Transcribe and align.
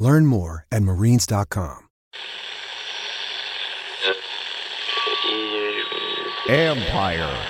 Learn 0.00 0.24
more 0.24 0.66
at 0.72 0.82
marines.com. 0.82 1.86
Empire. 6.48 7.46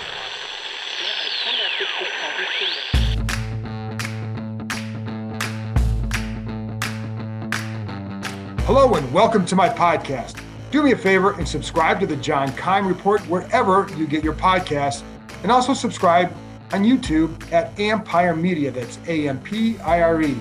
Hello 8.65 8.95
and 8.95 9.13
welcome 9.13 9.47
to 9.47 9.55
my 9.55 9.69
podcast. 9.69 10.43
Do 10.73 10.83
me 10.83 10.91
a 10.91 10.97
favor 10.97 11.33
and 11.35 11.49
subscribe 11.49 12.01
to 12.01 12.07
the 12.07 12.17
John 12.17 12.53
Keim 12.55 12.87
Report 12.87 13.21
wherever 13.23 13.89
you 13.97 14.09
get 14.09 14.25
your 14.25 14.35
podcasts, 14.35 15.03
and 15.45 15.53
also 15.53 15.73
subscribe 15.73 16.33
on 16.73 16.83
YouTube 16.83 17.53
at 17.53 17.79
Empire 17.79 18.35
Media. 18.35 18.73
That's 18.73 18.99
A 19.07 19.29
M 19.29 19.41
P 19.41 19.79
I 19.79 20.03
R 20.03 20.21
E. 20.23 20.37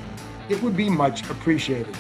It 0.50 0.62
would 0.64 0.76
be 0.76 0.90
much 0.90 1.30
appreciated. 1.30 1.96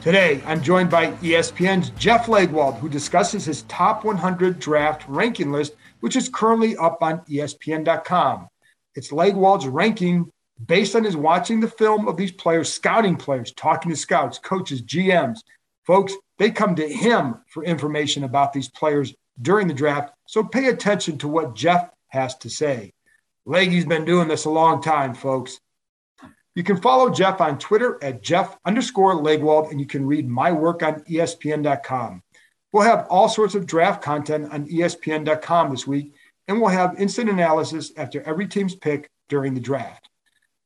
Today, 0.00 0.40
I'm 0.46 0.62
joined 0.62 0.90
by 0.90 1.12
ESPN's 1.14 1.90
Jeff 1.90 2.26
Legwold, 2.26 2.78
who 2.78 2.88
discusses 2.88 3.44
his 3.44 3.62
top 3.62 4.04
100 4.04 4.60
draft 4.60 5.04
ranking 5.08 5.50
list, 5.50 5.74
which 6.00 6.14
is 6.14 6.28
currently 6.28 6.76
up 6.76 7.02
on 7.02 7.20
ESPN.com. 7.22 8.48
It's 8.94 9.10
Legwold's 9.10 9.66
ranking 9.66 10.30
based 10.66 10.94
on 10.94 11.02
his 11.02 11.16
watching 11.16 11.58
the 11.58 11.68
film 11.68 12.06
of 12.06 12.16
these 12.16 12.30
players, 12.30 12.72
scouting 12.72 13.16
players, 13.16 13.52
talking 13.52 13.90
to 13.90 13.96
scouts, 13.96 14.38
coaches, 14.38 14.82
GMs. 14.82 15.38
Folks, 15.84 16.12
they 16.38 16.50
come 16.50 16.76
to 16.76 16.88
him 16.88 17.40
for 17.48 17.64
information 17.64 18.24
about 18.24 18.52
these 18.52 18.68
players 18.68 19.12
during 19.42 19.66
the 19.66 19.74
draft. 19.74 20.12
So 20.26 20.44
pay 20.44 20.68
attention 20.68 21.18
to 21.18 21.28
what 21.28 21.56
Jeff 21.56 21.90
has 22.08 22.36
to 22.36 22.50
say. 22.50 22.92
Leggy's 23.46 23.84
been 23.84 24.04
doing 24.04 24.28
this 24.28 24.44
a 24.44 24.50
long 24.50 24.80
time, 24.80 25.14
folks. 25.14 25.58
You 26.54 26.62
can 26.62 26.80
follow 26.80 27.10
Jeff 27.10 27.40
on 27.40 27.58
Twitter 27.58 27.98
at 28.02 28.22
Jeff 28.22 28.56
underscore 28.64 29.14
Legwold, 29.14 29.70
and 29.70 29.80
you 29.80 29.86
can 29.86 30.06
read 30.06 30.28
my 30.28 30.52
work 30.52 30.84
on 30.84 31.00
ESPN.com. 31.00 32.22
We'll 32.72 32.84
have 32.84 33.06
all 33.10 33.28
sorts 33.28 33.54
of 33.56 33.66
draft 33.66 34.02
content 34.02 34.52
on 34.52 34.68
ESPN.com 34.68 35.70
this 35.70 35.86
week, 35.86 36.14
and 36.46 36.60
we'll 36.60 36.70
have 36.70 37.00
instant 37.00 37.28
analysis 37.28 37.92
after 37.96 38.22
every 38.22 38.46
team's 38.46 38.76
pick 38.76 39.08
during 39.28 39.54
the 39.54 39.60
draft. 39.60 40.08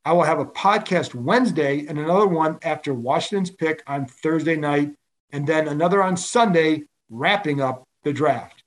I 0.05 0.13
will 0.13 0.23
have 0.23 0.39
a 0.39 0.45
podcast 0.45 1.15
Wednesday 1.15 1.85
and 1.87 1.97
another 1.97 2.27
one 2.27 2.59
after 2.61 2.93
Washington's 2.93 3.51
pick 3.51 3.81
on 3.87 4.05
Thursday 4.05 4.55
night, 4.55 4.91
and 5.31 5.45
then 5.45 5.67
another 5.67 6.03
on 6.03 6.17
Sunday, 6.17 6.83
wrapping 7.09 7.61
up 7.61 7.83
the 8.03 8.13
draft. 8.13 8.58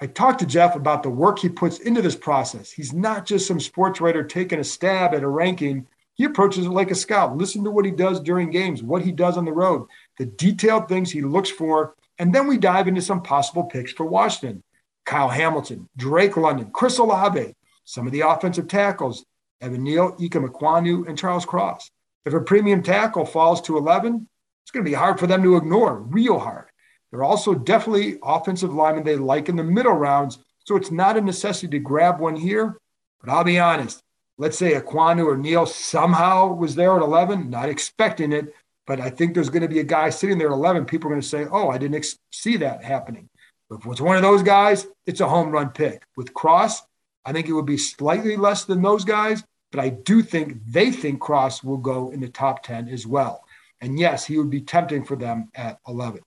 I 0.00 0.06
talked 0.06 0.38
to 0.40 0.46
Jeff 0.46 0.76
about 0.76 1.02
the 1.02 1.10
work 1.10 1.40
he 1.40 1.48
puts 1.48 1.78
into 1.80 2.02
this 2.02 2.14
process. 2.14 2.70
He's 2.70 2.92
not 2.92 3.26
just 3.26 3.46
some 3.48 3.58
sports 3.58 4.00
writer 4.00 4.22
taking 4.22 4.60
a 4.60 4.64
stab 4.64 5.12
at 5.12 5.24
a 5.24 5.28
ranking. 5.28 5.88
He 6.14 6.24
approaches 6.24 6.66
it 6.66 6.70
like 6.70 6.92
a 6.92 6.94
scout. 6.94 7.36
Listen 7.36 7.64
to 7.64 7.70
what 7.70 7.84
he 7.84 7.90
does 7.90 8.20
during 8.20 8.50
games, 8.50 8.82
what 8.82 9.02
he 9.02 9.10
does 9.10 9.36
on 9.36 9.44
the 9.44 9.52
road, 9.52 9.88
the 10.16 10.26
detailed 10.26 10.88
things 10.88 11.10
he 11.10 11.22
looks 11.22 11.50
for. 11.50 11.94
And 12.18 12.32
then 12.32 12.46
we 12.46 12.58
dive 12.58 12.86
into 12.86 13.02
some 13.02 13.22
possible 13.22 13.64
picks 13.64 13.92
for 13.92 14.06
Washington. 14.06 14.62
Kyle 15.04 15.28
Hamilton, 15.28 15.88
Drake 15.96 16.36
London, 16.36 16.70
Chris 16.70 16.98
Olave, 16.98 17.54
some 17.84 18.06
of 18.06 18.12
the 18.12 18.20
offensive 18.20 18.68
tackles, 18.68 19.24
Evan 19.60 19.82
Neal, 19.82 20.12
Ikem 20.12 20.46
Ekwonu, 20.46 21.08
and 21.08 21.18
Charles 21.18 21.46
Cross. 21.46 21.90
If 22.24 22.34
a 22.34 22.40
premium 22.40 22.82
tackle 22.82 23.24
falls 23.24 23.62
to 23.62 23.78
11, 23.78 24.28
it's 24.62 24.70
going 24.70 24.84
to 24.84 24.90
be 24.90 24.94
hard 24.94 25.18
for 25.18 25.26
them 25.26 25.42
to 25.42 25.56
ignore, 25.56 25.98
real 25.98 26.38
hard. 26.38 26.67
They're 27.10 27.24
also 27.24 27.54
definitely 27.54 28.18
offensive 28.22 28.74
linemen 28.74 29.04
they 29.04 29.16
like 29.16 29.48
in 29.48 29.56
the 29.56 29.64
middle 29.64 29.92
rounds. 29.92 30.38
So 30.64 30.76
it's 30.76 30.90
not 30.90 31.16
a 31.16 31.20
necessity 31.20 31.68
to 31.68 31.78
grab 31.78 32.20
one 32.20 32.36
here. 32.36 32.76
But 33.20 33.30
I'll 33.30 33.44
be 33.44 33.58
honest. 33.58 34.02
Let's 34.36 34.58
say 34.58 34.74
Ekwonu 34.74 35.26
or 35.26 35.36
Neal 35.36 35.66
somehow 35.66 36.52
was 36.54 36.74
there 36.74 36.94
at 36.96 37.02
11, 37.02 37.50
not 37.50 37.68
expecting 37.68 38.32
it. 38.32 38.54
But 38.86 39.00
I 39.00 39.10
think 39.10 39.34
there's 39.34 39.50
going 39.50 39.62
to 39.62 39.68
be 39.68 39.80
a 39.80 39.84
guy 39.84 40.10
sitting 40.10 40.38
there 40.38 40.48
at 40.48 40.54
11. 40.54 40.84
People 40.84 41.08
are 41.08 41.12
going 41.14 41.20
to 41.20 41.26
say, 41.26 41.46
oh, 41.50 41.68
I 41.68 41.78
didn't 41.78 41.96
ex- 41.96 42.18
see 42.30 42.56
that 42.58 42.84
happening. 42.84 43.28
If 43.70 43.84
it's 43.84 44.00
one 44.00 44.16
of 44.16 44.22
those 44.22 44.42
guys, 44.42 44.86
it's 45.06 45.20
a 45.20 45.28
home 45.28 45.50
run 45.50 45.70
pick. 45.70 46.02
With 46.16 46.32
Cross, 46.32 46.82
I 47.24 47.32
think 47.32 47.48
it 47.48 47.52
would 47.52 47.66
be 47.66 47.76
slightly 47.76 48.36
less 48.36 48.64
than 48.64 48.80
those 48.80 49.04
guys, 49.04 49.44
but 49.70 49.80
I 49.80 49.90
do 49.90 50.22
think 50.22 50.64
they 50.66 50.90
think 50.90 51.20
Cross 51.20 51.62
will 51.62 51.76
go 51.76 52.10
in 52.10 52.20
the 52.20 52.28
top 52.28 52.62
10 52.62 52.88
as 52.88 53.06
well. 53.06 53.44
And 53.82 53.98
yes, 53.98 54.24
he 54.24 54.38
would 54.38 54.48
be 54.48 54.62
tempting 54.62 55.04
for 55.04 55.16
them 55.16 55.50
at 55.54 55.78
11. 55.86 56.20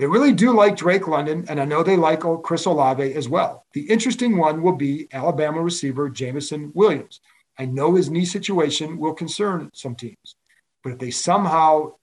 They 0.00 0.06
really 0.06 0.32
do 0.32 0.52
like 0.56 0.78
Drake 0.78 1.06
London, 1.06 1.44
and 1.50 1.60
I 1.60 1.66
know 1.66 1.82
they 1.82 1.94
like 1.94 2.22
Chris 2.42 2.64
Olave 2.64 3.12
as 3.12 3.28
well. 3.28 3.66
The 3.74 3.82
interesting 3.82 4.38
one 4.38 4.62
will 4.62 4.72
be 4.72 5.08
Alabama 5.12 5.60
receiver 5.60 6.08
Jameson 6.08 6.72
Williams. 6.74 7.20
I 7.58 7.66
know 7.66 7.94
his 7.94 8.08
knee 8.08 8.24
situation 8.24 8.96
will 8.96 9.12
concern 9.12 9.68
some 9.74 9.94
teams, 9.94 10.36
but 10.82 10.94
if 10.94 10.98
they 10.98 11.10
somehow, 11.10 11.96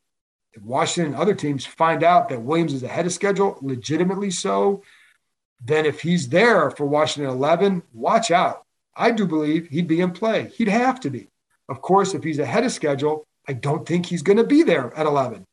if 0.53 0.61
Washington 0.61 1.13
and 1.13 1.19
other 1.19 1.33
teams 1.33 1.65
find 1.65 2.03
out 2.03 2.29
that 2.29 2.43
Williams 2.43 2.73
is 2.73 2.83
ahead 2.83 3.07
of 3.07 3.13
schedule, 3.13 3.57
legitimately 3.63 4.29
so, 4.29 4.83
then 5.65 5.87
if 5.87 5.99
he's 5.99 6.29
there 6.29 6.69
for 6.69 6.85
Washington 6.85 7.33
11, 7.33 7.81
watch 7.95 8.29
out. 8.29 8.61
I 8.95 9.09
do 9.09 9.25
believe 9.25 9.69
he'd 9.69 9.87
be 9.87 10.01
in 10.01 10.11
play. 10.11 10.51
He'd 10.55 10.67
have 10.67 10.99
to 10.99 11.09
be. 11.09 11.29
Of 11.67 11.81
course, 11.81 12.13
if 12.13 12.23
he's 12.23 12.37
ahead 12.37 12.63
of 12.63 12.71
schedule, 12.71 13.25
I 13.47 13.53
don't 13.53 13.87
think 13.87 14.05
he's 14.05 14.21
going 14.21 14.37
to 14.37 14.43
be 14.43 14.61
there 14.61 14.95
at 14.95 15.07
11. 15.07 15.46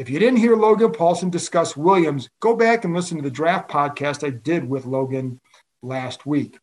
If 0.00 0.08
you 0.08 0.18
didn't 0.18 0.38
hear 0.38 0.56
Logan 0.56 0.92
Paulsen 0.92 1.30
discuss 1.30 1.76
Williams, 1.76 2.30
go 2.40 2.56
back 2.56 2.86
and 2.86 2.94
listen 2.94 3.18
to 3.18 3.22
the 3.22 3.30
draft 3.30 3.70
podcast 3.70 4.26
I 4.26 4.30
did 4.30 4.66
with 4.66 4.86
Logan 4.86 5.38
last 5.82 6.24
week. 6.24 6.58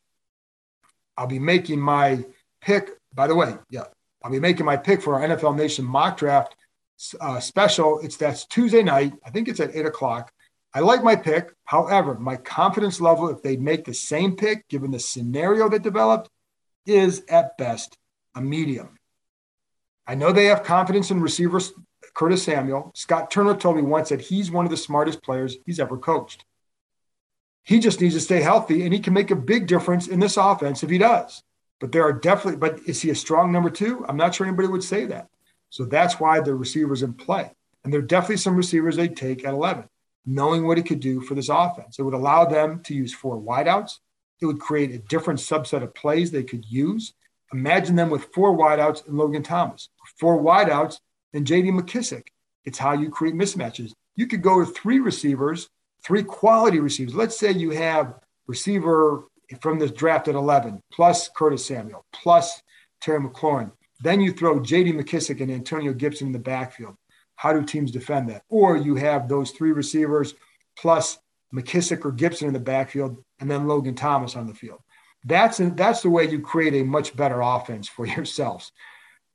I'll 1.16 1.28
be 1.28 1.38
making 1.38 1.80
my 1.80 2.26
pick, 2.62 2.90
by 3.14 3.28
the 3.28 3.36
way, 3.36 3.54
yeah, 3.70 3.84
I'll 4.24 4.32
be 4.32 4.40
making 4.40 4.66
my 4.66 4.76
pick 4.76 5.04
for 5.04 5.14
our 5.14 5.22
NFL 5.22 5.56
Nation 5.56 5.86
mock 5.86 6.18
draft 6.18 6.56
uh, 7.22 7.40
special. 7.40 8.00
It's 8.00 8.18
that's 8.18 8.44
Tuesday 8.48 8.82
night. 8.82 9.14
I 9.24 9.30
think 9.30 9.48
it's 9.48 9.60
at 9.60 9.76
eight 9.76 9.86
o'clock. 9.86 10.32
I 10.74 10.80
like 10.80 11.04
my 11.04 11.16
pick. 11.16 11.54
However, 11.66 12.16
my 12.16 12.38
confidence 12.38 13.00
level, 13.00 13.30
if 13.30 13.44
they 13.44 13.56
make 13.56 13.86
the 13.86 13.94
same 13.94 14.36
pick, 14.36 14.68
given 14.68 14.90
the 14.90 15.00
scenario 15.00 15.70
that 15.70 15.84
developed, 15.84 16.28
is 16.88 17.22
at 17.30 17.56
best 17.56 18.00
a 18.34 18.42
medium. 18.42 18.98
I 20.08 20.16
know 20.16 20.32
they 20.32 20.46
have 20.46 20.64
confidence 20.64 21.12
in 21.12 21.22
receivers 21.22 21.72
Curtis 22.18 22.42
Samuel. 22.42 22.92
Scott 22.96 23.30
Turner 23.30 23.56
told 23.56 23.76
me 23.76 23.84
once 23.84 24.10
that 24.10 24.22
he's 24.22 24.50
one 24.50 24.66
of 24.66 24.72
the 24.72 24.78
smartest 24.78 25.22
players 25.22 25.58
he's 25.68 25.80
ever 25.80 25.98
coached. 25.98 26.46
He 27.64 27.80
just 27.80 28.02
needs 28.02 28.16
to 28.16 28.22
stay 28.22 28.42
healthy 28.42 28.84
and 28.84 28.94
he 28.94 29.00
can 29.00 29.14
make 29.14 29.30
a 29.30 29.36
big 29.36 29.68
difference 29.68 30.08
in 30.08 30.20
this 30.20 30.36
offense 30.36 30.82
if 30.82 30.90
he 30.90 30.98
does. 30.98 31.44
But 31.80 31.92
there 31.92 32.02
are 32.04 32.14
definitely, 32.14 32.58
but 32.58 32.80
is 32.88 33.04
he 33.04 33.12
a 33.12 33.16
strong 33.16 33.52
number 33.52 33.70
two? 33.70 34.04
I'm 34.10 34.18
not 34.18 34.34
sure 34.34 34.48
anybody 34.48 34.68
would 34.68 34.84
say 34.84 35.06
that. 35.06 35.28
So 35.70 35.86
that's 35.86 36.20
why 36.20 36.40
the 36.40 36.56
receivers 36.56 37.04
in 37.04 37.14
play. 37.14 37.52
And 37.84 37.94
there 37.94 38.00
are 38.00 38.04
definitely 38.06 38.38
some 38.38 38.56
receivers 38.56 38.96
they 38.96 39.10
take 39.10 39.46
at 39.46 39.54
11, 39.54 39.88
knowing 40.26 40.66
what 40.66 40.78
he 40.78 40.84
could 40.84 41.00
do 41.00 41.22
for 41.22 41.36
this 41.36 41.50
offense. 41.50 42.00
It 42.00 42.04
would 42.04 42.16
allow 42.16 42.46
them 42.46 42.82
to 42.86 42.96
use 42.96 43.14
four 43.14 43.40
wideouts. 43.40 44.00
It 44.42 44.48
would 44.48 44.60
create 44.60 44.90
a 44.90 44.98
different 44.98 45.40
subset 45.40 45.84
of 45.84 45.94
plays 45.94 46.32
they 46.32 46.44
could 46.44 46.66
use. 46.66 47.14
Imagine 47.54 47.96
them 47.96 48.10
with 48.10 48.34
four 48.34 48.58
wideouts 48.58 49.06
and 49.08 49.20
Logan 49.20 49.44
Thomas. 49.44 49.90
Four 50.20 50.42
wideouts 50.42 51.00
and 51.34 51.46
JD 51.46 51.80
McKissic. 51.80 52.24
It's 52.66 52.78
how 52.78 52.94
you 52.94 53.10
create 53.10 53.36
mismatches. 53.36 53.94
You 54.16 54.28
could 54.28 54.42
go 54.42 54.60
with 54.60 54.76
three 54.76 55.00
receivers, 55.00 55.70
three 56.04 56.24
quality 56.24 56.80
receivers. 56.80 57.16
Let's 57.16 57.38
say 57.38 57.52
you 57.52 57.72
have 57.72 58.16
receiver 58.48 59.26
from 59.62 59.80
this 59.80 59.92
draft 59.92 60.28
at 60.28 60.36
11, 60.36 60.82
plus 60.92 61.30
Curtis 61.30 61.66
Samuel, 61.66 62.06
plus 62.12 62.62
Terry 63.00 63.22
McLaurin. 63.22 63.72
Then 64.02 64.22
you 64.22 64.32
throw 64.32 64.60
JD 64.60 65.00
McKissic 65.00 65.42
and 65.42 65.52
Antonio 65.52 65.94
Gibson 65.94 66.28
in 66.28 66.34
the 66.34 66.40
backfield. 66.40 66.96
How 67.36 67.54
do 67.54 67.64
teams 67.64 67.92
defend 67.92 68.30
that? 68.30 68.44
Or 68.50 68.78
you 68.78 68.96
have 68.96 69.28
those 69.28 69.52
three 69.52 69.72
receivers 69.72 70.34
plus 70.78 71.20
McKissic 71.54 72.04
or 72.06 72.12
Gibson 72.12 72.48
in 72.48 72.54
the 72.54 72.60
backfield, 72.60 73.24
and 73.40 73.50
then 73.50 73.68
Logan 73.68 73.96
Thomas 73.96 74.36
on 74.36 74.48
the 74.48 74.54
field. 74.54 74.82
That's 75.24 75.58
that's 75.58 76.02
the 76.02 76.10
way 76.10 76.30
you 76.30 76.40
create 76.42 76.74
a 76.76 76.84
much 76.84 77.16
better 77.16 77.42
offense 77.42 77.88
for 77.88 78.06
yourselves. 78.18 78.72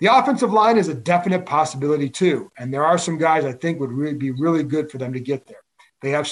The 0.03 0.13
offensive 0.13 0.53
line 0.53 0.79
is 0.79 0.89
a 0.89 0.95
definite 0.95 1.47
possibility 1.47 2.11
too, 2.11 2.51
and 2.59 2.75
there 2.75 2.85
are 2.85 2.99
some 2.99 3.19
guys 3.19 3.45
I 3.45 3.53
think 3.53 3.79
would 3.79 3.93
really 3.93 4.15
be 4.15 4.33
really 4.33 4.65
good 4.65 4.91
for 4.91 4.99
them 4.99 5.13
to 5.13 5.21
get 5.21 5.47
there. 5.47 5.63
They 6.01 6.11
have 6.11 6.27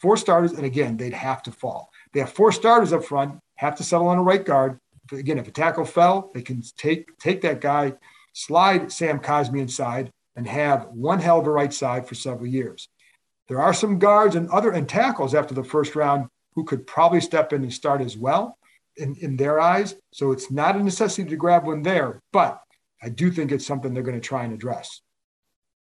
four 0.00 0.16
starters, 0.16 0.52
and 0.52 0.64
again, 0.64 0.96
they'd 0.96 1.12
have 1.12 1.42
to 1.42 1.52
fall. 1.52 1.90
They 2.14 2.20
have 2.20 2.32
four 2.32 2.50
starters 2.50 2.94
up 2.94 3.04
front, 3.04 3.38
have 3.56 3.76
to 3.76 3.84
settle 3.84 4.08
on 4.08 4.16
a 4.16 4.22
right 4.22 4.42
guard. 4.42 4.78
Again, 5.12 5.36
if 5.36 5.46
a 5.46 5.50
tackle 5.50 5.84
fell, 5.84 6.30
they 6.32 6.40
can 6.40 6.62
take 6.78 7.18
take 7.18 7.42
that 7.42 7.60
guy, 7.60 7.92
slide 8.32 8.90
Sam 8.90 9.20
Cosmi 9.20 9.60
inside, 9.60 10.10
and 10.34 10.46
have 10.46 10.86
one 10.86 11.18
hell 11.18 11.40
of 11.40 11.46
a 11.46 11.50
right 11.50 11.74
side 11.74 12.08
for 12.08 12.14
several 12.14 12.46
years. 12.46 12.88
There 13.48 13.60
are 13.60 13.74
some 13.74 13.98
guards 13.98 14.34
and 14.34 14.48
other 14.48 14.70
and 14.70 14.88
tackles 14.88 15.34
after 15.34 15.52
the 15.52 15.62
first 15.62 15.94
round 15.94 16.28
who 16.54 16.64
could 16.64 16.86
probably 16.86 17.20
step 17.20 17.52
in 17.52 17.64
and 17.64 17.72
start 17.74 18.00
as 18.00 18.16
well 18.16 18.56
in, 18.96 19.14
in 19.16 19.36
their 19.36 19.60
eyes. 19.60 19.94
So 20.10 20.32
it's 20.32 20.50
not 20.50 20.76
a 20.76 20.82
necessity 20.82 21.28
to 21.28 21.36
grab 21.36 21.66
one 21.66 21.82
there, 21.82 22.22
but 22.32 22.62
I 23.02 23.08
do 23.08 23.30
think 23.30 23.52
it's 23.52 23.66
something 23.66 23.92
they're 23.94 24.02
going 24.02 24.20
to 24.20 24.26
try 24.26 24.44
and 24.44 24.52
address. 24.52 25.00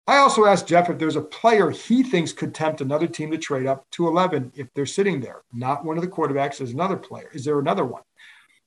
I 0.06 0.16
also 0.16 0.44
asked 0.44 0.66
Jeff 0.66 0.90
if 0.90 0.98
there's 0.98 1.16
a 1.16 1.20
player 1.20 1.70
he 1.70 2.02
thinks 2.02 2.32
could 2.32 2.54
tempt 2.54 2.80
another 2.80 3.06
team 3.06 3.30
to 3.30 3.38
trade 3.38 3.66
up 3.66 3.88
to 3.92 4.08
11 4.08 4.52
if 4.56 4.68
they're 4.74 4.86
sitting 4.86 5.20
there. 5.20 5.42
Not 5.52 5.84
one 5.84 5.96
of 5.96 6.02
the 6.02 6.10
quarterbacks, 6.10 6.60
is 6.60 6.72
another 6.72 6.96
player. 6.96 7.30
Is 7.32 7.44
there 7.44 7.58
another 7.58 7.84
one? 7.84 8.02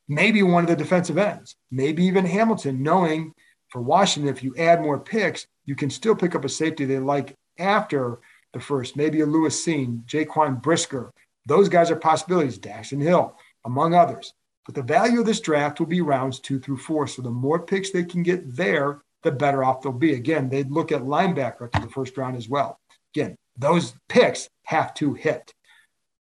Maybe 0.08 0.42
one 0.44 0.64
of 0.64 0.70
the 0.70 0.76
defensive 0.76 1.18
ends, 1.18 1.56
maybe 1.72 2.06
even 2.06 2.26
Hamilton, 2.26 2.84
knowing 2.84 3.34
for 3.70 3.82
Washington, 3.82 4.34
if 4.34 4.44
you 4.44 4.56
add 4.58 4.82
more 4.82 5.00
picks, 5.00 5.48
you 5.66 5.76
can 5.76 5.90
still 5.90 6.16
pick 6.16 6.36
up 6.36 6.46
a 6.46 6.50
safety 6.50 6.86
they 6.86 7.00
like 7.00 7.36
after 7.58 8.20
the 8.54 8.60
first, 8.60 8.96
maybe 8.96 9.22
a 9.22 9.26
Lewis 9.26 9.66
Cine, 9.66 10.06
Jaquan 10.06 10.62
Brisker. 10.62 11.12
Those 11.48 11.70
guys 11.70 11.90
are 11.90 11.96
possibilities, 11.96 12.60
Daxton 12.60 13.02
Hill, 13.02 13.36
among 13.66 13.96
others. 13.96 14.34
But 14.66 14.76
the 14.76 14.82
value 14.82 15.20
of 15.20 15.26
this 15.26 15.42
draft 15.42 15.80
will 15.80 15.88
be 15.88 16.02
rounds 16.02 16.40
two 16.40 16.60
through 16.60 16.78
four. 16.78 17.08
So 17.08 17.22
the 17.22 17.30
more 17.30 17.60
picks 17.60 17.92
they 17.92 18.04
can 18.04 18.24
get 18.24 18.56
there, 18.56 19.02
the 19.24 19.32
better 19.32 19.64
off 19.64 19.82
they'll 19.82 19.92
be. 19.92 20.14
Again, 20.14 20.50
they'd 20.50 20.72
look 20.72 20.92
at 20.92 21.02
linebacker 21.02 21.72
to 21.72 21.82
the 21.82 21.90
first 21.90 22.18
round 22.18 22.36
as 22.38 22.48
well. 22.48 22.80
Again, 23.16 23.36
those 23.58 23.94
picks 24.10 24.50
have 24.66 24.94
to 24.96 25.14
hit. 25.14 25.54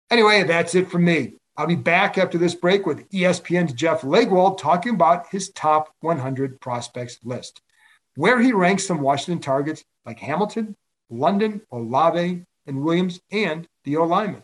Anyway, 0.09 0.43
that's 0.43 0.75
it 0.75 0.89
for 0.89 0.99
me. 0.99 1.33
I'll 1.57 1.67
be 1.67 1.75
back 1.75 2.17
after 2.19 2.37
this 2.37 2.53
break 2.53 2.85
with 2.85 3.09
ESPN's 3.09 3.73
Jeff 3.73 4.01
Legwold 4.01 4.59
talking 4.59 4.93
about 4.93 5.27
his 5.29 5.49
top 5.49 5.89
100 6.01 6.61
prospects 6.61 7.17
list, 7.23 7.61
where 8.15 8.39
he 8.39 8.53
ranks 8.53 8.85
some 8.85 9.01
Washington 9.01 9.41
targets 9.41 9.83
like 10.05 10.19
Hamilton, 10.19 10.75
London, 11.09 11.61
Olave, 11.71 12.43
and 12.67 12.83
Williams, 12.83 13.19
and 13.31 13.67
the 13.85 13.97
O 13.97 14.05
lineman. 14.05 14.43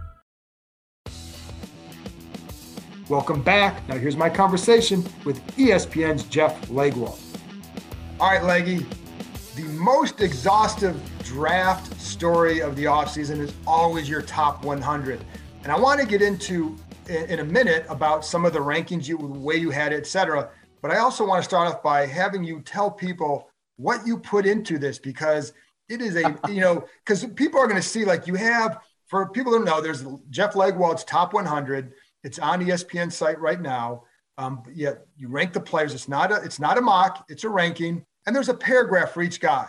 Welcome 3.11 3.41
back. 3.41 3.85
Now, 3.89 3.97
here's 3.97 4.15
my 4.15 4.29
conversation 4.29 5.03
with 5.25 5.45
ESPN's 5.57 6.23
Jeff 6.23 6.69
Legwold. 6.69 7.19
All 8.21 8.31
right, 8.31 8.41
Leggy, 8.41 8.85
the 9.57 9.63
most 9.63 10.21
exhaustive 10.21 10.97
draft 11.21 11.99
story 11.99 12.61
of 12.61 12.77
the 12.77 12.85
offseason 12.85 13.39
is 13.41 13.53
always 13.67 14.07
your 14.07 14.21
top 14.21 14.63
100. 14.63 15.25
And 15.63 15.73
I 15.73 15.77
want 15.77 15.99
to 15.99 16.05
get 16.05 16.21
into 16.21 16.77
in 17.09 17.39
a 17.39 17.43
minute 17.43 17.85
about 17.89 18.23
some 18.23 18.45
of 18.45 18.53
the 18.53 18.59
rankings, 18.59 19.09
you, 19.09 19.17
the 19.17 19.25
way 19.25 19.57
you 19.57 19.71
had 19.71 19.91
it, 19.91 19.97
et 19.97 20.07
cetera. 20.07 20.49
But 20.81 20.91
I 20.91 20.99
also 20.99 21.27
want 21.27 21.43
to 21.43 21.43
start 21.43 21.67
off 21.67 21.83
by 21.83 22.05
having 22.05 22.45
you 22.45 22.61
tell 22.61 22.89
people 22.89 23.49
what 23.75 24.07
you 24.07 24.19
put 24.19 24.45
into 24.45 24.77
this 24.77 24.99
because 24.99 25.51
it 25.89 25.99
is 25.99 26.15
a, 26.15 26.33
you 26.47 26.61
know, 26.61 26.85
because 27.05 27.25
people 27.35 27.59
are 27.59 27.67
going 27.67 27.81
to 27.81 27.85
see 27.85 28.05
like 28.05 28.25
you 28.25 28.35
have, 28.35 28.77
for 29.07 29.27
people 29.31 29.51
to 29.59 29.65
know, 29.65 29.81
there's 29.81 30.05
Jeff 30.29 30.53
Legwold's 30.53 31.03
top 31.03 31.33
100 31.33 31.91
it's 32.23 32.39
on 32.39 32.63
ESPN 32.63 33.11
site 33.11 33.39
right 33.39 33.61
now. 33.61 34.03
Um, 34.37 34.63
yeah, 34.73 34.93
you 35.17 35.27
rank 35.27 35.53
the 35.53 35.59
players. 35.59 35.93
It's 35.93 36.07
not 36.07 36.31
a 36.31 36.35
it's 36.43 36.59
not 36.59 36.77
a 36.77 36.81
mock. 36.81 37.25
It's 37.29 37.43
a 37.43 37.49
ranking, 37.49 38.05
and 38.25 38.35
there's 38.35 38.49
a 38.49 38.53
paragraph 38.53 39.11
for 39.11 39.21
each 39.21 39.39
guy. 39.39 39.67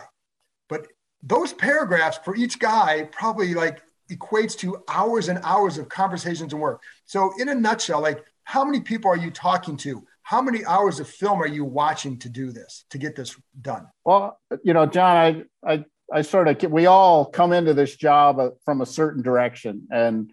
But 0.69 0.87
those 1.21 1.53
paragraphs 1.53 2.19
for 2.23 2.35
each 2.35 2.59
guy 2.59 3.09
probably 3.11 3.53
like 3.53 3.81
equates 4.11 4.57
to 4.59 4.83
hours 4.87 5.29
and 5.29 5.39
hours 5.43 5.77
of 5.77 5.89
conversations 5.89 6.53
and 6.53 6.61
work. 6.61 6.81
So, 7.05 7.31
in 7.39 7.49
a 7.49 7.55
nutshell, 7.55 8.01
like 8.01 8.23
how 8.43 8.63
many 8.63 8.81
people 8.81 9.09
are 9.09 9.17
you 9.17 9.31
talking 9.31 9.77
to? 9.77 10.03
How 10.23 10.41
many 10.41 10.65
hours 10.65 10.99
of 10.99 11.07
film 11.07 11.41
are 11.41 11.47
you 11.47 11.65
watching 11.65 12.17
to 12.19 12.29
do 12.29 12.51
this 12.51 12.85
to 12.91 12.97
get 12.97 13.15
this 13.15 13.35
done? 13.61 13.87
Well, 14.05 14.39
you 14.63 14.73
know, 14.73 14.85
John, 14.85 15.17
I 15.17 15.43
I 15.71 15.85
I 16.11 16.21
sort 16.21 16.47
of 16.47 16.71
we 16.71 16.85
all 16.85 17.25
come 17.25 17.53
into 17.53 17.73
this 17.73 17.95
job 17.95 18.39
from 18.63 18.81
a 18.81 18.85
certain 18.85 19.21
direction, 19.21 19.87
and 19.91 20.31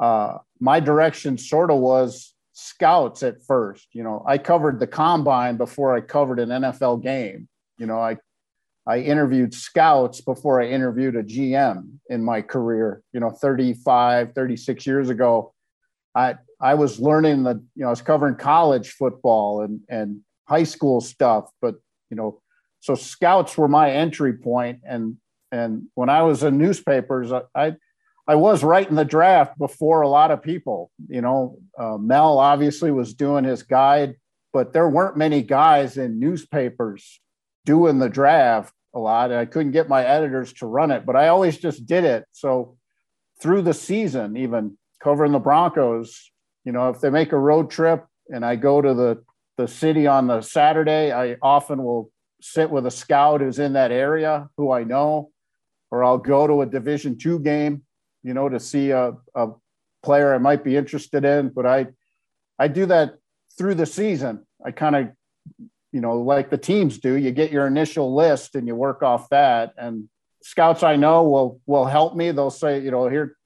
uh, 0.00 0.38
my 0.60 0.80
direction 0.80 1.38
sort 1.38 1.70
of 1.70 1.78
was 1.78 2.34
scouts 2.52 3.22
at 3.22 3.42
first. 3.42 3.88
You 3.92 4.02
know, 4.02 4.24
I 4.26 4.38
covered 4.38 4.80
the 4.80 4.86
combine 4.86 5.56
before 5.56 5.94
I 5.94 6.00
covered 6.00 6.40
an 6.40 6.48
NFL 6.48 7.02
game. 7.02 7.48
You 7.78 7.86
know, 7.86 8.00
I 8.00 8.18
I 8.86 9.00
interviewed 9.00 9.52
scouts 9.52 10.22
before 10.22 10.62
I 10.62 10.68
interviewed 10.68 11.14
a 11.14 11.22
GM 11.22 11.98
in 12.08 12.24
my 12.24 12.40
career, 12.40 13.02
you 13.12 13.20
know, 13.20 13.30
35, 13.30 14.32
36 14.34 14.86
years 14.86 15.10
ago. 15.10 15.52
I 16.14 16.36
I 16.60 16.74
was 16.74 16.98
learning 16.98 17.44
the, 17.44 17.62
you 17.74 17.82
know, 17.82 17.88
I 17.88 17.90
was 17.90 18.02
covering 18.02 18.36
college 18.36 18.90
football 18.90 19.62
and 19.62 19.80
and 19.88 20.20
high 20.48 20.64
school 20.64 21.00
stuff, 21.00 21.50
but 21.60 21.76
you 22.10 22.16
know, 22.16 22.40
so 22.80 22.94
scouts 22.94 23.58
were 23.58 23.68
my 23.68 23.90
entry 23.90 24.32
point 24.32 24.80
and 24.84 25.18
and 25.52 25.86
when 25.94 26.08
I 26.08 26.22
was 26.22 26.42
in 26.42 26.58
newspapers, 26.58 27.32
I, 27.32 27.42
I 27.54 27.76
I 28.28 28.34
was 28.34 28.62
right 28.62 28.88
in 28.88 28.94
the 28.94 29.06
draft 29.06 29.58
before 29.58 30.02
a 30.02 30.08
lot 30.08 30.30
of 30.30 30.42
people. 30.42 30.90
You 31.08 31.22
know, 31.22 31.58
uh, 31.78 31.96
Mel 31.96 32.38
obviously 32.38 32.90
was 32.90 33.14
doing 33.14 33.44
his 33.44 33.62
guide, 33.62 34.16
but 34.52 34.74
there 34.74 34.88
weren't 34.88 35.16
many 35.16 35.42
guys 35.42 35.96
in 35.96 36.20
newspapers 36.20 37.20
doing 37.64 37.98
the 37.98 38.10
draft 38.10 38.74
a 38.94 38.98
lot. 38.98 39.30
And 39.30 39.40
I 39.40 39.46
couldn't 39.46 39.72
get 39.72 39.88
my 39.88 40.04
editors 40.04 40.52
to 40.54 40.66
run 40.66 40.90
it, 40.90 41.06
but 41.06 41.16
I 41.16 41.28
always 41.28 41.56
just 41.56 41.86
did 41.86 42.04
it. 42.04 42.26
So 42.32 42.76
through 43.40 43.62
the 43.62 43.72
season, 43.72 44.36
even 44.36 44.76
covering 45.02 45.32
the 45.32 45.38
Broncos, 45.38 46.30
you 46.66 46.72
know, 46.72 46.90
if 46.90 47.00
they 47.00 47.08
make 47.08 47.32
a 47.32 47.38
road 47.38 47.70
trip 47.70 48.04
and 48.28 48.44
I 48.44 48.56
go 48.56 48.82
to 48.82 48.92
the 48.92 49.24
the 49.56 49.66
city 49.66 50.06
on 50.06 50.28
the 50.28 50.40
Saturday, 50.40 51.12
I 51.12 51.36
often 51.42 51.82
will 51.82 52.12
sit 52.40 52.70
with 52.70 52.86
a 52.86 52.92
scout 52.92 53.40
who's 53.40 53.58
in 53.58 53.72
that 53.72 53.90
area 53.90 54.48
who 54.56 54.70
I 54.70 54.84
know, 54.84 55.30
or 55.90 56.04
I'll 56.04 56.18
go 56.18 56.46
to 56.46 56.60
a 56.60 56.66
Division 56.66 57.18
two 57.18 57.40
game 57.40 57.82
you 58.22 58.34
know, 58.34 58.48
to 58.48 58.60
see 58.60 58.90
a, 58.90 59.12
a 59.34 59.48
player 60.02 60.34
I 60.34 60.38
might 60.38 60.64
be 60.64 60.76
interested 60.76 61.24
in. 61.24 61.50
But 61.50 61.66
I, 61.66 61.86
I 62.58 62.68
do 62.68 62.86
that 62.86 63.14
through 63.56 63.74
the 63.74 63.86
season. 63.86 64.46
I 64.64 64.70
kind 64.70 64.96
of, 64.96 65.08
you 65.92 66.00
know, 66.00 66.20
like 66.20 66.50
the 66.50 66.58
teams 66.58 66.98
do. 66.98 67.14
You 67.14 67.30
get 67.30 67.52
your 67.52 67.66
initial 67.66 68.14
list 68.14 68.54
and 68.54 68.66
you 68.66 68.74
work 68.74 69.02
off 69.02 69.28
that. 69.30 69.74
And 69.78 70.08
scouts 70.42 70.82
I 70.82 70.96
know 70.96 71.22
will 71.24 71.60
will 71.66 71.86
help 71.86 72.14
me. 72.14 72.30
They'll 72.30 72.50
say, 72.50 72.80
you 72.80 72.90
know, 72.90 73.08
here, 73.08 73.36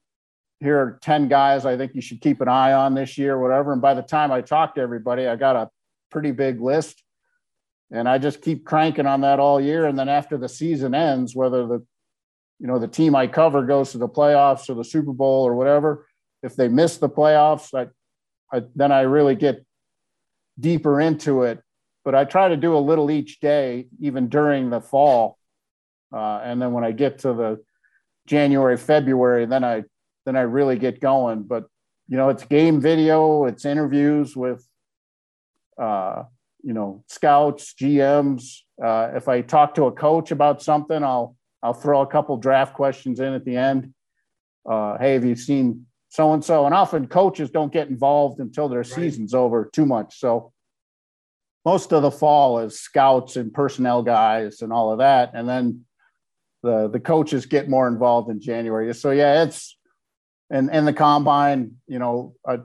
here 0.61 0.79
are 0.79 0.99
ten 1.03 1.29
guys 1.29 1.65
I 1.67 1.77
think 1.77 1.95
you 1.95 2.01
should 2.01 2.21
keep 2.21 2.41
an 2.41 2.49
eye 2.49 2.73
on 2.73 2.95
this 2.95 3.19
year, 3.19 3.39
whatever. 3.39 3.73
And 3.73 3.83
by 3.83 3.95
the 3.95 4.03
time 4.03 4.33
I 4.33 4.41
talk 4.41 4.75
to 4.75 4.81
everybody, 4.81 5.27
I 5.27 5.37
got 5.37 5.57
a 5.57 5.71
pretty 6.11 6.33
big 6.33 6.61
list. 6.61 7.03
And 7.91 8.09
I 8.09 8.19
just 8.19 8.41
keep 8.41 8.65
cranking 8.65 9.07
on 9.07 9.21
that 9.21 9.39
all 9.39 9.61
year. 9.61 9.87
And 9.87 9.99
then 9.99 10.09
after 10.09 10.39
the 10.39 10.49
season 10.49 10.95
ends, 10.95 11.37
whether 11.37 11.67
the 11.67 11.85
you 12.63 12.69
know 12.69 12.79
the 12.79 12.87
team 12.87 13.17
I 13.17 13.27
cover 13.27 13.67
goes 13.67 13.91
to 13.91 13.99
the 13.99 14.09
playoffs 14.09 14.71
or 14.71 14.75
the 14.75 14.85
Super 14.85 15.13
Bowl 15.13 15.45
or 15.45 15.57
whatever, 15.57 16.07
if 16.45 16.55
they 16.55 16.69
miss 16.69 16.97
the 16.97 17.09
playoffs, 17.09 17.75
I, 17.75 17.89
I 18.57 18.63
then 18.77 18.93
I 18.93 19.01
really 19.01 19.35
get 19.35 19.67
deeper 20.59 21.01
into 21.01 21.43
it. 21.43 21.61
But 22.05 22.15
I 22.15 22.25
try 22.25 22.49
to 22.49 22.57
do 22.57 22.77
a 22.77 22.79
little 22.79 23.11
each 23.11 23.41
day, 23.41 23.89
even 24.01 24.29
during 24.29 24.71
the 24.71 24.81
fall, 24.81 25.39
uh, 26.15 26.41
and 26.45 26.63
then 26.63 26.73
when 26.73 26.85
I 26.85 26.93
get 26.93 27.19
to 27.21 27.33
the 27.33 27.65
January, 28.27 28.77
February, 28.77 29.45
then 29.45 29.65
I 29.65 29.83
then 30.25 30.37
I 30.37 30.43
really 30.43 30.79
get 30.79 31.01
going. 31.01 31.43
But 31.43 31.65
you 32.07 32.17
know, 32.17 32.29
it's 32.29 32.45
game 32.45 32.81
video, 32.81 33.47
it's 33.47 33.65
interviews 33.65 34.37
with, 34.37 34.65
uh, 35.81 36.25
you 36.63 36.75
know, 36.75 37.03
scouts, 37.09 37.75
GMs. 37.75 38.59
Uh, 38.81 39.11
if 39.17 39.27
I 39.27 39.41
talk 39.41 39.75
to 39.75 39.87
a 39.87 39.93
coach 39.93 40.31
about 40.31 40.63
something, 40.63 41.03
I'll 41.03 41.35
I'll 41.63 41.75
throw 41.75 42.01
a 42.01 42.07
couple 42.07 42.37
draft 42.37 42.75
questions 42.75 43.21
in 43.21 43.33
at 43.35 43.45
the 43.45 43.57
end. 43.57 43.95
Uh, 44.69 44.99
hey, 44.99 45.15
have 45.15 45.25
you 45.25 45.37
seen 45.37 45.87
so 46.09 46.33
and 46.33 46.45
so? 46.45 46.67
And 46.67 46.75
often 46.75 47.07
coaches 47.07 47.51
don't 47.51 47.73
get 47.73 47.89
involved 47.89 48.41
until 48.41 48.69
their 48.69 48.81
right. 48.81 48.87
season's 48.87 49.35
over 49.35 49.71
too 49.73 49.87
much. 49.87 50.19
So 50.19 50.53
most 51.65 51.93
of 51.93 52.03
the 52.03 52.11
fall 52.11 52.59
is 52.59 52.81
scouts 52.81 53.37
and 53.37 53.53
personnel 53.53 54.03
guys 54.03 54.63
and 54.63 54.73
all 54.73 54.93
of 54.93 54.99
that, 54.99 55.31
and 55.35 55.49
then 55.49 55.85
the 56.63 56.89
the 56.89 57.01
coaches 57.01 57.47
get 57.47 57.69
more 57.69 57.87
involved 57.87 58.31
in 58.31 58.41
January. 58.41 58.93
So 58.95 59.11
yeah, 59.11 59.45
it's 59.45 59.77
and 60.51 60.71
and 60.71 60.87
the 60.87 60.93
combine. 60.93 61.77
You 61.87 62.01
know, 62.01 62.35
I, 62.47 62.59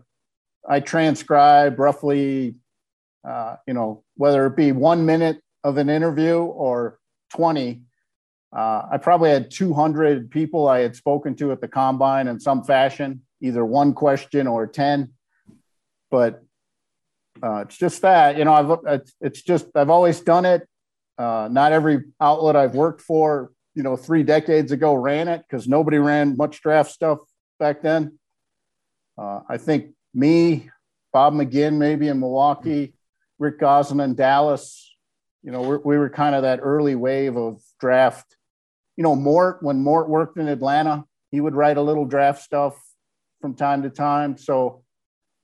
I 0.68 0.80
transcribe 0.80 1.80
roughly, 1.80 2.56
uh, 3.28 3.58
you 3.68 3.74
know, 3.74 4.04
whether 4.16 4.46
it 4.48 4.56
be 4.56 4.72
one 4.72 5.06
minute 5.06 5.42
of 5.64 5.78
an 5.78 5.90
interview 5.90 6.40
or 6.40 7.00
twenty 7.32 7.84
Uh, 8.56 8.84
I 8.92 8.98
probably 8.98 9.30
had 9.30 9.52
200 9.52 10.32
people 10.32 10.68
I 10.68 10.80
had 10.80 10.96
spoken 10.96 11.36
to 11.36 11.52
at 11.52 11.62
the 11.62 11.68
combine 11.68 12.28
in 12.28 12.40
some 12.40 12.64
fashion, 12.64 13.22
either 13.42 13.66
one 13.66 13.94
question 13.94 14.48
or 14.48 14.68
10. 14.68 15.14
But 16.10 16.42
uh, 17.44 17.66
it's 17.66 17.78
just 17.78 18.02
that, 18.02 18.38
you 18.38 18.46
know, 18.46 18.80
I've, 18.86 19.02
it's 19.22 19.42
just, 19.42 19.68
I've 19.76 19.90
always 19.90 20.22
done 20.22 20.46
it. 20.46 20.68
Uh, 21.18 21.50
not 21.52 21.72
every 21.72 22.04
outlet 22.22 22.56
I've 22.56 22.76
worked 22.76 23.02
for, 23.02 23.52
you 23.76 23.84
know, 23.84 23.96
three 23.96 24.24
decades 24.24 24.72
ago 24.72 24.94
ran 24.94 25.28
it 25.28 25.44
because 25.48 25.68
nobody 25.68 25.98
ran 25.98 26.38
much 26.38 26.62
draft 26.62 26.92
stuff 26.92 27.20
back 27.60 27.82
then. 27.82 28.18
Uh, 29.18 29.42
I 29.50 29.58
think 29.58 29.94
me, 30.14 30.70
Bob 31.12 31.34
McGinn, 31.34 31.78
maybe 31.78 32.08
in 32.08 32.20
Milwaukee, 32.20 32.94
Rick 33.40 33.60
Gosselin 33.60 34.00
in 34.02 34.16
Dallas, 34.16 34.87
you 35.44 35.52
know, 35.52 35.62
we're, 35.62 35.80
we 35.80 35.98
were 35.98 36.10
kind 36.10 36.36
of 36.36 36.44
that 36.44 36.60
early 36.62 36.96
wave 36.96 37.38
of 37.38 37.62
draft. 37.80 38.36
You 38.96 39.04
know, 39.04 39.16
Mort, 39.16 39.62
when 39.62 39.84
Mort 39.84 40.10
worked 40.10 40.38
in 40.38 40.48
Atlanta, 40.48 41.06
he 41.32 41.40
would 41.40 41.56
write 41.56 41.78
a 41.78 41.82
little 41.82 42.06
draft 42.06 42.42
stuff 42.42 42.76
from 43.42 43.54
time 43.56 43.84
to 43.84 43.90
time. 43.90 44.38
So 44.38 44.84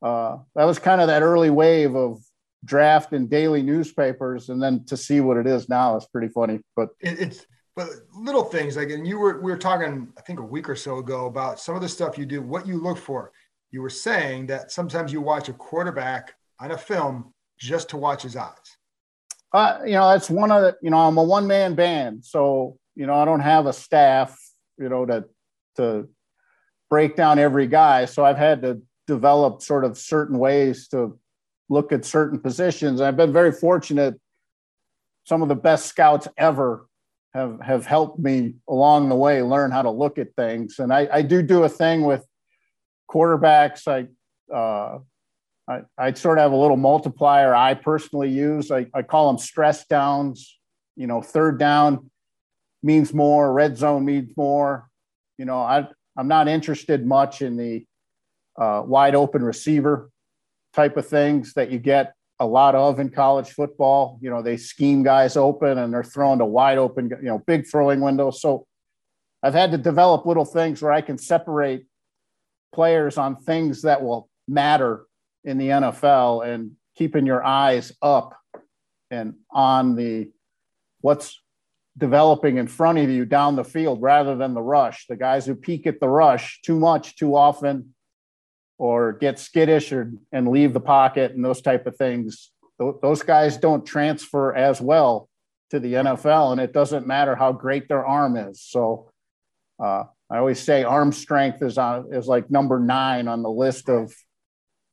uh, 0.02 0.38
that 0.56 0.66
was 0.66 0.80
kind 0.80 1.02
of 1.02 1.08
that 1.08 1.22
early 1.22 1.50
wave 1.50 1.96
of 1.96 2.20
draft 2.66 3.14
in 3.14 3.28
daily 3.28 3.62
newspapers, 3.62 4.50
and 4.50 4.62
then 4.62 4.86
to 4.86 4.98
see 4.98 5.20
what 5.20 5.38
it 5.38 5.48
is 5.48 5.70
now 5.70 5.98
is 5.98 6.06
pretty 6.06 6.30
funny. 6.30 6.60
But 6.76 6.90
it, 7.00 7.20
it's 7.20 7.46
but 7.76 7.90
little 8.16 8.44
things 8.44 8.78
like, 8.78 8.90
and 8.92 9.08
you 9.08 9.18
were 9.18 9.42
we 9.42 9.52
were 9.52 9.58
talking, 9.58 10.08
I 10.18 10.22
think 10.22 10.40
a 10.40 10.44
week 10.44 10.70
or 10.70 10.76
so 10.76 10.98
ago 10.98 11.26
about 11.26 11.60
some 11.60 11.76
of 11.76 11.82
the 11.82 11.90
stuff 11.90 12.18
you 12.18 12.26
do, 12.26 12.42
what 12.42 12.68
you 12.68 12.82
look 12.82 12.98
for. 12.98 13.32
You 13.72 13.82
were 13.82 13.90
saying 13.90 14.48
that 14.48 14.72
sometimes 14.72 15.12
you 15.12 15.20
watch 15.20 15.50
a 15.50 15.54
quarterback 15.54 16.36
on 16.60 16.72
a 16.72 16.78
film 16.78 17.34
just 17.58 17.90
to 17.90 17.98
watch 17.98 18.22
his 18.22 18.36
eyes. 18.36 18.63
Uh, 19.54 19.80
you 19.86 19.92
know, 19.92 20.10
that's 20.10 20.30
one 20.30 20.52
of 20.52 20.62
the, 20.62 20.78
you 20.82 20.90
know, 20.90 20.98
I'm 20.98 21.18
a 21.18 21.24
one 21.24 21.46
man 21.46 21.76
band. 21.76 22.26
So, 22.26 22.78
you 22.96 23.06
know, 23.06 23.14
I 23.14 23.26
don't 23.26 23.40
have 23.40 23.68
a 23.68 23.74
staff, 23.74 24.38
you 24.80 24.90
know, 24.90 25.06
to, 25.06 25.26
to 25.76 26.10
break 26.90 27.16
down 27.16 27.38
every 27.38 27.68
guy. 27.68 28.06
So 28.06 28.26
I've 28.26 28.38
had 28.38 28.64
to 28.64 28.82
develop 29.06 29.62
sort 29.62 29.86
of 29.86 29.98
certain 29.98 30.40
ways 30.40 30.88
to 30.90 31.20
look 31.70 31.92
at 31.92 32.06
certain 32.06 32.40
positions. 32.40 33.00
I've 33.00 33.18
been 33.18 33.34
very 33.34 33.52
fortunate. 33.52 34.20
Some 35.26 35.42
of 35.42 35.50
the 35.50 35.56
best 35.56 35.86
scouts 35.86 36.28
ever 36.38 36.88
have 37.34 37.60
have 37.62 37.86
helped 37.86 38.20
me 38.20 38.56
along 38.70 39.10
the 39.10 39.16
way 39.16 39.42
learn 39.42 39.72
how 39.72 39.82
to 39.82 39.90
look 39.90 40.18
at 40.18 40.36
things. 40.36 40.80
And 40.80 40.94
I, 40.94 41.08
I 41.12 41.22
do 41.22 41.42
do 41.42 41.64
a 41.64 41.70
thing 41.70 42.04
with 42.04 42.26
quarterbacks. 43.10 43.88
I 43.88 44.08
uh, 44.54 45.00
I, 45.68 45.82
I 45.98 46.14
sort 46.14 46.38
of 46.38 46.44
have 46.44 46.52
a 46.52 46.58
little 46.58 46.78
multiplier 46.78 47.56
I 47.56 47.74
personally 47.74 48.30
use. 48.30 48.72
I, 48.72 48.88
I 48.94 49.02
call 49.02 49.28
them 49.28 49.38
stress 49.38 49.86
downs. 49.86 50.60
You 50.96 51.08
know, 51.08 51.22
third 51.22 51.58
down 51.58 52.10
means 52.84 53.14
more, 53.14 53.52
red 53.52 53.78
zone 53.78 54.06
means 54.06 54.36
more. 54.36 54.90
You 55.38 55.46
know, 55.46 55.58
I 55.58 55.88
I'm 56.16 56.28
not 56.28 56.48
interested 56.48 57.06
much 57.06 57.42
in 57.42 57.58
the 57.58 57.86
uh, 58.58 58.84
wide 58.86 59.16
open 59.16 59.44
receiver 59.44 60.12
type 60.74 60.98
of 60.98 61.08
things 61.08 61.54
that 61.54 61.72
you 61.72 61.80
get 61.80 62.14
a 62.40 62.46
lot 62.46 62.76
of 62.76 63.00
in 63.00 63.10
college 63.10 63.50
football. 63.50 64.20
You 64.22 64.30
know, 64.30 64.42
they 64.42 64.58
scheme 64.58 65.02
guys 65.02 65.38
open 65.38 65.78
and 65.78 65.94
they're 65.94 66.04
throwing 66.04 66.40
to 66.40 66.46
wide 66.46 66.78
open, 66.78 67.10
you 67.10 67.30
know, 67.30 67.40
big 67.40 67.68
throwing 67.68 68.02
windows. 68.02 68.42
So 68.42 68.66
I've 69.42 69.54
had 69.54 69.72
to 69.72 69.78
develop 69.78 70.26
little 70.26 70.46
things 70.46 70.82
where 70.82 70.92
I 70.92 71.02
can 71.02 71.18
separate 71.18 71.86
players 72.74 73.18
on 73.18 73.38
things 73.38 73.84
that 73.84 74.04
will 74.04 74.30
matter 74.48 75.06
in 75.44 75.58
the 75.58 75.70
NFL 75.70 76.46
and 76.48 76.72
keeping 76.96 77.26
your 77.26 77.44
eyes 77.44 77.92
up 78.02 78.36
and 79.12 79.36
on 79.52 79.96
the 79.96 80.32
what's 81.02 81.42
developing 81.98 82.58
in 82.58 82.68
front 82.68 82.98
of 82.98 83.10
you 83.10 83.26
down 83.26 83.56
the 83.56 83.64
field 83.64 84.02
rather 84.02 84.36
than 84.36 84.54
the 84.54 84.62
rush. 84.62 85.06
The 85.08 85.16
guys 85.16 85.46
who 85.46 85.56
peek 85.56 85.86
at 85.86 86.00
the 86.00 86.10
rush 86.10 86.62
too 86.64 86.80
much, 86.80 87.16
too 87.16 87.36
often, 87.36 87.94
or 88.78 89.14
get 89.14 89.38
skittish 89.38 89.92
or, 89.92 90.12
and 90.32 90.48
leave 90.48 90.74
the 90.74 90.80
pocket 90.80 91.34
and 91.34 91.46
those 91.46 91.62
type 91.62 91.86
of 91.86 91.96
things. 91.96 92.52
Those 92.80 93.22
guys 93.22 93.58
don't 93.58 93.86
transfer 93.86 94.56
as 94.56 94.82
well 94.82 95.30
to 95.70 95.80
the 95.80 95.94
NFL, 95.94 96.52
and 96.52 96.62
it 96.62 96.74
doesn't 96.74 97.08
matter 97.08 97.36
how 97.36 97.52
great 97.52 97.88
their 97.88 98.06
arm 98.06 98.36
is. 98.36 98.62
So 98.62 99.12
uh, 99.82 100.04
I 100.30 100.38
always 100.38 100.60
say 100.60 100.84
arm 100.84 101.12
strength 101.12 101.62
is 101.62 101.78
on 101.78 102.14
is 102.14 102.28
like 102.28 102.50
number 102.50 102.80
nine 102.80 103.28
on 103.28 103.44
the 103.44 103.50
list 103.50 103.90
of 103.90 104.14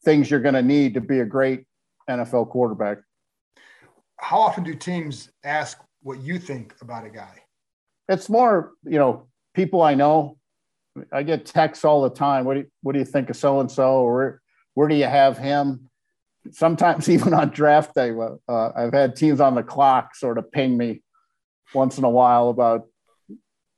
things 0.04 0.30
you're 0.30 0.40
going 0.40 0.54
to 0.54 0.62
need 0.62 0.95
to 0.95 1.00
be 1.00 1.21
a 1.21 1.25
great 1.25 1.64
NFL 2.09 2.49
quarterback. 2.50 2.99
How 4.16 4.40
often 4.40 4.64
do 4.64 4.75
teams 4.75 5.30
ask 5.45 5.78
what 6.02 6.21
you 6.21 6.38
think 6.38 6.75
about 6.80 7.07
a 7.07 7.11
guy? 7.11 7.42
It's 8.09 8.28
more, 8.28 8.73
you 8.85 8.99
know, 8.99 9.28
people 9.54 9.83
I 9.83 9.95
know 9.95 10.38
I 11.12 11.23
get 11.23 11.47
texts 11.47 11.85
all 11.85 12.02
the 12.02 12.11
time. 12.11 12.45
What 12.45 12.54
do 12.54 12.61
you, 12.61 12.66
what 12.83 12.92
do 12.92 12.99
you 12.99 13.04
think 13.04 13.30
of 13.30 13.37
so 13.37 13.61
and 13.61 13.71
so? 13.71 14.00
Or 14.00 14.40
where 14.75 14.88
do 14.88 14.95
you 14.95 15.04
have 15.04 15.38
him? 15.38 15.88
Sometimes 16.50 17.09
even 17.09 17.35
on 17.35 17.50
draft 17.50 17.95
day, 17.95 18.12
uh, 18.49 18.71
I've 18.75 18.92
had 18.92 19.16
teams 19.16 19.40
on 19.40 19.54
the 19.54 19.62
clock 19.62 20.14
sort 20.14 20.38
of 20.38 20.50
ping 20.50 20.76
me 20.76 21.02
once 21.75 21.99
in 21.99 22.04
a 22.04 22.11
while 22.11 22.49
about, 22.49 22.87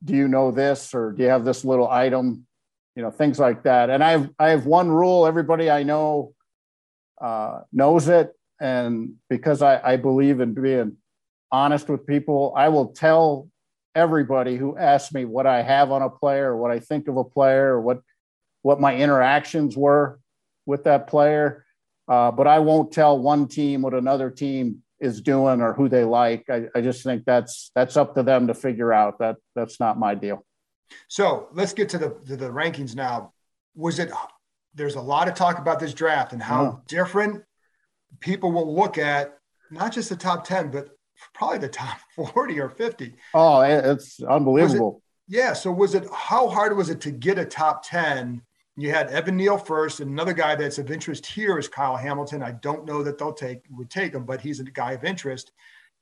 do 0.05 0.15
you 0.15 0.27
know 0.27 0.51
this 0.51 0.95
or 0.95 1.13
do 1.13 1.23
you 1.23 1.29
have 1.29 1.45
this 1.45 1.65
little 1.65 1.89
item? 1.89 2.47
You 2.97 3.03
know, 3.03 3.11
things 3.11 3.39
like 3.39 3.63
that. 3.63 3.91
And 3.91 4.05
I 4.05 4.11
have 4.13 4.31
I 4.39 4.51
have 4.51 4.67
one 4.67 4.91
rule. 4.91 5.27
Everybody 5.27 5.71
I 5.71 5.83
know 5.83 6.35
uh, 7.21 7.61
knows 7.73 8.09
it, 8.09 8.33
and 8.61 9.15
because 9.31 9.63
I, 9.63 9.81
I 9.93 9.97
believe 9.97 10.41
in 10.41 10.55
being 10.55 10.97
honest 11.51 11.89
with 11.89 12.07
people, 12.07 12.53
I 12.57 12.69
will 12.69 12.89
tell 12.89 13.49
everybody 13.95 14.57
who 14.57 14.77
asks 14.77 15.13
me 15.13 15.25
what 15.25 15.47
I 15.47 15.63
have 15.63 15.91
on 15.91 16.03
a 16.03 16.11
player, 16.11 16.53
or 16.53 16.57
what 16.57 16.71
I 16.71 16.81
think 16.81 17.09
of 17.09 17.17
a 17.17 17.25
player, 17.25 17.75
or 17.75 17.81
what 17.81 18.03
what 18.63 18.81
my 18.81 18.95
interactions 18.97 19.77
were 19.77 20.19
with 20.67 20.85
that 20.85 21.07
player. 21.07 21.65
Uh, 22.09 22.31
but 22.31 22.47
I 22.47 22.59
won't 22.59 22.93
tell 22.93 23.19
one 23.19 23.49
team 23.49 23.83
what 23.83 23.95
another 23.95 24.31
team 24.31 24.83
is 25.01 25.21
doing 25.21 25.61
or 25.61 25.73
who 25.73 25.89
they 25.89 26.05
like. 26.05 26.49
I, 26.49 26.67
I 26.75 26.81
just 26.81 27.03
think 27.03 27.25
that's 27.25 27.71
that's 27.75 27.97
up 27.97 28.15
to 28.15 28.23
them 28.23 28.47
to 28.47 28.55
figure 28.55 28.93
out. 28.93 29.19
That 29.19 29.37
that's 29.55 29.81
not 29.81 29.99
my 29.99 30.15
deal. 30.15 30.45
So 31.09 31.49
let's 31.53 31.73
get 31.73 31.89
to 31.91 31.99
the 31.99 32.11
to 32.27 32.37
the 32.37 32.49
rankings 32.49 32.95
now. 32.95 33.33
Was 33.75 33.99
it? 33.99 34.11
There's 34.75 34.95
a 34.95 35.01
lot 35.01 35.29
of 35.29 35.35
talk 35.35 35.59
about 35.59 35.81
this 35.81 35.93
draft 35.93 36.33
and 36.33 36.43
how 36.43 36.63
yeah. 36.63 36.73
different 36.87 37.43
people 38.21 38.53
will 38.53 38.75
look 38.75 38.97
at 38.97 39.39
not 39.71 39.93
just 39.93 40.09
the 40.09 40.17
top 40.17 40.45
ten, 40.45 40.71
but 40.71 40.89
probably 41.35 41.59
the 41.59 41.69
top 41.69 41.99
40 42.17 42.61
or 42.61 42.69
50. 42.69 43.15
Oh, 43.35 43.61
it's 43.61 44.23
unbelievable. 44.23 45.03
It, 45.29 45.37
yeah. 45.37 45.53
So 45.53 45.71
was 45.71 45.95
it, 45.95 46.07
how 46.13 46.49
hard 46.49 46.77
was 46.77 46.91
it 46.91 47.01
to 47.03 47.11
get 47.11 47.39
a 47.39 47.45
top 47.45 47.85
10? 47.87 48.43
You 48.77 48.91
had 48.91 49.11
Evan 49.11 49.37
Neal 49.37 49.59
first, 49.59 50.01
and 50.01 50.11
another 50.11 50.33
guy 50.33 50.55
that's 50.55 50.79
of 50.79 50.91
interest 50.91 51.27
here 51.27 51.59
is 51.59 51.69
Kyle 51.69 51.97
Hamilton. 51.97 52.43
I 52.43 52.53
don't 52.53 52.87
know 52.87 53.03
that 53.03 53.19
they'll 53.19 53.35
take 53.35 53.65
would 53.71 53.91
take 53.91 54.15
him, 54.15 54.25
but 54.25 54.41
he's 54.41 54.61
a 54.61 54.65
guy 54.65 54.93
of 54.93 55.05
interest. 55.05 55.53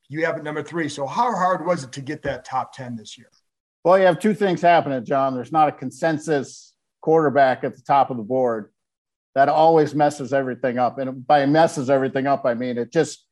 You 0.08 0.24
have 0.24 0.36
it 0.36 0.44
number 0.44 0.62
three. 0.62 0.88
So 0.88 1.04
how 1.04 1.34
hard 1.34 1.66
was 1.66 1.82
it 1.82 1.90
to 1.92 2.00
get 2.00 2.22
that 2.22 2.44
top 2.44 2.72
10 2.72 2.94
this 2.94 3.18
year? 3.18 3.28
Well, 3.84 3.98
you 3.98 4.04
have 4.04 4.18
two 4.18 4.34
things 4.34 4.60
happening, 4.60 5.04
John. 5.04 5.34
There's 5.34 5.52
not 5.52 5.68
a 5.68 5.72
consensus 5.72 6.74
quarterback 7.00 7.64
at 7.64 7.76
the 7.76 7.82
top 7.82 8.10
of 8.10 8.16
the 8.16 8.22
board. 8.22 8.72
That 9.34 9.48
always 9.48 9.94
messes 9.94 10.32
everything 10.32 10.78
up. 10.78 10.98
And 10.98 11.26
by 11.26 11.46
messes 11.46 11.88
everything 11.88 12.26
up, 12.26 12.44
I 12.44 12.54
mean 12.54 12.76
it 12.76 12.92
just 12.92 13.24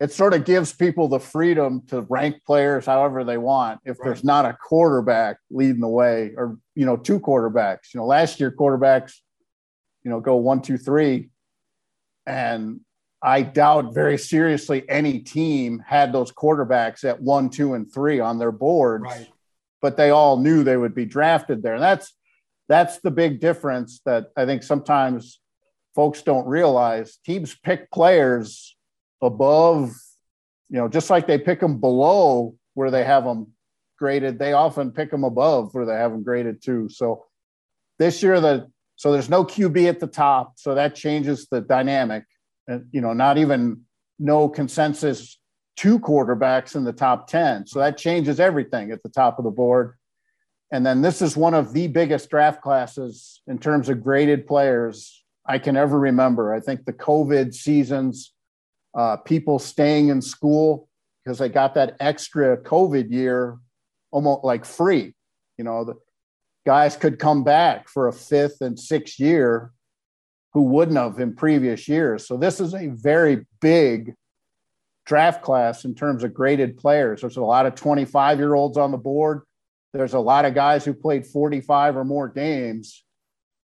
it 0.00 0.12
sort 0.12 0.34
of 0.34 0.44
gives 0.44 0.72
people 0.72 1.08
the 1.08 1.20
freedom 1.20 1.82
to 1.88 2.02
rank 2.02 2.36
players 2.44 2.86
however 2.86 3.24
they 3.24 3.38
want 3.38 3.80
if 3.84 3.98
right. 3.98 4.06
there's 4.06 4.24
not 4.24 4.44
a 4.44 4.52
quarterback 4.52 5.38
leading 5.50 5.80
the 5.80 5.88
way 5.88 6.32
or 6.36 6.58
you 6.74 6.84
know 6.84 6.96
two 6.96 7.20
quarterbacks 7.20 7.94
you 7.94 8.00
know 8.00 8.06
last 8.06 8.40
year 8.40 8.50
quarterbacks 8.50 9.14
you 10.02 10.10
know 10.10 10.20
go 10.20 10.36
one 10.36 10.60
two 10.60 10.76
three 10.76 11.30
and 12.26 12.80
i 13.22 13.40
doubt 13.42 13.94
very 13.94 14.18
seriously 14.18 14.84
any 14.88 15.20
team 15.20 15.82
had 15.86 16.12
those 16.12 16.32
quarterbacks 16.32 17.04
at 17.04 17.20
one 17.20 17.48
two 17.48 17.74
and 17.74 17.92
three 17.92 18.20
on 18.20 18.38
their 18.38 18.52
boards 18.52 19.04
right. 19.04 19.28
But 19.84 19.96
they 19.96 20.10
all 20.10 20.36
knew 20.44 20.64
they 20.64 20.76
would 20.82 20.94
be 20.94 21.04
drafted 21.16 21.62
there 21.62 21.74
and 21.74 21.82
that's 21.82 22.08
that's 22.66 22.98
the 23.00 23.10
big 23.10 23.40
difference 23.40 24.00
that 24.04 24.30
i 24.36 24.44
think 24.48 24.62
sometimes 24.62 25.40
folks 25.94 26.22
don't 26.22 26.46
realize 26.46 27.18
teams 27.24 27.54
pick 27.54 27.90
players 27.90 28.76
above, 29.22 29.90
you 30.68 30.78
know, 30.78 30.88
just 30.88 31.10
like 31.10 31.26
they 31.26 31.38
pick 31.38 31.60
them 31.60 31.80
below 31.80 32.54
where 32.74 32.90
they 32.90 33.04
have 33.04 33.24
them 33.24 33.52
graded, 33.98 34.38
they 34.38 34.52
often 34.52 34.90
pick 34.90 35.10
them 35.10 35.24
above 35.24 35.72
where 35.72 35.86
they 35.86 35.94
have 35.94 36.10
them 36.10 36.22
graded 36.22 36.62
too. 36.62 36.88
So 36.88 37.24
this 37.98 38.22
year, 38.22 38.40
the 38.40 38.70
so 38.96 39.10
there's 39.10 39.30
no 39.30 39.44
QB 39.44 39.88
at 39.88 39.98
the 40.00 40.06
top, 40.06 40.54
so 40.56 40.74
that 40.74 40.94
changes 40.94 41.48
the 41.50 41.60
dynamic. 41.60 42.24
And 42.68 42.86
you 42.92 43.00
know, 43.00 43.12
not 43.12 43.38
even 43.38 43.82
no 44.18 44.48
consensus 44.48 45.38
two 45.76 45.98
quarterbacks 45.98 46.76
in 46.76 46.84
the 46.84 46.92
top 46.92 47.26
10. 47.26 47.66
So 47.66 47.78
that 47.80 47.98
changes 47.98 48.40
everything 48.40 48.90
at 48.90 49.02
the 49.02 49.08
top 49.08 49.38
of 49.38 49.44
the 49.44 49.50
board. 49.50 49.94
And 50.70 50.84
then 50.84 51.02
this 51.02 51.22
is 51.22 51.36
one 51.36 51.54
of 51.54 51.72
the 51.72 51.88
biggest 51.88 52.30
draft 52.30 52.62
classes 52.62 53.40
in 53.46 53.58
terms 53.58 53.88
of 53.88 54.02
graded 54.02 54.46
players 54.46 55.24
I 55.46 55.58
can 55.58 55.76
ever 55.76 55.98
remember. 55.98 56.54
I 56.54 56.60
think 56.60 56.84
the 56.84 56.92
COVID 56.92 57.54
seasons 57.54 58.32
uh, 58.96 59.16
people 59.18 59.58
staying 59.58 60.08
in 60.08 60.22
school 60.22 60.88
because 61.24 61.38
they 61.38 61.48
got 61.48 61.74
that 61.74 61.96
extra 62.00 62.56
COVID 62.56 63.10
year 63.10 63.58
almost 64.10 64.44
like 64.44 64.64
free. 64.64 65.14
You 65.58 65.64
know, 65.64 65.84
the 65.84 65.94
guys 66.66 66.96
could 66.96 67.18
come 67.18 67.44
back 67.44 67.88
for 67.88 68.08
a 68.08 68.12
fifth 68.12 68.60
and 68.60 68.78
sixth 68.78 69.18
year 69.18 69.72
who 70.52 70.62
wouldn't 70.62 70.96
have 70.96 71.18
in 71.18 71.34
previous 71.34 71.88
years. 71.88 72.26
So 72.26 72.36
this 72.36 72.60
is 72.60 72.74
a 72.74 72.86
very 72.88 73.44
big 73.60 74.14
draft 75.04 75.42
class 75.42 75.84
in 75.84 75.94
terms 75.94 76.24
of 76.24 76.34
graded 76.34 76.76
players. 76.76 77.20
There's 77.20 77.36
a 77.36 77.42
lot 77.42 77.66
of 77.66 77.74
25 77.74 78.38
year 78.38 78.54
olds 78.54 78.76
on 78.76 78.90
the 78.90 78.98
board. 78.98 79.42
There's 79.92 80.14
a 80.14 80.20
lot 80.20 80.44
of 80.44 80.54
guys 80.54 80.84
who 80.84 80.92
played 80.92 81.26
45 81.26 81.96
or 81.96 82.04
more 82.04 82.28
games, 82.28 83.04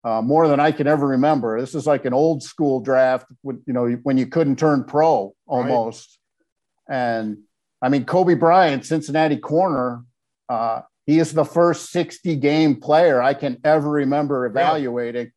uh, 0.04 0.22
more 0.22 0.48
than 0.48 0.60
I 0.60 0.72
can 0.72 0.88
ever 0.88 1.08
remember. 1.08 1.60
This 1.60 1.74
is 1.74 1.88
like 1.88 2.06
an 2.06 2.14
old 2.14 2.44
school 2.44 2.80
draft, 2.80 3.28
when, 3.42 3.62
you 3.66 3.74
know, 3.74 3.90
when 4.04 4.18
you 4.18 4.28
couldn't 4.28 4.58
turn 4.58 4.84
pro 4.84 5.34
almost. 5.48 6.20
Right. 6.88 6.96
And 6.98 7.38
I 7.82 7.90
mean, 7.90 8.06
Coby 8.06 8.40
Bryant, 8.40 8.86
Cincinnati 8.86 9.38
corner, 9.38 10.04
uh, 10.48 10.82
he 11.06 11.18
is 11.18 11.34
the 11.34 11.46
first 11.46 11.90
60 11.92 12.36
game 12.36 12.76
player 12.76 13.22
I 13.22 13.34
can 13.34 13.60
ever 13.64 13.90
remember 13.90 14.46
evaluating. 14.46 15.32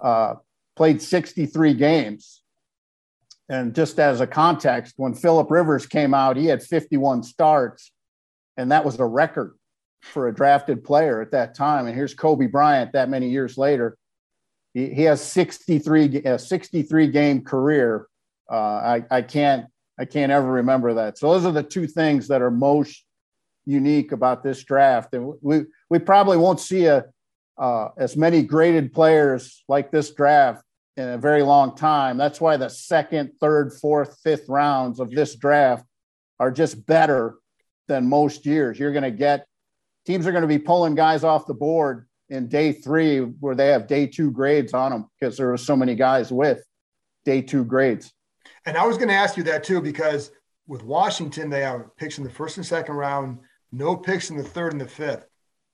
Uh, 0.00 0.36
played 0.74 1.02
63 1.02 1.74
games. 1.74 2.41
And 3.52 3.74
just 3.74 3.98
as 3.98 4.22
a 4.22 4.26
context, 4.26 4.94
when 4.96 5.12
Philip 5.12 5.50
Rivers 5.50 5.84
came 5.84 6.14
out, 6.14 6.38
he 6.38 6.46
had 6.46 6.62
51 6.62 7.22
starts, 7.22 7.92
and 8.56 8.72
that 8.72 8.82
was 8.82 8.98
a 8.98 9.04
record 9.04 9.58
for 10.00 10.26
a 10.26 10.34
drafted 10.34 10.82
player 10.82 11.20
at 11.20 11.32
that 11.32 11.54
time. 11.54 11.86
And 11.86 11.94
here's 11.94 12.14
Coby 12.14 12.50
Bryant 12.50 12.92
that 12.92 13.10
many 13.10 13.28
years 13.28 13.58
later. 13.58 13.98
He, 14.72 14.94
he 14.94 15.02
has 15.02 15.20
63 15.20 16.22
a 16.24 16.38
63 16.38 17.08
game 17.08 17.44
career. 17.44 18.06
Uh, 18.50 18.56
I, 18.56 19.04
I 19.10 19.20
can't 19.20 19.66
I 20.00 20.06
can't 20.06 20.32
ever 20.32 20.50
remember 20.50 20.94
that. 20.94 21.18
So 21.18 21.30
those 21.30 21.44
are 21.44 21.52
the 21.52 21.62
two 21.62 21.86
things 21.86 22.28
that 22.28 22.40
are 22.40 22.50
most 22.50 23.04
unique 23.66 24.12
about 24.12 24.42
this 24.42 24.64
draft. 24.64 25.12
And 25.12 25.34
we 25.42 25.66
we 25.90 25.98
probably 25.98 26.38
won't 26.38 26.58
see 26.58 26.86
a 26.86 27.04
uh, 27.58 27.88
as 27.98 28.16
many 28.16 28.42
graded 28.42 28.94
players 28.94 29.62
like 29.68 29.90
this 29.90 30.14
draft 30.14 30.64
in 30.96 31.08
a 31.08 31.18
very 31.18 31.42
long 31.42 31.74
time. 31.74 32.16
That's 32.16 32.40
why 32.40 32.56
the 32.56 32.68
second, 32.68 33.32
third, 33.40 33.72
fourth, 33.72 34.18
fifth 34.22 34.48
rounds 34.48 35.00
of 35.00 35.10
this 35.10 35.34
draft 35.36 35.84
are 36.38 36.50
just 36.50 36.86
better 36.86 37.36
than 37.88 38.08
most 38.08 38.44
years. 38.46 38.78
You're 38.78 38.92
going 38.92 39.02
to 39.02 39.10
get 39.10 39.46
teams 40.06 40.26
are 40.26 40.32
going 40.32 40.42
to 40.42 40.48
be 40.48 40.58
pulling 40.58 40.94
guys 40.94 41.24
off 41.24 41.46
the 41.46 41.54
board 41.54 42.06
in 42.28 42.48
day 42.48 42.72
three 42.72 43.18
where 43.18 43.54
they 43.54 43.68
have 43.68 43.86
day 43.86 44.06
two 44.06 44.30
grades 44.30 44.74
on 44.74 44.90
them 44.90 45.06
because 45.18 45.36
there 45.36 45.52
are 45.52 45.58
so 45.58 45.76
many 45.76 45.94
guys 45.94 46.32
with 46.32 46.62
day 47.24 47.42
two 47.42 47.64
grades. 47.64 48.12
And 48.66 48.76
I 48.76 48.86
was 48.86 48.96
going 48.96 49.08
to 49.08 49.14
ask 49.14 49.36
you 49.36 49.42
that 49.44 49.64
too 49.64 49.80
because 49.80 50.30
with 50.66 50.82
Washington, 50.82 51.50
they 51.50 51.60
have 51.60 51.94
picks 51.96 52.18
in 52.18 52.24
the 52.24 52.30
first 52.30 52.56
and 52.56 52.66
second 52.66 52.94
round, 52.94 53.38
no 53.72 53.96
picks 53.96 54.30
in 54.30 54.36
the 54.36 54.44
third 54.44 54.72
and 54.72 54.80
the 54.80 54.88
fifth. 54.88 55.26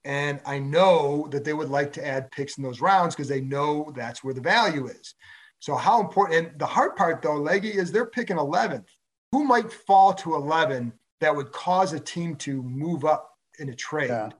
And 0.09 0.41
I 0.47 0.59
know 0.59 1.29
that 1.31 1.45
they 1.45 1.53
would 1.53 1.69
like 1.69 1.93
to 1.93 2.07
add 2.07 2.31
picks 2.31 2.57
in 2.57 2.65
those 2.65 2.81
rounds 2.81 3.15
because 3.15 3.29
they 3.29 3.43
know 3.43 3.93
that's 3.95 4.25
where 4.25 4.33
the 4.33 4.41
value 4.41 4.87
is. 4.87 5.15
So 5.61 5.75
how 5.75 6.01
important 6.01 6.47
and 6.47 6.59
the 6.59 6.67
hard 6.67 6.97
part 6.97 7.21
though, 7.21 7.37
Leggy, 7.37 7.69
is 7.69 7.93
they're 7.93 8.07
picking 8.07 8.39
11th. 8.39 8.87
Who 9.33 9.45
might 9.45 9.71
fall 9.71 10.15
to 10.15 10.35
11 10.35 10.95
that 11.21 11.37
would 11.37 11.53
cause 11.53 11.93
a 11.93 12.01
team 12.01 12.37
to 12.37 12.63
move 12.63 13.05
up 13.05 13.35
in 13.59 13.69
a 13.69 13.75
trade? 13.75 14.09
Yeah. 14.09 14.31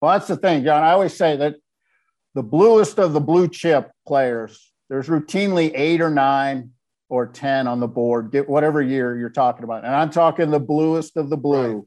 Well, 0.00 0.12
that's 0.12 0.26
the 0.26 0.36
thing, 0.36 0.64
John. 0.64 0.82
I 0.82 0.90
always 0.90 1.14
say 1.14 1.36
that 1.36 1.54
the 2.34 2.42
bluest 2.42 2.98
of 2.98 3.12
the 3.12 3.20
blue 3.20 3.48
chip 3.48 3.92
players, 4.08 4.72
there's 4.90 5.06
routinely 5.06 5.70
eight 5.72 6.00
or 6.00 6.10
nine 6.10 6.72
or 7.08 7.28
10 7.28 7.68
on 7.68 7.78
the 7.78 7.86
board, 7.86 8.32
get 8.32 8.48
whatever 8.48 8.82
year 8.82 9.16
you're 9.16 9.30
talking 9.30 9.62
about. 9.62 9.84
And 9.84 9.94
I'm 9.94 10.10
talking 10.10 10.50
the 10.50 10.58
bluest 10.58 11.16
of 11.16 11.30
the 11.30 11.36
blue. 11.36 11.86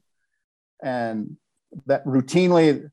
Right. 0.82 0.90
And 0.90 1.38
that 1.86 2.06
routinely 2.06 2.90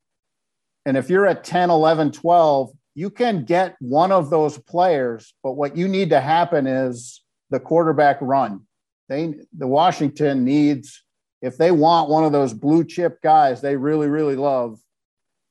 and 0.86 0.96
if 0.96 1.10
you're 1.10 1.26
at 1.26 1.42
10, 1.44 1.68
11, 1.68 2.12
12, 2.12 2.70
you 2.94 3.10
can 3.10 3.44
get 3.44 3.76
one 3.80 4.12
of 4.12 4.30
those 4.30 4.56
players, 4.56 5.34
but 5.42 5.52
what 5.52 5.76
you 5.76 5.88
need 5.88 6.10
to 6.10 6.20
happen 6.20 6.66
is 6.66 7.22
the 7.50 7.60
quarterback 7.60 8.18
run. 8.20 8.62
They 9.08 9.34
the 9.56 9.66
Washington 9.66 10.44
needs 10.44 11.04
if 11.42 11.58
they 11.58 11.70
want 11.70 12.08
one 12.08 12.25
of 12.25 12.32
those 12.32 12.52
blue 12.52 12.82
chip 12.82 13.20
guys 13.22 13.60
they 13.60 13.76
really 13.76 14.08
really 14.08 14.34
love 14.34 14.80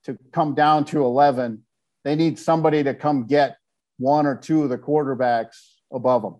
to 0.06 0.18
come 0.34 0.56
down 0.56 0.86
to 0.86 1.04
11, 1.04 1.64
they 2.04 2.16
need 2.16 2.38
somebody 2.38 2.84
to 2.84 2.94
come 2.94 3.28
get 3.28 3.58
one 3.98 4.26
or 4.26 4.36
two 4.36 4.64
of 4.64 4.70
the 4.70 4.78
quarterbacks 4.78 5.56
above 5.92 6.22
them. 6.22 6.36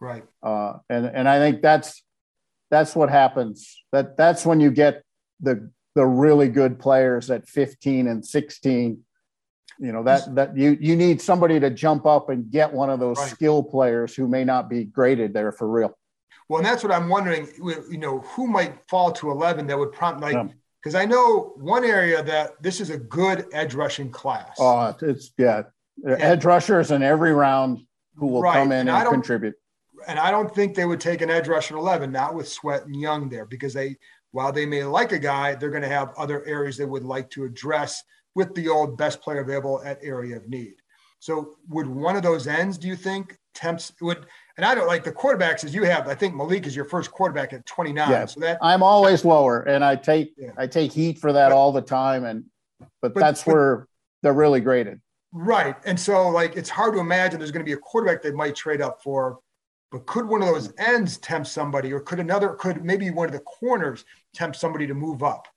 Right. 0.00 0.24
Uh, 0.42 0.74
and 0.88 1.06
and 1.06 1.28
I 1.28 1.38
think 1.38 1.62
that's 1.62 2.02
that's 2.70 2.96
what 2.96 3.10
happens. 3.10 3.82
That 3.92 4.16
that's 4.16 4.46
when 4.46 4.60
you 4.60 4.70
get 4.70 5.02
the 5.40 5.70
the 5.94 6.06
really 6.06 6.48
good 6.48 6.78
players 6.78 7.30
at 7.30 7.48
15 7.48 8.06
and 8.06 8.24
16 8.24 9.02
you 9.80 9.92
know 9.92 10.02
that 10.02 10.34
that 10.34 10.56
you 10.56 10.76
you 10.80 10.94
need 10.94 11.20
somebody 11.20 11.58
to 11.58 11.70
jump 11.70 12.06
up 12.06 12.28
and 12.28 12.50
get 12.50 12.72
one 12.72 12.90
of 12.90 13.00
those 13.00 13.18
right. 13.18 13.30
skill 13.30 13.62
players 13.62 14.14
who 14.14 14.28
may 14.28 14.44
not 14.44 14.68
be 14.68 14.84
graded 14.84 15.32
there 15.32 15.50
for 15.50 15.68
real 15.68 15.96
well 16.48 16.58
and 16.58 16.66
that's 16.66 16.84
what 16.84 16.92
i'm 16.92 17.08
wondering 17.08 17.48
you 17.58 17.98
know 17.98 18.20
who 18.20 18.46
might 18.46 18.74
fall 18.88 19.10
to 19.10 19.30
11 19.30 19.66
that 19.66 19.78
would 19.78 19.92
prompt 19.92 20.20
like 20.20 20.36
because 20.82 20.94
yeah. 20.94 21.00
i 21.00 21.06
know 21.06 21.54
one 21.56 21.84
area 21.84 22.22
that 22.22 22.62
this 22.62 22.80
is 22.80 22.90
a 22.90 22.98
good 22.98 23.46
edge 23.52 23.74
rushing 23.74 24.10
class 24.10 24.56
oh 24.58 24.94
it's 25.00 25.32
yeah 25.38 25.62
and, 26.04 26.20
edge 26.22 26.44
rushers 26.44 26.90
in 26.90 27.02
every 27.02 27.32
round 27.32 27.78
who 28.16 28.26
will 28.26 28.42
right. 28.42 28.54
come 28.54 28.72
in 28.72 28.86
and, 28.86 28.90
and 28.90 29.08
contribute 29.08 29.54
and 30.06 30.18
i 30.18 30.30
don't 30.30 30.54
think 30.54 30.74
they 30.74 30.84
would 30.84 31.00
take 31.00 31.22
an 31.22 31.30
edge 31.30 31.48
rusher 31.48 31.76
11 31.76 32.12
not 32.12 32.34
with 32.34 32.48
sweat 32.48 32.84
and 32.84 32.94
young 32.94 33.30
there 33.30 33.46
because 33.46 33.72
they 33.72 33.96
while 34.32 34.52
they 34.52 34.66
may 34.66 34.84
like 34.84 35.12
a 35.12 35.18
guy, 35.18 35.54
they're 35.54 35.70
going 35.70 35.82
to 35.82 35.88
have 35.88 36.12
other 36.16 36.44
areas 36.46 36.76
they 36.76 36.84
would 36.84 37.04
like 37.04 37.30
to 37.30 37.44
address 37.44 38.02
with 38.34 38.54
the 38.54 38.68
old 38.68 38.96
best 38.96 39.20
player 39.20 39.40
available 39.40 39.82
at 39.84 39.98
area 40.02 40.36
of 40.36 40.48
need. 40.48 40.74
So 41.18 41.56
would 41.68 41.86
one 41.86 42.16
of 42.16 42.22
those 42.22 42.46
ends, 42.46 42.78
do 42.78 42.88
you 42.88 42.96
think, 42.96 43.36
temps 43.54 43.92
would 44.00 44.26
and 44.56 44.64
I 44.64 44.74
don't 44.74 44.86
like 44.86 45.04
the 45.04 45.12
quarterbacks 45.12 45.64
as 45.64 45.74
you 45.74 45.82
have. 45.84 46.06
I 46.06 46.14
think 46.14 46.34
Malik 46.34 46.66
is 46.66 46.76
your 46.76 46.84
first 46.84 47.10
quarterback 47.10 47.52
at 47.52 47.66
29. 47.66 48.10
Yeah, 48.10 48.24
so 48.26 48.40
that 48.40 48.58
I'm 48.62 48.82
always 48.82 49.24
lower 49.24 49.62
and 49.62 49.84
I 49.84 49.96
take 49.96 50.34
yeah. 50.36 50.50
I 50.56 50.66
take 50.66 50.92
heat 50.92 51.18
for 51.18 51.32
that 51.32 51.48
but, 51.48 51.56
all 51.56 51.72
the 51.72 51.82
time. 51.82 52.24
And 52.24 52.44
but, 52.78 53.14
but 53.14 53.16
that's 53.16 53.42
but, 53.42 53.54
where 53.54 53.88
they're 54.22 54.32
really 54.32 54.60
graded. 54.60 55.00
Right. 55.32 55.76
And 55.84 55.98
so 55.98 56.28
like 56.28 56.56
it's 56.56 56.70
hard 56.70 56.94
to 56.94 57.00
imagine 57.00 57.38
there's 57.38 57.50
going 57.50 57.64
to 57.64 57.68
be 57.68 57.72
a 57.72 57.78
quarterback 57.78 58.22
they 58.22 58.32
might 58.32 58.54
trade 58.54 58.80
up 58.80 59.02
for 59.02 59.40
but 59.90 60.06
could 60.06 60.26
one 60.26 60.40
of 60.40 60.48
those 60.48 60.72
ends 60.78 61.18
tempt 61.18 61.48
somebody, 61.48 61.92
or 61.92 62.00
could 62.00 62.20
another, 62.20 62.50
could 62.50 62.84
maybe 62.84 63.10
one 63.10 63.26
of 63.26 63.32
the 63.32 63.40
corners 63.40 64.04
tempt 64.34 64.56
somebody 64.56 64.86
to 64.86 64.94
move 64.94 65.22
up? 65.22 65.48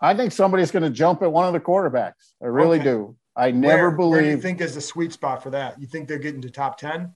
I 0.00 0.14
think 0.14 0.32
somebody's 0.32 0.70
going 0.70 0.84
to 0.84 0.90
jump 0.90 1.22
at 1.22 1.32
one 1.32 1.46
of 1.46 1.52
the 1.52 1.60
quarterbacks. 1.60 2.32
I 2.42 2.46
really 2.46 2.78
okay. 2.78 2.84
do. 2.84 3.16
I 3.36 3.50
never 3.50 3.88
where, 3.88 3.96
believe. 3.96 4.12
Where 4.12 4.22
do 4.22 4.28
you 4.28 4.40
think 4.40 4.60
is 4.60 4.74
the 4.74 4.80
sweet 4.80 5.12
spot 5.12 5.42
for 5.42 5.50
that? 5.50 5.80
You 5.80 5.86
think 5.86 6.08
they're 6.08 6.18
getting 6.18 6.42
to 6.42 6.50
top 6.50 6.78
10? 6.78 7.14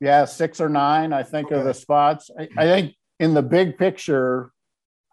Yeah, 0.00 0.24
six 0.24 0.60
or 0.60 0.68
nine, 0.68 1.12
I 1.12 1.22
think, 1.22 1.46
okay. 1.46 1.56
are 1.56 1.64
the 1.64 1.74
spots. 1.74 2.30
I, 2.38 2.48
I, 2.56 2.66
think 2.66 2.94
in 3.20 3.34
the 3.34 3.42
big 3.42 3.78
picture, 3.78 4.50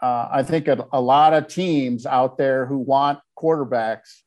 uh, 0.01 0.27
I 0.31 0.43
think 0.43 0.67
a, 0.67 0.87
a, 0.91 0.99
lot 0.99 1.33
of 1.33 1.47
teams 1.47 2.05
out 2.05 2.37
there 2.37 2.65
who 2.65 2.79
want 2.79 3.19
quarterbacks 3.37 4.21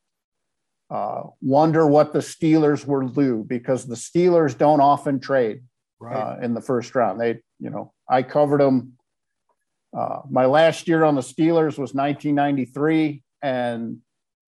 uh, 0.89 1.23
wonder 1.41 1.87
what 1.87 2.13
the 2.13 2.21
Steelers 2.21 2.87
will 2.87 3.09
do 3.09 3.45
because 3.47 3.87
the 3.87 3.97
Steelers 3.97 4.57
don't 4.57 4.81
often 4.81 5.19
trade 5.19 5.63
right. 5.99 6.15
uh, 6.15 6.37
in 6.43 6.55
the 6.55 6.61
first 6.61 6.95
round. 6.95 7.21
They, 7.21 7.41
you 7.59 7.71
know, 7.71 7.93
I 8.09 8.23
covered 8.23 8.61
them. 8.61 8.93
Uh, 9.97 10.21
my 10.31 10.47
last 10.47 10.89
year 10.89 11.05
on 11.05 11.15
the 11.15 11.21
Steelers 11.21 11.79
was 11.79 11.95
1993, 11.95 13.23
and 13.43 13.99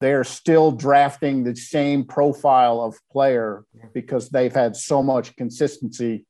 they're 0.00 0.24
still 0.24 0.72
drafting 0.72 1.44
the 1.44 1.54
same 1.54 2.04
profile 2.04 2.80
of 2.80 2.96
player 3.10 3.64
because 3.92 4.30
they've 4.30 4.54
had 4.54 4.76
so 4.76 5.02
much 5.02 5.36
consistency 5.36 6.26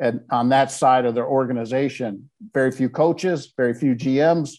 and 0.00 0.22
on 0.30 0.48
that 0.48 0.70
side 0.70 1.04
of 1.04 1.14
their 1.14 1.26
organization. 1.26 2.30
Very 2.54 2.72
few 2.72 2.88
coaches, 2.88 3.52
very 3.56 3.74
few 3.74 3.94
GMs, 3.94 4.52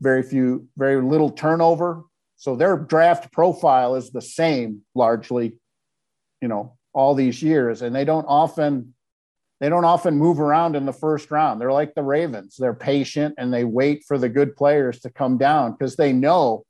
very 0.00 0.22
few, 0.22 0.68
very 0.76 1.02
little 1.02 1.30
turnover. 1.30 2.04
So 2.36 2.56
their 2.56 2.76
draft 2.76 3.32
profile 3.32 3.96
is 3.96 4.10
the 4.10 4.22
same 4.22 4.82
largely, 4.94 5.58
you 6.40 6.48
know, 6.48 6.76
all 6.94 7.14
these 7.14 7.42
years, 7.42 7.82
and 7.82 7.94
they 7.94 8.04
don't 8.04 8.24
often 8.24 8.94
they 9.60 9.68
don't 9.68 9.84
often 9.84 10.16
move 10.16 10.40
around 10.40 10.74
in 10.74 10.86
the 10.86 10.92
first 10.92 11.30
round. 11.30 11.60
They're 11.60 11.72
like 11.72 11.94
the 11.94 12.02
Ravens. 12.02 12.56
They're 12.58 12.74
patient 12.74 13.34
and 13.36 13.52
they 13.52 13.64
wait 13.64 14.04
for 14.08 14.16
the 14.16 14.28
good 14.28 14.56
players 14.56 15.00
to 15.00 15.10
come 15.10 15.36
down 15.36 15.72
because 15.72 15.96
they 15.96 16.14
know 16.14 16.64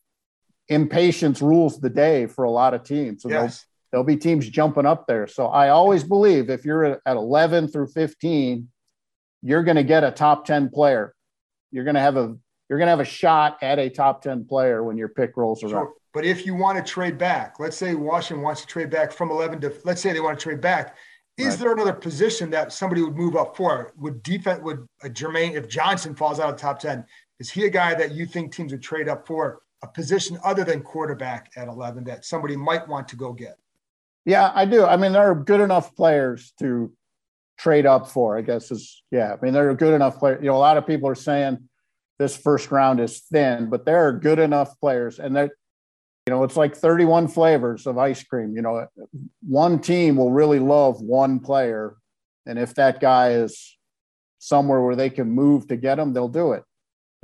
impatience 0.69 1.41
rules 1.41 1.81
the 1.81 1.91
day 1.91 2.27
for 2.27 2.45
a 2.45 2.51
lot 2.51 2.75
of 2.75 2.83
teams. 2.83 3.23
So 3.23 3.31
yes. 3.31 3.65
there'll, 3.93 4.05
there'll 4.05 4.17
be 4.17 4.21
teams 4.21 4.49
jumping 4.49 4.87
up 4.87 5.07
there. 5.07 5.29
So 5.29 5.47
I 5.47 5.69
always 5.69 6.03
believe 6.03 6.51
if 6.51 6.65
you're 6.65 7.01
at 7.07 7.17
11 7.17 7.69
through 7.69 7.89
15, 7.89 8.69
you're 9.43 9.63
going 9.63 9.77
to 9.77 9.85
get 9.85 10.03
a 10.03 10.11
top 10.11 10.45
10 10.45 10.71
player. 10.71 11.15
You're 11.71 11.85
going 11.85 11.95
to 11.95 12.01
have 12.01 12.17
a 12.17 12.37
you're 12.69 12.79
going 12.79 12.87
to 12.87 12.91
have 12.91 13.01
a 13.01 13.05
shot 13.05 13.59
at 13.63 13.81
a 13.81 13.91
top 13.91 14.23
10 14.23 14.45
player 14.45 14.85
when 14.85 14.97
your 14.97 15.09
pick 15.09 15.37
rolls 15.37 15.65
around. 15.65 15.73
Sure. 15.73 15.93
But 16.15 16.25
if 16.25 16.47
you 16.47 16.55
want 16.55 16.79
to 16.79 16.85
trade 16.89 17.19
back, 17.19 17.59
let's 17.59 17.77
say 17.77 17.97
Washington 17.97 18.45
wants 18.45 18.61
to 18.61 18.67
trade 18.69 18.91
back 18.91 19.11
from 19.11 19.31
11 19.31 19.61
to, 19.63 19.75
let's 19.85 20.01
say 20.01 20.13
they 20.13 20.21
want 20.21 20.39
to 20.39 20.43
trade 20.43 20.61
back, 20.61 20.97
is 21.43 21.55
right. 21.55 21.59
there 21.61 21.73
another 21.73 21.93
position 21.93 22.51
that 22.51 22.73
somebody 22.73 23.03
would 23.03 23.17
move 23.17 23.37
up 23.37 23.57
for? 23.57 23.93
Would 23.99 24.23
defense 24.23 24.61
would 24.63 24.87
a 25.03 25.09
Jermaine 25.09 25.55
if 25.55 25.69
Johnson 25.69 26.15
falls 26.15 26.41
out 26.41 26.51
of 26.51 26.57
the 26.57 26.63
top 26.63 26.79
ten? 26.81 27.05
Is 27.39 27.51
he 27.51 27.65
a 27.65 27.71
guy 27.71 27.95
that 27.95 28.13
you 28.13 28.27
think 28.27 28.55
teams 28.55 28.73
would 28.73 28.83
trade 28.83 29.09
up 29.09 29.27
for 29.27 29.61
a 29.83 29.89
position 29.89 30.39
other 30.45 30.65
than 30.65 30.83
quarterback 30.83 31.51
at 31.57 31.69
11 31.69 32.05
that 32.05 32.25
somebody 32.25 32.57
might 32.57 32.87
want 32.87 33.09
to 33.09 33.17
go 33.17 33.33
get? 33.33 33.57
Yeah, 34.27 34.53
I 34.55 34.67
do. 34.67 34.85
I 34.85 34.97
mean, 34.97 35.13
there 35.13 35.31
are 35.31 35.35
good 35.35 35.61
enough 35.61 35.97
players 35.97 36.53
to 36.59 36.93
trade 37.59 37.87
up 37.87 38.09
for, 38.09 38.37
I 38.37 38.43
guess 38.43 38.71
is, 38.71 39.03
yeah. 39.11 39.33
I 39.33 39.43
mean, 39.43 39.55
there 39.55 39.71
are 39.71 39.75
good 39.75 39.95
enough 39.95 40.19
players. 40.19 40.41
You 40.43 40.49
know, 40.49 40.57
a 40.57 40.59
lot 40.59 40.77
of 40.77 40.87
people 40.87 41.09
are 41.09 41.15
saying 41.15 41.69
this 42.19 42.37
first 42.37 42.71
round 42.71 43.01
is 43.01 43.21
thin, 43.21 43.71
but 43.71 43.87
there 43.87 44.07
are 44.07 44.13
good 44.13 44.39
enough 44.39 44.79
players. 44.79 45.19
And 45.19 45.35
that, 45.37 45.53
you 46.31 46.37
know, 46.37 46.45
it's 46.45 46.57
like 46.57 46.77
31 46.77 47.27
flavors 47.27 47.89
of 47.89 47.99
ice 47.99 48.23
cream. 48.23 48.55
You 48.55 48.63
know, 48.63 48.87
one 49.43 49.81
team 49.81 50.15
will 50.15 50.31
really 50.31 50.61
love 50.61 51.01
one 51.01 51.41
player. 51.41 51.97
And 52.47 52.57
if 52.57 52.73
that 52.75 53.01
guy 53.01 53.31
is 53.31 53.77
somewhere 54.39 54.81
where 54.81 54.95
they 54.95 55.11
can 55.11 55.29
move 55.29 55.67
to 55.67 55.77
get 55.77 55.99
him, 55.99 56.13
they'll 56.13 56.29
do 56.29 56.53
it, 56.53 56.63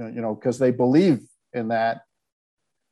you 0.01 0.21
know, 0.21 0.35
because 0.35 0.59
they 0.59 0.73
believe 0.73 1.21
in 1.53 1.69
that 1.69 2.01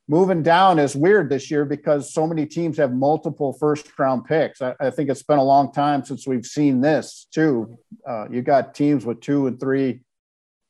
moving 0.07 0.44
down 0.44 0.79
is 0.79 0.94
weird 0.94 1.31
this 1.31 1.50
year 1.50 1.64
because 1.64 2.14
so 2.14 2.29
many 2.29 2.46
teams 2.46 2.77
have 2.77 2.92
multiple 2.92 3.53
first 3.53 3.90
round 3.98 4.24
picks. 4.24 4.62
I, 4.62 4.77
I 4.79 4.90
think 4.90 5.11
it's 5.11 5.24
been 5.24 5.38
a 5.38 5.42
long 5.42 5.72
time 5.72 6.05
since 6.05 6.29
we've 6.29 6.46
seen 6.46 6.81
this 6.81 7.27
too. 7.35 7.77
Uh, 8.09 8.29
you 8.31 8.40
got 8.40 8.72
teams 8.72 9.05
with 9.05 9.20
two 9.20 9.48
and 9.48 9.59
three 9.59 10.03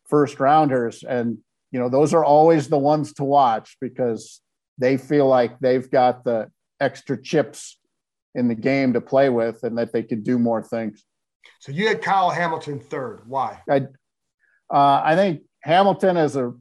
first 0.08 0.40
rounders, 0.40 1.02
and 1.02 1.36
you 1.70 1.80
know 1.80 1.90
those 1.90 2.14
are 2.14 2.24
always 2.24 2.68
the 2.68 2.78
ones 2.78 3.12
to 3.14 3.24
watch 3.24 3.76
because 3.78 4.40
they 4.78 4.96
feel 4.96 5.26
like 5.26 5.58
they've 5.60 5.90
got 5.90 6.24
the 6.24 6.50
extra 6.80 7.20
chips 7.20 7.78
in 8.34 8.48
the 8.48 8.54
game 8.54 8.92
to 8.92 9.00
play 9.00 9.28
with 9.28 9.62
and 9.62 9.78
that 9.78 9.92
they 9.92 10.02
can 10.02 10.22
do 10.22 10.38
more 10.38 10.62
things. 10.62 11.04
So 11.60 11.72
you 11.72 11.88
had 11.88 12.02
Kyle 12.02 12.30
Hamilton 12.30 12.80
third. 12.80 13.22
Why? 13.26 13.60
I, 13.68 13.86
uh, 14.72 15.02
I 15.04 15.14
think 15.14 15.42
Hamilton 15.62 16.16
is 16.16 16.36
a 16.36 16.52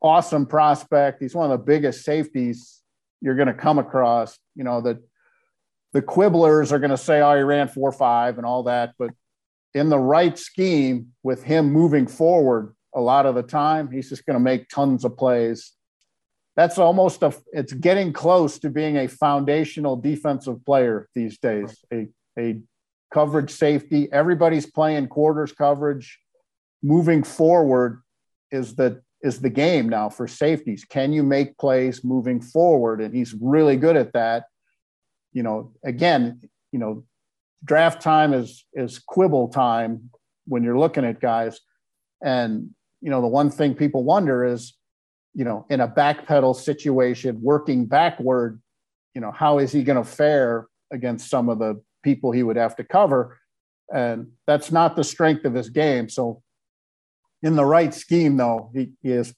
awesome 0.00 0.46
prospect. 0.46 1.20
He's 1.20 1.34
one 1.34 1.50
of 1.50 1.58
the 1.58 1.64
biggest 1.64 2.04
safeties 2.04 2.80
you're 3.20 3.36
going 3.36 3.48
to 3.48 3.54
come 3.54 3.78
across. 3.78 4.38
You 4.54 4.64
know, 4.64 4.80
the 4.80 5.02
the 5.92 6.02
quibblers 6.02 6.72
are 6.72 6.78
going 6.78 6.90
to 6.90 6.96
say, 6.96 7.20
oh, 7.20 7.36
he 7.36 7.42
ran 7.42 7.68
four 7.68 7.92
five 7.92 8.36
and 8.38 8.46
all 8.46 8.64
that. 8.64 8.94
But 8.98 9.10
in 9.74 9.88
the 9.88 9.98
right 9.98 10.38
scheme, 10.38 11.12
with 11.22 11.42
him 11.42 11.72
moving 11.72 12.06
forward 12.06 12.74
a 12.94 13.00
lot 13.00 13.26
of 13.26 13.34
the 13.34 13.42
time, 13.42 13.90
he's 13.90 14.08
just 14.08 14.26
going 14.26 14.34
to 14.34 14.40
make 14.40 14.68
tons 14.68 15.04
of 15.04 15.16
plays. 15.16 15.72
That's 16.56 16.78
almost 16.78 17.22
a, 17.22 17.34
it's 17.52 17.72
getting 17.72 18.12
close 18.12 18.58
to 18.60 18.70
being 18.70 18.98
a 18.98 19.08
foundational 19.08 19.96
defensive 19.96 20.64
player 20.64 21.08
these 21.14 21.38
days, 21.38 21.84
a, 21.92 22.08
a 22.38 22.60
coverage 23.12 23.50
safety. 23.50 24.08
Everybody's 24.12 24.66
playing 24.66 25.08
quarters 25.08 25.52
coverage. 25.52 26.18
Moving 26.82 27.22
forward 27.22 28.02
is 28.50 28.76
the 28.76 29.02
is 29.22 29.40
the 29.40 29.50
game 29.50 29.88
now 29.88 30.10
for 30.10 30.28
safeties. 30.28 30.84
Can 30.84 31.12
you 31.12 31.22
make 31.22 31.56
plays 31.56 32.04
moving 32.04 32.42
forward? 32.42 33.00
And 33.00 33.14
he's 33.14 33.34
really 33.40 33.76
good 33.76 33.96
at 33.96 34.12
that. 34.12 34.44
You 35.32 35.42
know, 35.42 35.72
again, 35.82 36.42
you 36.72 36.78
know, 36.78 37.04
draft 37.64 38.02
time 38.02 38.34
is 38.34 38.64
is 38.74 38.98
quibble 38.98 39.48
time 39.48 40.10
when 40.46 40.62
you're 40.62 40.78
looking 40.78 41.04
at 41.04 41.20
guys. 41.20 41.58
And 42.22 42.70
you 43.00 43.10
know, 43.10 43.20
the 43.20 43.26
one 43.26 43.50
thing 43.50 43.74
people 43.74 44.04
wonder 44.04 44.44
is, 44.44 44.74
you 45.34 45.44
know, 45.44 45.66
in 45.68 45.80
a 45.80 45.88
backpedal 45.88 46.56
situation, 46.56 47.40
working 47.42 47.86
backward, 47.86 48.60
you 49.14 49.20
know, 49.20 49.32
how 49.32 49.58
is 49.58 49.72
he 49.72 49.82
going 49.82 50.02
to 50.02 50.08
fare 50.08 50.66
against 50.92 51.28
some 51.28 51.48
of 51.48 51.58
the 51.58 51.82
people 52.02 52.32
he 52.32 52.42
would 52.42 52.56
have 52.56 52.76
to 52.76 52.84
cover? 52.84 53.38
And 53.92 54.32
that's 54.46 54.72
not 54.72 54.96
the 54.96 55.04
strength 55.04 55.44
of 55.44 55.54
his 55.54 55.70
game. 55.70 56.08
So 56.08 56.42
in 57.42 57.56
the 57.56 57.64
right 57.64 57.92
scheme, 57.92 58.36
though, 58.36 58.70
he, 58.72 58.92
he 59.02 59.10
has 59.10 59.34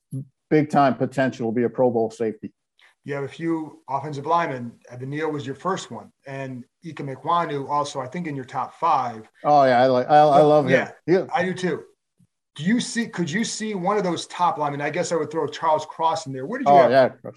big 0.51 0.71
time 0.71 0.95
potential 0.95 1.51
to 1.51 1.55
be 1.55 1.65
a 1.65 1.69
Pro 1.69 1.91
Bowl 1.91 2.11
safety. 2.11 2.53
You 3.05 3.15
have 3.15 3.25
a 3.25 3.29
few 3.29 3.83
offensive 3.89 4.27
linemen. 4.27 4.73
Neal 5.01 5.31
was 5.31 5.47
your 5.47 5.55
first 5.55 5.93
one, 5.93 6.11
and 6.27 6.65
Ikem 6.85 7.15
Ekwonu 7.15 7.69
also, 7.69 8.01
I 8.01 8.09
think, 8.09 8.27
in 8.27 8.35
your 8.35 8.45
top 8.45 8.75
five. 8.75 9.29
Oh 9.45 9.63
yeah, 9.63 9.81
I 9.81 9.87
like, 9.87 10.11
I, 10.11 10.17
I 10.17 10.43
love 10.43 10.67
him. 10.67 10.73
Yeah, 11.07 11.27
I 11.33 11.45
do 11.45 11.55
too. 11.55 11.85
Do 12.57 12.64
you 12.64 12.81
see? 12.81 13.07
Could 13.07 13.31
you 13.31 13.45
see 13.45 13.75
one 13.75 13.99
of 13.99 14.05
those 14.05 14.27
top 14.27 14.59
linemen? 14.59 14.81
I 14.81 14.85
mean, 14.85 14.88
I 14.88 14.95
guess 14.95 15.12
I 15.12 15.16
would 15.16 15.31
throw 15.31 15.47
Charles 15.47 15.87
Cross 15.87 16.27
in 16.27 16.33
there. 16.33 16.47
Where 16.47 16.59
did 16.59 16.69
you? 16.69 16.75
Oh 16.75 16.83
have 16.83 16.90
yeah. 16.90 17.09
Cross. 17.09 17.35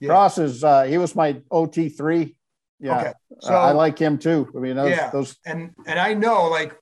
yeah. 0.00 0.08
Cross 0.08 0.38
is 0.38 0.64
uh, 0.64 0.84
he 0.84 0.98
was 0.98 1.14
my 1.14 1.40
OT 1.50 1.88
three. 1.88 2.36
Yeah, 2.78 3.00
okay. 3.00 3.12
so 3.40 3.52
I 3.52 3.72
like 3.72 3.98
him 3.98 4.16
too. 4.16 4.50
I 4.56 4.58
mean, 4.60 4.76
those, 4.76 4.90
yeah, 4.90 5.10
those 5.10 5.36
and 5.44 5.72
and 5.86 5.98
I 5.98 6.14
know 6.14 6.48
like 6.48 6.74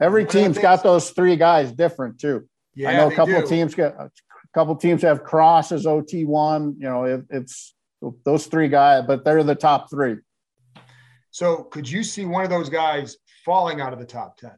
Every 0.00 0.24
team's 0.24 0.58
got 0.58 0.82
those 0.82 1.10
three 1.10 1.36
guys 1.36 1.70
different 1.70 2.18
too. 2.18 2.48
Yeah, 2.74 2.90
I 2.90 2.96
know 2.96 3.08
a 3.08 3.14
couple 3.14 3.34
do. 3.34 3.42
of 3.42 3.48
teams 3.48 3.74
get 3.74 3.94
a 3.94 4.10
couple 4.52 4.74
teams 4.76 5.02
have 5.02 5.22
Cross 5.22 5.72
as 5.72 5.86
OT 5.86 6.24
one. 6.24 6.76
You 6.78 6.88
know, 6.88 7.04
it, 7.04 7.24
it's 7.30 7.74
those 8.24 8.46
three 8.46 8.68
guys, 8.68 9.04
but 9.06 9.24
they're 9.24 9.44
the 9.44 9.54
top 9.54 9.90
three. 9.90 10.16
So, 11.30 11.64
could 11.64 11.88
you 11.88 12.02
see 12.02 12.24
one 12.24 12.44
of 12.44 12.50
those 12.50 12.68
guys 12.68 13.16
falling 13.44 13.80
out 13.80 13.92
of 13.92 13.98
the 14.00 14.04
top 14.04 14.36
ten? 14.36 14.54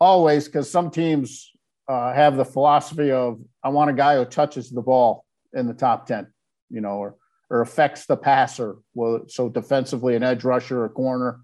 Always, 0.00 0.46
because 0.46 0.70
some 0.70 0.90
teams 0.90 1.50
uh, 1.88 2.12
have 2.12 2.36
the 2.36 2.44
philosophy 2.44 3.10
of 3.10 3.40
I 3.64 3.70
want 3.70 3.90
a 3.90 3.94
guy 3.94 4.16
who 4.16 4.24
touches 4.24 4.70
the 4.70 4.82
ball 4.82 5.24
in 5.52 5.66
the 5.66 5.74
top 5.74 6.06
ten. 6.06 6.26
You 6.70 6.82
know, 6.82 6.98
or 6.98 7.16
or 7.48 7.62
affects 7.62 8.04
the 8.04 8.16
passer. 8.16 8.76
Well, 8.92 9.22
so 9.26 9.48
defensively, 9.48 10.14
an 10.14 10.22
edge 10.22 10.44
rusher, 10.44 10.84
a 10.84 10.90
corner. 10.90 11.40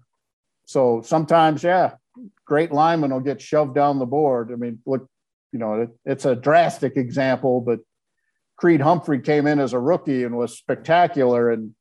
So 0.67 1.01
sometimes, 1.01 1.63
yeah, 1.63 1.95
great 2.45 2.71
linemen 2.71 3.11
will 3.11 3.21
get 3.21 3.41
shoved 3.41 3.73
down 3.73 3.97
the 3.97 4.05
board. 4.05 4.51
I 4.51 4.55
mean, 4.55 4.79
look, 4.85 5.09
you 5.51 5.57
know, 5.57 5.81
it, 5.81 5.89
it's 6.05 6.25
a 6.25 6.35
drastic 6.35 6.95
example, 6.95 7.59
but 7.59 7.79
Creed 8.55 8.81
Humphrey 8.81 9.19
came 9.19 9.47
in 9.47 9.59
as 9.59 9.73
a 9.73 9.79
rookie 9.79 10.23
and 10.23 10.37
was 10.37 10.55
spectacular, 10.55 11.49
and 11.49 11.73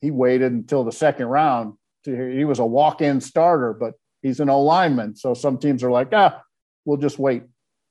he 0.00 0.12
waited 0.12 0.52
until 0.52 0.84
the 0.84 0.92
second 0.92 1.26
round. 1.26 1.74
To, 2.04 2.32
he 2.32 2.44
was 2.44 2.60
a 2.60 2.66
walk-in 2.66 3.20
starter, 3.20 3.72
but 3.72 3.94
he's 4.22 4.38
an 4.38 4.50
O 4.50 4.60
lineman, 4.62 5.16
so 5.16 5.34
some 5.34 5.58
teams 5.58 5.82
are 5.82 5.90
like, 5.90 6.10
ah, 6.12 6.40
we'll 6.84 6.98
just 6.98 7.18
wait. 7.18 7.42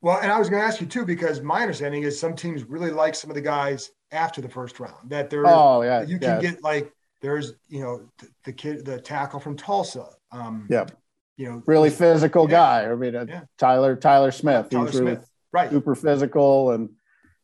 Well, 0.04 0.20
and 0.22 0.32
I 0.32 0.38
was 0.38 0.50
going 0.50 0.62
to 0.62 0.68
ask 0.68 0.80
you 0.80 0.86
too, 0.86 1.06
because 1.06 1.42
my 1.42 1.62
understanding 1.62 2.04
is 2.04 2.20
some 2.20 2.36
teams 2.36 2.64
really 2.66 2.92
like 2.92 3.16
some 3.16 3.32
of 3.32 3.36
the 3.36 3.42
guys 3.42 3.90
after 4.12 4.42
the 4.42 4.50
first 4.50 4.80
round. 4.80 5.10
That 5.10 5.32
they're 5.32 5.48
oh 5.48 5.82
yeah, 5.82 6.04
you 6.04 6.20
can 6.20 6.40
get 6.40 6.62
like 6.62 6.94
there's 7.22 7.54
you 7.68 7.80
know 7.80 8.12
the, 8.20 8.28
the 8.46 8.54
kid 8.54 8.86
the 8.86 9.02
tackle 9.02 9.40
from 9.40 9.58
Tulsa. 9.58 10.06
Um, 10.32 10.68
yeah 10.70 10.86
you 11.38 11.50
know, 11.50 11.64
really 11.66 11.90
physical 11.90 12.46
yeah. 12.50 12.84
guy. 12.84 12.92
I 12.92 12.96
mean, 12.96 13.16
uh, 13.16 13.26
yeah. 13.28 13.42
Tyler 13.58 13.96
Tyler 13.96 14.32
Smith. 14.32 14.70
Tyler 14.70 14.86
he's 14.86 15.00
really 15.00 15.16
Smith. 15.16 15.30
right. 15.52 15.70
super 15.70 15.96
physical, 15.96 16.72
and 16.72 16.90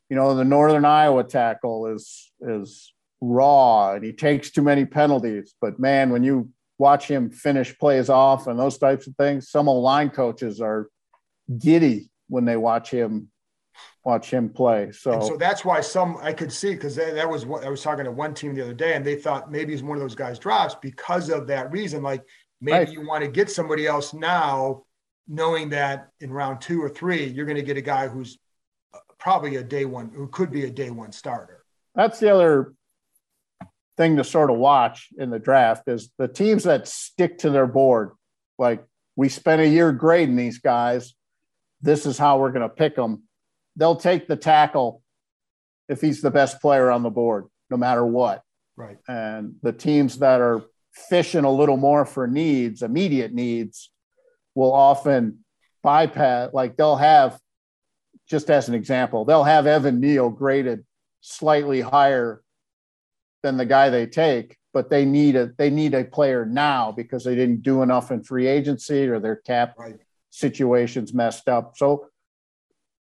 you 0.10 0.16
know, 0.16 0.36
the 0.36 0.46
Northern 0.46 0.86
Iowa 0.86 1.24
tackle 1.24 1.88
is 1.88 2.32
is 2.42 2.94
raw, 3.22 3.94
and 3.94 4.04
he 4.04 4.14
takes 4.14 4.52
too 4.52 4.62
many 4.62 4.86
penalties. 4.86 5.54
But 5.60 5.80
man, 5.80 6.12
when 6.12 6.24
you 6.24 6.50
watch 6.78 7.08
him 7.08 7.30
finish 7.30 7.78
plays 7.78 8.10
off 8.10 8.48
and 8.48 8.58
those 8.58 8.78
types 8.78 9.08
of 9.08 9.16
things, 9.16 9.50
some 9.50 9.68
old 9.68 9.84
line 9.84 10.10
coaches 10.10 10.62
are 10.62 10.88
giddy 11.58 12.10
when 12.30 12.46
they 12.46 12.56
watch 12.56 12.90
him 12.90 13.30
watch 14.06 14.32
him 14.32 14.50
play. 14.50 14.92
So, 14.92 15.14
and 15.14 15.24
so 15.24 15.38
that's 15.38 15.66
why 15.66 15.82
some 15.82 16.18
I 16.22 16.32
could 16.32 16.52
see 16.52 16.74
because 16.74 16.96
that, 16.96 17.30
was 17.30 17.46
what 17.46 17.66
I 17.66 17.70
was 17.70 17.82
talking 17.82 18.06
to 18.06 18.12
one 18.12 18.34
team 18.34 18.56
the 18.56 18.62
other 18.62 18.74
day, 18.74 18.94
and 18.94 19.06
they 19.06 19.16
thought 19.16 19.52
maybe 19.52 19.74
he's 19.74 19.84
one 19.84 19.98
of 19.98 20.02
those 20.02 20.16
guys 20.16 20.40
drops 20.40 20.76
because 20.76 21.30
of 21.30 21.48
that 21.48 21.72
reason. 21.72 22.02
Like 22.02 22.24
Maybe 22.62 22.78
right. 22.78 22.92
you 22.92 23.08
want 23.08 23.24
to 23.24 23.30
get 23.30 23.50
somebody 23.50 23.88
else 23.88 24.14
now, 24.14 24.84
knowing 25.28 25.70
that 25.70 26.10
in 26.20 26.32
round 26.32 26.62
two 26.62 26.82
or 26.82 26.90
three, 26.90 27.26
you're 27.26 27.46
going 27.46 27.56
to 27.56 27.64
get 27.64 27.78
a 27.78 27.82
guy 27.82 28.08
who's 28.08 28.38
uh, 28.94 28.98
probably 29.18 29.56
a 29.56 29.64
day 29.64 29.86
one, 29.86 30.12
who 30.14 30.28
could 30.28 30.52
be 30.52 30.66
a 30.66 30.70
day 30.70 30.90
one 30.90 31.12
starter. 31.12 31.64
That's 31.96 32.20
the 32.20 32.34
other 32.34 32.74
thing 33.96 34.18
to 34.18 34.24
sort 34.24 34.50
of 34.50 34.58
watch 34.58 35.10
in 35.18 35.30
the 35.30 35.40
draft 35.40 35.88
is 35.88 36.10
the 36.18 36.28
teams 36.28 36.64
that 36.64 36.88
stick 36.88 37.40
to 37.40 37.50
their 37.50 37.68
board. 37.68 38.12
Like 38.58 38.84
we 39.16 39.30
spent 39.30 39.62
a 39.62 39.68
year 39.68 39.92
grading 39.94 40.36
these 40.36 40.60
guys. 40.60 41.14
This 41.82 42.06
is 42.06 42.18
how 42.18 42.40
we're 42.40 42.52
going 42.52 42.68
to 42.68 42.76
pick 42.76 42.96
them. 42.96 43.24
They'll 43.76 43.96
take 43.96 44.28
the 44.28 44.36
tackle 44.36 45.02
if 45.88 46.02
he's 46.02 46.22
the 46.22 46.32
best 46.32 46.62
player 46.62 46.92
on 46.92 47.04
the 47.04 47.10
board, 47.10 47.46
no 47.70 47.78
matter 47.78 48.06
what. 48.06 48.44
Right. 48.76 48.98
And 49.08 49.56
the 49.62 49.74
teams 49.74 50.20
that 50.20 50.42
are 50.42 50.62
fishing 50.94 51.46
a 51.46 51.52
little 51.52 51.78
more 51.78 52.06
for 52.06 52.28
needs, 52.28 52.82
immediate 52.82 53.34
needs, 53.34 53.92
will 54.56 54.74
often 54.74 55.46
bypass, 55.84 56.52
like 56.54 56.78
they'll 56.78 56.96
have, 56.96 57.40
just 58.30 58.50
as 58.50 58.68
an 58.68 58.76
example, 58.76 59.26
they'll 59.26 59.44
have 59.44 59.66
Evan 59.66 60.00
Neal 60.00 60.30
graded 60.30 60.86
slightly 61.22 61.82
higher 61.82 62.42
than 63.44 63.58
the 63.58 63.66
guy 63.66 63.90
they 63.90 64.06
take, 64.06 64.58
but 64.74 64.90
they 64.90 65.06
need 65.06 65.36
a 65.36 65.52
they 65.58 65.70
need 65.70 65.94
a 65.94 66.04
player 66.04 66.46
now 66.46 66.92
because 66.92 67.24
they 67.24 67.36
didn't 67.36 67.64
do 67.64 67.82
enough 67.82 68.12
in 68.12 68.24
free 68.24 68.48
agency 68.48 69.08
or 69.08 69.20
their 69.20 69.38
cap 69.38 69.76
right. 69.78 69.96
Situations 70.30 71.14
messed 71.14 71.48
up. 71.48 71.74
So 71.78 72.08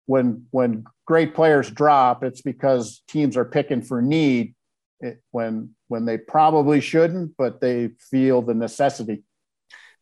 when 0.06 0.46
when 0.52 0.86
great 1.06 1.34
players 1.34 1.70
drop, 1.70 2.24
it's 2.24 2.42
because 2.42 3.04
teams 3.08 3.38
are 3.38 3.46
picking 3.46 3.82
for 3.82 4.02
need 4.02 4.56
it, 5.00 5.22
when 5.32 5.72
when 5.88 6.06
they 6.06 6.18
probably 6.18 6.82
shouldn't, 6.82 7.36
but 7.38 7.62
they 7.62 7.90
feel 8.00 8.42
the 8.42 8.54
necessity. 8.54 9.24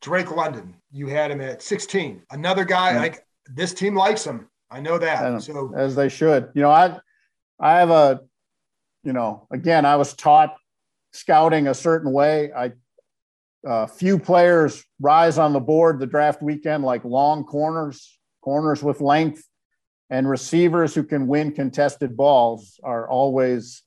Drake 0.02 0.36
London, 0.36 0.76
you 0.92 1.08
had 1.08 1.32
him 1.32 1.40
at 1.40 1.62
16. 1.62 2.24
Another 2.30 2.66
guy, 2.66 2.98
like 2.98 3.26
this 3.48 3.74
team 3.74 3.96
likes 3.96 4.26
him. 4.26 4.50
I 4.70 4.82
know 4.82 4.98
that. 4.98 5.26
And 5.26 5.42
so 5.42 5.74
as 5.76 5.96
they 5.96 6.10
should. 6.10 6.50
You 6.54 6.64
know, 6.64 6.72
I 6.72 7.00
I 7.60 7.80
have 7.80 7.90
a, 7.90 8.22
you 9.04 9.14
know, 9.14 9.48
again, 9.52 9.86
I 9.86 9.96
was 9.96 10.14
taught 10.14 10.56
scouting 11.12 11.68
a 11.68 11.74
certain 11.74 12.12
way. 12.12 12.52
I 12.52 12.74
uh, 13.68 13.88
few 13.88 14.20
players 14.20 14.84
rise 15.00 15.38
on 15.38 15.54
the 15.54 15.60
board 15.60 16.00
the 16.00 16.06
draft 16.06 16.42
weekend 16.42 16.84
like 16.84 17.04
long 17.06 17.44
corners, 17.44 18.20
corners 18.42 18.84
with 18.84 19.02
length, 19.02 19.48
and 20.10 20.30
receivers 20.30 20.94
who 20.94 21.04
can 21.04 21.28
win 21.28 21.52
contested 21.52 22.16
balls 22.18 22.80
are 22.84 23.08
always. 23.08 23.84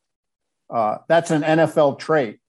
Uh, 0.69 0.99
that's 1.09 1.31
an 1.31 1.43
NFL 1.43 1.99
trait. 1.99 2.41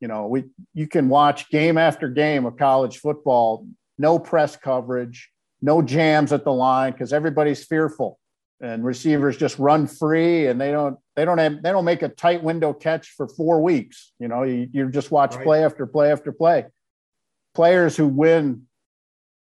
You 0.00 0.08
know, 0.08 0.26
we 0.26 0.44
you 0.74 0.86
can 0.86 1.08
watch 1.08 1.50
game 1.50 1.76
after 1.76 2.08
game 2.08 2.46
of 2.46 2.56
college 2.56 2.98
football, 2.98 3.66
no 3.98 4.18
press 4.18 4.56
coverage, 4.56 5.30
no 5.60 5.82
jams 5.82 6.32
at 6.32 6.44
the 6.44 6.52
line 6.52 6.92
because 6.92 7.12
everybody's 7.12 7.64
fearful 7.64 8.18
and 8.60 8.84
receivers 8.84 9.36
just 9.36 9.58
run 9.58 9.86
free 9.86 10.46
and 10.46 10.60
they 10.60 10.70
don't 10.70 10.98
they 11.14 11.24
don't 11.24 11.38
have 11.38 11.62
they 11.62 11.70
don't 11.70 11.84
make 11.84 12.02
a 12.02 12.08
tight 12.08 12.42
window 12.42 12.72
catch 12.72 13.10
for 13.10 13.28
four 13.28 13.62
weeks 13.62 14.12
you 14.18 14.28
know 14.28 14.44
you, 14.44 14.66
you 14.72 14.90
just 14.90 15.10
watch 15.10 15.34
right. 15.34 15.44
play 15.44 15.64
after 15.64 15.86
play 15.86 16.10
after 16.10 16.32
play 16.32 16.64
players 17.56 17.96
who 17.96 18.06
win 18.06 18.62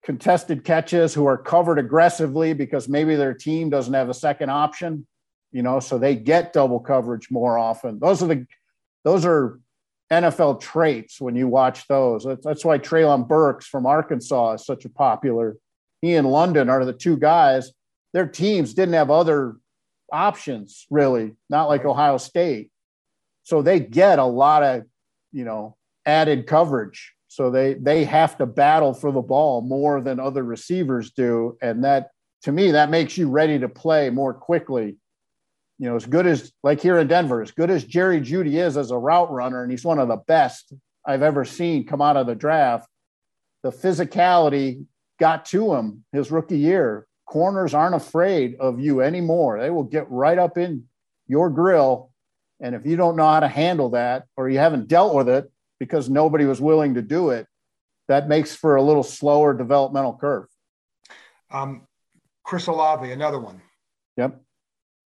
contested 0.03 0.63
catches 0.63 1.13
who 1.13 1.25
are 1.25 1.37
covered 1.37 1.79
aggressively 1.79 2.53
because 2.53 2.87
maybe 2.87 3.15
their 3.15 3.33
team 3.33 3.69
doesn't 3.69 3.93
have 3.93 4.09
a 4.09 4.13
second 4.13 4.49
option 4.49 5.05
you 5.51 5.61
know 5.61 5.79
so 5.79 5.97
they 5.97 6.15
get 6.15 6.53
double 6.53 6.79
coverage 6.79 7.29
more 7.29 7.57
often 7.57 7.99
those 7.99 8.23
are 8.23 8.27
the 8.27 8.45
those 9.03 9.25
are 9.25 9.59
NFL 10.11 10.61
traits 10.61 11.19
when 11.19 11.35
you 11.35 11.49
watch 11.49 11.85
those. 11.89 12.25
That's, 12.41 12.63
why 12.63 12.77
Treylon 12.77 13.27
Burks 13.27 13.65
from 13.65 13.85
Arkansas 13.85 14.53
is 14.53 14.65
such 14.65 14.85
a 14.85 14.89
popular. 14.89 15.57
He 16.01 16.15
and 16.15 16.31
London 16.31 16.69
are 16.69 16.85
the 16.85 16.93
two 16.93 17.17
guys 17.17 17.73
their 18.13 18.27
teams 18.27 18.73
didn't 18.73 18.95
have 18.95 19.11
other 19.11 19.57
options 20.11 20.87
really, 20.89 21.35
not 21.49 21.67
like 21.67 21.85
Ohio 21.85 22.17
State. 22.17 22.71
So 23.43 23.61
they 23.61 23.79
get 23.79 24.17
a 24.19 24.25
lot 24.25 24.63
of, 24.63 24.83
you 25.31 25.43
know, 25.43 25.75
added 26.05 26.47
coverage. 26.47 27.13
So 27.37 27.51
they 27.51 27.75
they 27.75 28.03
have 28.05 28.35
to 28.39 28.47
battle 28.47 28.95
for 28.95 29.11
the 29.11 29.21
ball 29.21 29.61
more 29.61 30.01
than 30.01 30.19
other 30.19 30.41
receivers 30.41 31.11
do, 31.11 31.55
and 31.61 31.83
that 31.83 32.09
to 32.41 32.51
me 32.51 32.71
that 32.71 32.89
makes 32.89 33.15
you 33.15 33.29
ready 33.29 33.59
to 33.59 33.69
play 33.69 34.09
more 34.09 34.33
quickly. 34.33 34.97
You 35.77 35.87
know, 35.87 35.95
as 35.95 36.07
good 36.07 36.25
as 36.25 36.51
like 36.63 36.81
here 36.81 36.97
in 36.97 37.05
Denver, 37.05 37.43
as 37.43 37.51
good 37.51 37.69
as 37.69 37.83
Jerry 37.83 38.21
Jeudy 38.21 38.55
is 38.55 38.75
as 38.75 38.89
a 38.89 38.97
route 38.97 39.31
runner, 39.31 39.61
and 39.61 39.69
he's 39.69 39.85
one 39.85 39.99
of 39.99 40.07
the 40.07 40.23
best 40.27 40.73
I've 41.05 41.21
ever 41.21 41.45
seen 41.45 41.85
come 41.85 42.01
out 42.01 42.17
of 42.17 42.25
the 42.25 42.33
draft. 42.33 42.89
The 43.61 43.69
physicality 43.71 44.87
got 45.19 45.45
to 45.45 45.75
him 45.75 46.05
his 46.11 46.31
rookie 46.31 46.57
year 46.57 47.07
corners 47.27 47.75
aren't 47.75 47.93
afraid 47.93 48.55
of 48.59 48.79
you 48.79 49.01
anymore. 49.01 49.59
They 49.59 49.69
will 49.69 49.83
get 49.83 50.09
right 50.09 50.39
up 50.39 50.57
in 50.57 50.85
your 51.27 51.51
grill. 51.51 52.09
And 52.59 52.73
if 52.73 52.87
you 52.87 52.95
don't 52.95 53.15
know 53.15 53.27
how 53.27 53.41
to 53.41 53.47
handle 53.47 53.91
that 53.91 54.25
or 54.35 54.49
you 54.49 54.57
haven't 54.57 54.87
dealt 54.87 55.13
with 55.13 55.29
it 55.29 55.51
because 55.79 56.09
nobody 56.09 56.45
was 56.45 56.61
willing 56.61 56.95
to 56.95 57.01
do 57.01 57.29
it, 57.29 57.47
that 58.07 58.27
makes 58.27 58.55
for 58.55 58.75
a 58.75 58.81
little 58.81 59.03
slower 59.03 59.53
developmental 59.53 60.13
curve. 60.13 60.47
Um, 61.51 61.87
Chris 62.43 62.67
Olave, 62.67 63.11
another 63.11 63.39
one. 63.39 63.61
Yep. 64.17 64.41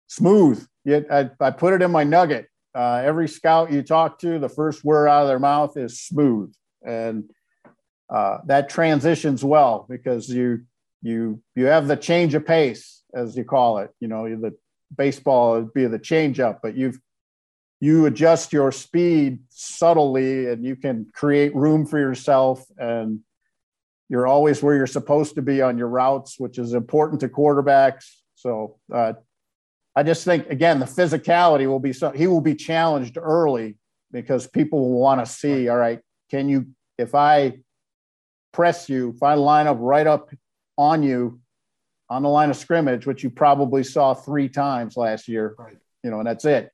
Smooth. 0.08 0.65
Yet 0.86 1.06
I, 1.12 1.30
I 1.39 1.52
put 1.52 1.74
it 1.74 1.82
in 1.82 1.91
my 1.91 2.04
nugget. 2.04 2.48
Uh, 2.74 3.02
every 3.04 3.28
scout 3.28 3.72
you 3.72 3.82
talk 3.82 4.20
to, 4.20 4.39
the 4.39 4.50
first 4.50 4.84
word 4.84 5.08
out 5.08 5.24
of 5.24 5.28
their 5.28 5.39
mouth 5.39 5.76
is 5.78 6.00
smooth. 6.00 6.54
And 6.86 7.30
uh, 8.10 8.38
that 8.46 8.70
transitions 8.70 9.43
well 9.43 9.86
because 9.89 10.30
you 10.30 10.62
you 11.02 11.41
you 11.56 11.65
have 11.65 11.88
the 11.88 11.98
change 11.98 12.34
of 12.34 12.46
pace 12.46 13.04
as 13.13 13.36
you 13.36 13.43
call 13.43 13.80
it 13.80 13.91
you 14.00 14.08
know 14.08 14.24
the 14.36 14.56
baseball 14.96 15.54
would 15.54 15.74
be 15.74 15.86
the 15.86 16.00
change 16.00 16.39
up 16.39 16.60
but 16.62 16.76
you've 16.76 17.00
you 17.79 18.05
adjust 18.05 18.53
your 18.53 18.71
speed 18.71 19.39
subtly 19.49 20.47
and 20.47 20.65
you 20.65 20.75
can 20.75 21.07
create 21.13 21.55
room 21.55 21.85
for 21.85 21.99
yourself 21.99 22.65
and 22.77 23.19
you're 24.09 24.27
always 24.27 24.63
where 24.63 24.75
you're 24.75 24.87
supposed 24.87 25.35
to 25.35 25.41
be 25.41 25.61
on 25.61 25.77
your 25.77 25.87
routes 25.87 26.39
which 26.39 26.57
is 26.57 26.73
important 26.73 27.19
to 27.19 27.29
quarterbacks 27.29 28.05
so 28.35 28.77
uh, 28.93 29.13
i 29.95 30.03
just 30.03 30.23
think 30.25 30.47
again 30.49 30.79
the 30.79 30.85
physicality 30.85 31.67
will 31.67 31.79
be 31.79 31.93
so 31.93 32.09
he 32.11 32.27
will 32.27 32.41
be 32.41 32.55
challenged 32.55 33.17
early 33.17 33.77
because 34.11 34.47
people 34.47 34.79
will 34.79 34.99
want 34.99 35.23
to 35.23 35.31
see 35.31 35.69
all 35.69 35.77
right 35.77 35.99
can 36.31 36.49
you 36.49 36.67
if 36.97 37.13
i 37.13 37.53
press 38.53 38.89
you 38.89 39.13
if 39.15 39.21
i 39.21 39.33
line 39.33 39.67
up 39.67 39.77
right 39.79 40.07
up 40.07 40.29
on 40.77 41.03
you 41.03 41.39
on 42.09 42.23
the 42.23 42.29
line 42.29 42.49
of 42.49 42.55
scrimmage, 42.55 43.05
which 43.05 43.23
you 43.23 43.29
probably 43.29 43.83
saw 43.83 44.13
three 44.13 44.49
times 44.49 44.95
last 44.95 45.27
year. 45.27 45.55
Right. 45.57 45.77
You 46.03 46.11
know, 46.11 46.19
and 46.19 46.27
that's 46.27 46.45
it. 46.45 46.71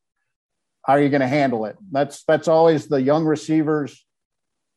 How 0.84 0.94
are 0.94 1.02
you 1.02 1.10
going 1.10 1.22
to 1.22 1.28
handle 1.28 1.66
it? 1.66 1.78
That's 1.92 2.24
that's 2.24 2.48
always 2.48 2.88
the 2.88 3.02
young 3.02 3.26
receivers. 3.26 4.06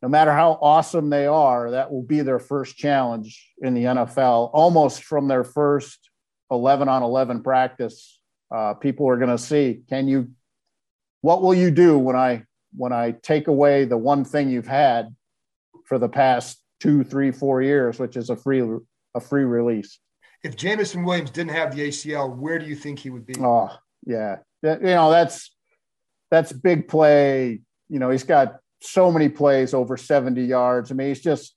No 0.03 0.09
matter 0.09 0.33
how 0.33 0.59
awesome 0.61 1.11
they 1.11 1.27
are, 1.27 1.71
that 1.73 1.91
will 1.91 2.03
be 2.03 2.21
their 2.21 2.39
first 2.39 2.77
challenge 2.77 3.53
in 3.63 3.75
the 3.75 3.85
NFL. 3.85 4.51
Almost 4.53 5.05
from 5.05 5.27
their 5.27 5.43
first 5.43 6.11
11 6.51 6.89
on 6.89 7.03
11 7.03 7.43
practice, 7.43 8.21
uh, 8.55 8.75
people 8.75 9.09
are 9.09 9.17
going 9.17 9.31
to 9.31 9.39
see: 9.39 9.83
Can 9.89 10.07
you? 10.07 10.31
What 11.23 11.43
will 11.43 11.55
you 11.55 11.71
do 11.71 11.99
when 11.99 12.15
I 12.15 12.45
when 12.77 12.93
I 12.93 13.13
take 13.13 13.49
away 13.49 13.85
the 13.85 13.97
one 13.97 14.25
thing 14.25 14.51
you've 14.51 14.67
had 14.67 15.15
for 15.87 15.99
the 15.99 16.09
past 16.09 16.61
two, 16.81 17.05
three, 17.05 17.31
four 17.31 17.63
years, 17.63 17.99
which 17.99 18.17
is 18.17 18.31
a 18.31 18.37
free 18.37 18.63
a 19.15 19.21
free 19.21 19.45
release. 19.45 19.99
If 20.45 20.57
Jameson 20.57 21.05
Williams 21.05 21.31
didn't 21.31 21.53
have 21.53 21.75
the 21.75 21.89
ACL, 21.89 22.37
where 22.37 22.59
do 22.59 22.67
you 22.67 22.77
think 22.77 22.99
he 22.99 23.11
would 23.11 23.27
be? 23.27 23.35
Oh, 23.41 23.71
yeah. 24.05 24.37
You 24.63 24.79
know, 24.81 25.11
that's 25.11 25.56
that's 26.31 26.53
big 26.53 26.89
play. 26.89 27.61
You 27.89 27.99
know, 27.99 28.11
he's 28.11 28.25
got 28.25 28.59
so 28.81 29.11
many 29.11 29.29
plays 29.29 29.75
over 29.75 29.97
70 29.97 30.43
yards. 30.43 30.91
I 30.91 30.95
mean, 30.95 31.09
he's 31.09 31.21
just 31.21 31.55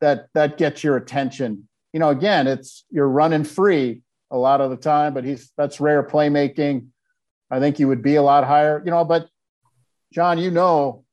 that 0.00 0.28
that 0.34 0.58
gets 0.58 0.84
your 0.84 0.96
attention. 0.96 1.68
You 1.92 2.00
know, 2.00 2.10
again, 2.10 2.46
it's 2.46 2.84
you're 2.90 3.08
running 3.08 3.44
free 3.44 4.02
a 4.30 4.38
lot 4.38 4.60
of 4.60 4.70
the 4.70 4.76
time, 4.76 5.14
but 5.14 5.24
he's 5.24 5.52
that's 5.56 5.80
rare 5.80 6.02
playmaking. 6.02 6.88
I 7.50 7.60
think 7.60 7.76
he 7.76 7.84
would 7.84 8.02
be 8.02 8.16
a 8.16 8.22
lot 8.22 8.44
higher, 8.44 8.82
you 8.84 8.90
know, 8.90 9.04
but 9.04 9.28
John, 10.12 10.38
you 10.38 10.50
know, 10.50 11.04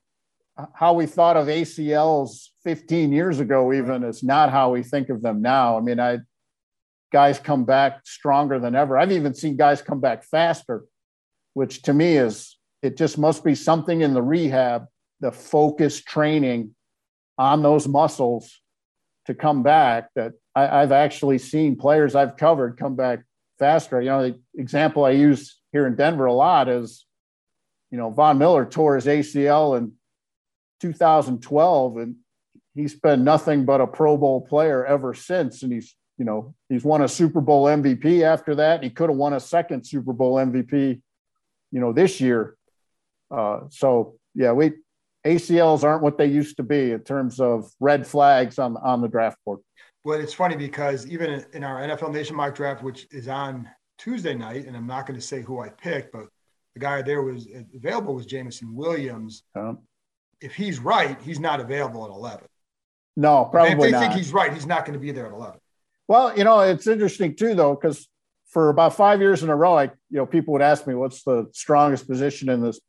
how 0.73 0.93
we 0.93 1.05
thought 1.05 1.37
of 1.37 1.47
ACLs 1.47 2.49
15 2.63 3.11
years 3.11 3.39
ago, 3.39 3.73
even 3.73 4.03
is 4.03 4.23
not 4.23 4.51
how 4.51 4.71
we 4.71 4.83
think 4.83 5.09
of 5.09 5.21
them 5.21 5.41
now. 5.41 5.77
I 5.77 5.81
mean, 5.81 5.99
I 5.99 6.19
guys 7.11 7.39
come 7.39 7.65
back 7.65 8.01
stronger 8.05 8.59
than 8.59 8.75
ever. 8.75 8.97
I've 8.97 9.11
even 9.11 9.33
seen 9.33 9.57
guys 9.57 9.81
come 9.81 9.99
back 9.99 10.23
faster, 10.23 10.85
which 11.53 11.81
to 11.83 11.93
me 11.93 12.15
is 12.15 12.57
it 12.81 12.97
just 12.97 13.17
must 13.17 13.43
be 13.43 13.55
something 13.55 14.01
in 14.01 14.13
the 14.13 14.21
rehab, 14.21 14.85
the 15.19 15.31
focused 15.31 16.05
training 16.05 16.75
on 17.37 17.61
those 17.61 17.87
muscles 17.87 18.59
to 19.25 19.33
come 19.33 19.63
back 19.63 20.09
that 20.15 20.33
I, 20.55 20.79
have 20.79 20.91
actually 20.91 21.37
seen 21.37 21.75
players 21.75 22.15
I've 22.15 22.37
covered 22.37 22.77
come 22.77 22.95
back 22.95 23.23
faster. 23.59 24.01
You 24.01 24.09
know, 24.09 24.23
the 24.23 24.39
example 24.55 25.05
I 25.05 25.11
use 25.11 25.59
here 25.71 25.87
in 25.87 25.95
Denver 25.95 26.25
a 26.25 26.33
lot 26.33 26.67
is, 26.67 27.05
you 27.91 27.97
know, 27.97 28.09
Von 28.09 28.37
Miller 28.37 28.65
tore 28.65 28.95
his 28.95 29.05
ACL 29.05 29.77
in 29.77 29.93
2012, 30.81 31.97
and 31.97 32.15
he's 32.73 32.95
been 32.95 33.23
nothing 33.23 33.65
but 33.65 33.81
a 33.81 33.87
Pro 33.87 34.17
Bowl 34.17 34.41
player 34.41 34.85
ever 34.85 35.13
since. 35.13 35.63
And 35.63 35.71
he's, 35.71 35.95
you 36.17 36.25
know, 36.25 36.55
he's 36.69 36.83
won 36.83 37.01
a 37.01 37.07
Super 37.07 37.41
Bowl 37.41 37.65
MVP 37.65 38.23
after 38.23 38.55
that. 38.55 38.83
He 38.83 38.89
could 38.89 39.09
have 39.09 39.17
won 39.17 39.33
a 39.33 39.39
second 39.39 39.85
Super 39.85 40.13
Bowl 40.13 40.35
MVP, 40.35 41.01
you 41.71 41.79
know, 41.79 41.93
this 41.93 42.19
year. 42.19 42.57
Uh, 43.31 43.61
so 43.69 44.15
yeah, 44.35 44.51
we 44.51 44.73
ACLs 45.25 45.83
aren't 45.83 46.01
what 46.01 46.17
they 46.17 46.25
used 46.25 46.57
to 46.57 46.63
be 46.63 46.91
in 46.91 46.99
terms 47.01 47.39
of 47.39 47.71
red 47.79 48.05
flags 48.05 48.59
on 48.59 48.77
on 48.77 49.01
the 49.01 49.07
draft 49.07 49.37
board. 49.45 49.59
Well, 50.03 50.19
it's 50.19 50.33
funny 50.33 50.55
because 50.55 51.05
even 51.07 51.45
in 51.53 51.63
our 51.63 51.81
NFL 51.81 52.11
Nation 52.11 52.35
mock 52.35 52.55
draft, 52.55 52.81
which 52.81 53.07
is 53.11 53.27
on 53.27 53.69
Tuesday 53.97 54.33
night, 54.33 54.65
and 54.65 54.75
I'm 54.75 54.87
not 54.87 55.05
going 55.05 55.19
to 55.19 55.25
say 55.25 55.41
who 55.41 55.59
I 55.59 55.69
picked, 55.69 56.11
but 56.11 56.27
the 56.73 56.79
guy 56.79 57.01
there 57.03 57.21
was 57.21 57.47
available 57.75 58.15
was 58.15 58.25
Jameson 58.25 58.73
Williams. 58.73 59.43
Um, 59.55 59.79
if 60.39 60.55
he's 60.55 60.79
right, 60.79 61.21
he's 61.21 61.39
not 61.39 61.59
available 61.59 62.03
at 62.05 62.09
11. 62.09 62.47
No, 63.15 63.45
probably 63.45 63.73
if 63.73 63.79
they 63.79 63.91
not. 63.91 63.99
think 63.99 64.13
he's 64.13 64.33
right, 64.33 64.51
he's 64.51 64.65
not 64.65 64.85
going 64.85 64.93
to 64.93 64.99
be 64.99 65.11
there 65.11 65.27
at 65.27 65.33
11. 65.33 65.59
Well, 66.07 66.35
you 66.35 66.43
know, 66.43 66.61
it's 66.61 66.87
interesting 66.87 67.35
too, 67.35 67.53
though, 67.53 67.75
because 67.75 68.07
for 68.47 68.69
about 68.69 68.95
five 68.95 69.21
years 69.21 69.43
in 69.43 69.49
a 69.49 69.55
row, 69.55 69.77
I, 69.77 69.83
you 69.83 70.17
know, 70.17 70.25
people 70.25 70.53
would 70.53 70.61
ask 70.61 70.87
me, 70.87 70.95
"What's 70.95 71.23
the 71.23 71.49
strongest 71.53 72.07
position 72.07 72.49
in 72.49 72.61
this 72.61 72.79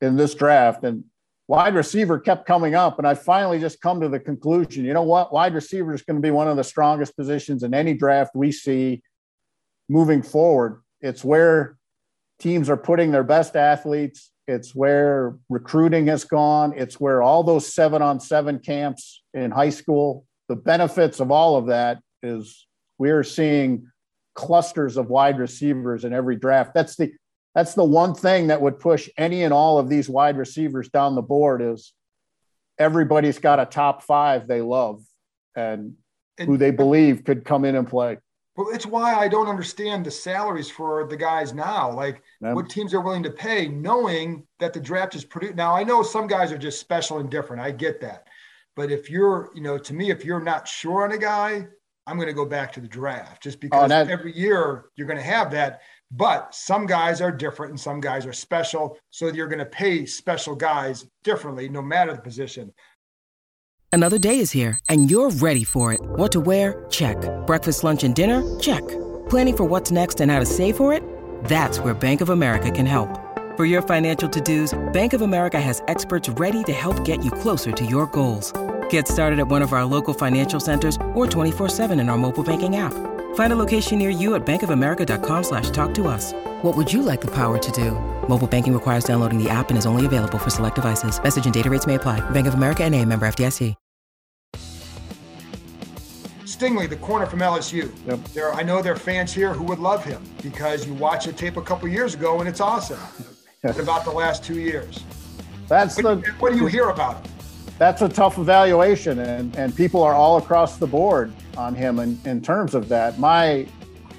in 0.00 0.16
this 0.16 0.34
draft?" 0.34 0.84
And 0.84 1.04
wide 1.48 1.74
receiver 1.74 2.18
kept 2.18 2.46
coming 2.46 2.74
up, 2.74 2.98
and 2.98 3.06
I 3.06 3.14
finally 3.14 3.58
just 3.58 3.80
come 3.80 4.00
to 4.00 4.08
the 4.08 4.20
conclusion: 4.20 4.84
you 4.84 4.94
know 4.94 5.02
what, 5.02 5.32
wide 5.32 5.54
receiver 5.54 5.94
is 5.94 6.02
going 6.02 6.16
to 6.16 6.22
be 6.22 6.30
one 6.30 6.48
of 6.48 6.56
the 6.56 6.64
strongest 6.64 7.16
positions 7.16 7.62
in 7.62 7.74
any 7.74 7.94
draft 7.94 8.34
we 8.34 8.52
see 8.52 9.02
moving 9.88 10.22
forward. 10.22 10.82
It's 11.00 11.24
where 11.24 11.76
teams 12.38 12.70
are 12.70 12.76
putting 12.76 13.10
their 13.10 13.24
best 13.24 13.56
athletes 13.56 14.30
it's 14.50 14.74
where 14.74 15.36
recruiting 15.48 16.08
has 16.08 16.24
gone. 16.24 16.74
It's 16.76 16.98
where 16.98 17.22
all 17.22 17.44
those 17.44 17.72
seven 17.72 18.02
on 18.02 18.18
seven 18.18 18.58
camps 18.58 19.22
in 19.32 19.52
high 19.52 19.70
school, 19.70 20.26
the 20.48 20.56
benefits 20.56 21.20
of 21.20 21.30
all 21.30 21.54
of 21.54 21.66
that 21.66 22.00
is 22.20 22.66
we're 22.98 23.22
seeing 23.22 23.86
clusters 24.34 24.96
of 24.96 25.08
wide 25.08 25.38
receivers 25.38 26.04
in 26.04 26.12
every 26.12 26.34
draft. 26.34 26.74
That's 26.74 26.96
the 26.96 27.12
that's 27.54 27.74
the 27.74 27.84
one 27.84 28.14
thing 28.14 28.48
that 28.48 28.60
would 28.60 28.78
push 28.78 29.08
any 29.16 29.42
and 29.42 29.52
all 29.52 29.78
of 29.78 29.88
these 29.88 30.08
wide 30.08 30.36
receivers 30.36 30.88
down 30.88 31.14
the 31.14 31.22
board 31.22 31.62
is 31.62 31.92
everybody's 32.78 33.38
got 33.38 33.60
a 33.60 33.66
top 33.66 34.02
five 34.02 34.46
they 34.46 34.60
love 34.60 35.02
and, 35.56 35.94
and 36.38 36.48
who 36.48 36.56
they 36.56 36.70
believe 36.70 37.24
could 37.24 37.44
come 37.44 37.64
in 37.64 37.74
and 37.74 37.88
play. 37.88 38.18
Well, 38.56 38.68
it's 38.74 38.86
why 38.86 39.14
I 39.14 39.28
don't 39.28 39.48
understand 39.48 40.04
the 40.04 40.10
salaries 40.10 40.70
for 40.70 41.06
the 41.06 41.16
guys 41.16 41.54
now. 41.54 41.90
Like 41.92 42.22
yeah. 42.40 42.52
what 42.52 42.68
teams 42.68 42.92
are 42.94 43.00
willing 43.00 43.22
to 43.22 43.30
pay, 43.30 43.68
knowing 43.68 44.46
that 44.58 44.72
the 44.72 44.80
draft 44.80 45.14
is 45.14 45.24
produced. 45.24 45.54
Now 45.54 45.74
I 45.74 45.84
know 45.84 46.02
some 46.02 46.26
guys 46.26 46.52
are 46.52 46.58
just 46.58 46.80
special 46.80 47.18
and 47.18 47.30
different. 47.30 47.62
I 47.62 47.70
get 47.70 48.00
that, 48.02 48.26
but 48.76 48.90
if 48.90 49.10
you're, 49.10 49.50
you 49.54 49.62
know, 49.62 49.78
to 49.78 49.94
me, 49.94 50.10
if 50.10 50.24
you're 50.24 50.42
not 50.42 50.68
sure 50.68 51.04
on 51.04 51.12
a 51.12 51.18
guy, 51.18 51.66
I'm 52.06 52.16
going 52.16 52.28
to 52.28 52.34
go 52.34 52.44
back 52.44 52.72
to 52.72 52.80
the 52.80 52.88
draft 52.88 53.42
just 53.42 53.58
oh, 53.58 53.60
because 53.60 53.84
oh, 53.84 53.88
that, 53.88 54.08
every 54.08 54.36
year 54.36 54.86
you're 54.96 55.06
going 55.06 55.18
to 55.18 55.22
have 55.22 55.50
that. 55.52 55.82
But 56.10 56.54
some 56.54 56.86
guys 56.86 57.20
are 57.20 57.30
different 57.30 57.70
and 57.70 57.80
some 57.80 58.00
guys 58.00 58.26
are 58.26 58.32
special. 58.32 58.98
So 59.10 59.28
you're 59.28 59.48
going 59.48 59.60
to 59.60 59.66
pay 59.66 60.06
special 60.06 60.54
guys 60.56 61.06
differently 61.22 61.68
no 61.68 61.82
matter 61.82 62.12
the 62.12 62.20
position. 62.20 62.72
Another 63.92 64.18
day 64.18 64.38
is 64.38 64.50
here 64.50 64.78
and 64.88 65.10
you're 65.10 65.30
ready 65.30 65.64
for 65.64 65.92
it. 65.92 66.00
What 66.00 66.32
to 66.32 66.40
wear? 66.40 66.84
Check. 66.90 67.16
Breakfast, 67.46 67.84
lunch, 67.84 68.04
and 68.04 68.14
dinner? 68.14 68.58
Check. 68.58 68.86
Planning 69.28 69.56
for 69.56 69.64
what's 69.64 69.90
next 69.90 70.20
and 70.20 70.30
how 70.30 70.40
to 70.40 70.46
save 70.46 70.76
for 70.76 70.92
it? 70.92 71.02
That's 71.44 71.78
where 71.80 71.94
Bank 71.94 72.20
of 72.20 72.30
America 72.30 72.70
can 72.70 72.86
help. 72.86 73.08
For 73.56 73.64
your 73.64 73.82
financial 73.82 74.28
to 74.28 74.40
dos, 74.40 74.78
Bank 74.92 75.12
of 75.12 75.22
America 75.22 75.60
has 75.60 75.82
experts 75.86 76.28
ready 76.30 76.64
to 76.64 76.72
help 76.72 77.04
get 77.04 77.24
you 77.24 77.30
closer 77.30 77.72
to 77.72 77.84
your 77.84 78.06
goals. 78.06 78.52
Get 78.88 79.06
started 79.06 79.38
at 79.38 79.48
one 79.48 79.62
of 79.62 79.72
our 79.72 79.84
local 79.84 80.14
financial 80.14 80.60
centers 80.60 80.96
or 81.14 81.26
24-7 81.26 82.00
in 82.00 82.08
our 82.08 82.18
mobile 82.18 82.42
banking 82.42 82.76
app. 82.76 82.94
Find 83.34 83.52
a 83.52 83.56
location 83.56 83.98
near 83.98 84.10
you 84.10 84.36
at 84.36 84.46
bankofamerica.com 84.46 85.42
slash 85.42 85.70
talk 85.70 85.92
to 85.94 86.06
us. 86.06 86.32
What 86.62 86.76
would 86.76 86.92
you 86.92 87.02
like 87.02 87.20
the 87.20 87.30
power 87.30 87.58
to 87.58 87.72
do? 87.72 87.92
Mobile 88.28 88.46
banking 88.46 88.72
requires 88.72 89.02
downloading 89.02 89.42
the 89.42 89.50
app 89.50 89.70
and 89.70 89.78
is 89.78 89.86
only 89.86 90.06
available 90.06 90.38
for 90.38 90.50
select 90.50 90.76
devices. 90.76 91.20
Message 91.20 91.46
and 91.46 91.54
data 91.54 91.68
rates 91.68 91.86
may 91.86 91.96
apply. 91.96 92.20
Bank 92.30 92.46
of 92.46 92.54
America 92.54 92.84
and 92.84 92.94
a 92.94 93.04
member 93.04 93.26
FDIC. 93.26 93.74
Stingley, 96.60 96.90
the 96.90 96.96
corner 96.96 97.24
from 97.24 97.38
LSU. 97.38 97.90
Yep. 98.06 98.24
There, 98.34 98.52
I 98.52 98.62
know 98.62 98.82
there 98.82 98.92
are 98.92 98.96
fans 98.96 99.32
here 99.32 99.54
who 99.54 99.64
would 99.64 99.78
love 99.78 100.04
him 100.04 100.22
because 100.42 100.86
you 100.86 100.92
watched 100.92 101.26
the 101.26 101.32
tape 101.32 101.56
a 101.56 101.62
couple 101.62 101.88
years 101.88 102.12
ago 102.12 102.40
and 102.40 102.48
it's 102.48 102.60
awesome. 102.60 102.98
what 103.62 103.78
about 103.78 104.04
the 104.04 104.10
last 104.10 104.44
two 104.44 104.60
years? 104.60 105.02
That's 105.68 105.96
what, 106.02 106.22
the, 106.22 106.30
what 106.32 106.52
do 106.52 106.58
you 106.58 106.66
hear 106.66 106.90
about 106.90 107.24
him? 107.24 107.29
That's 107.80 108.02
a 108.02 108.08
tough 108.10 108.36
evaluation, 108.36 109.20
and, 109.20 109.56
and 109.56 109.74
people 109.74 110.02
are 110.02 110.12
all 110.12 110.36
across 110.36 110.76
the 110.76 110.86
board 110.86 111.32
on 111.56 111.74
him 111.74 111.98
in, 111.98 112.20
in 112.26 112.42
terms 112.42 112.74
of 112.74 112.90
that. 112.90 113.18
My 113.18 113.66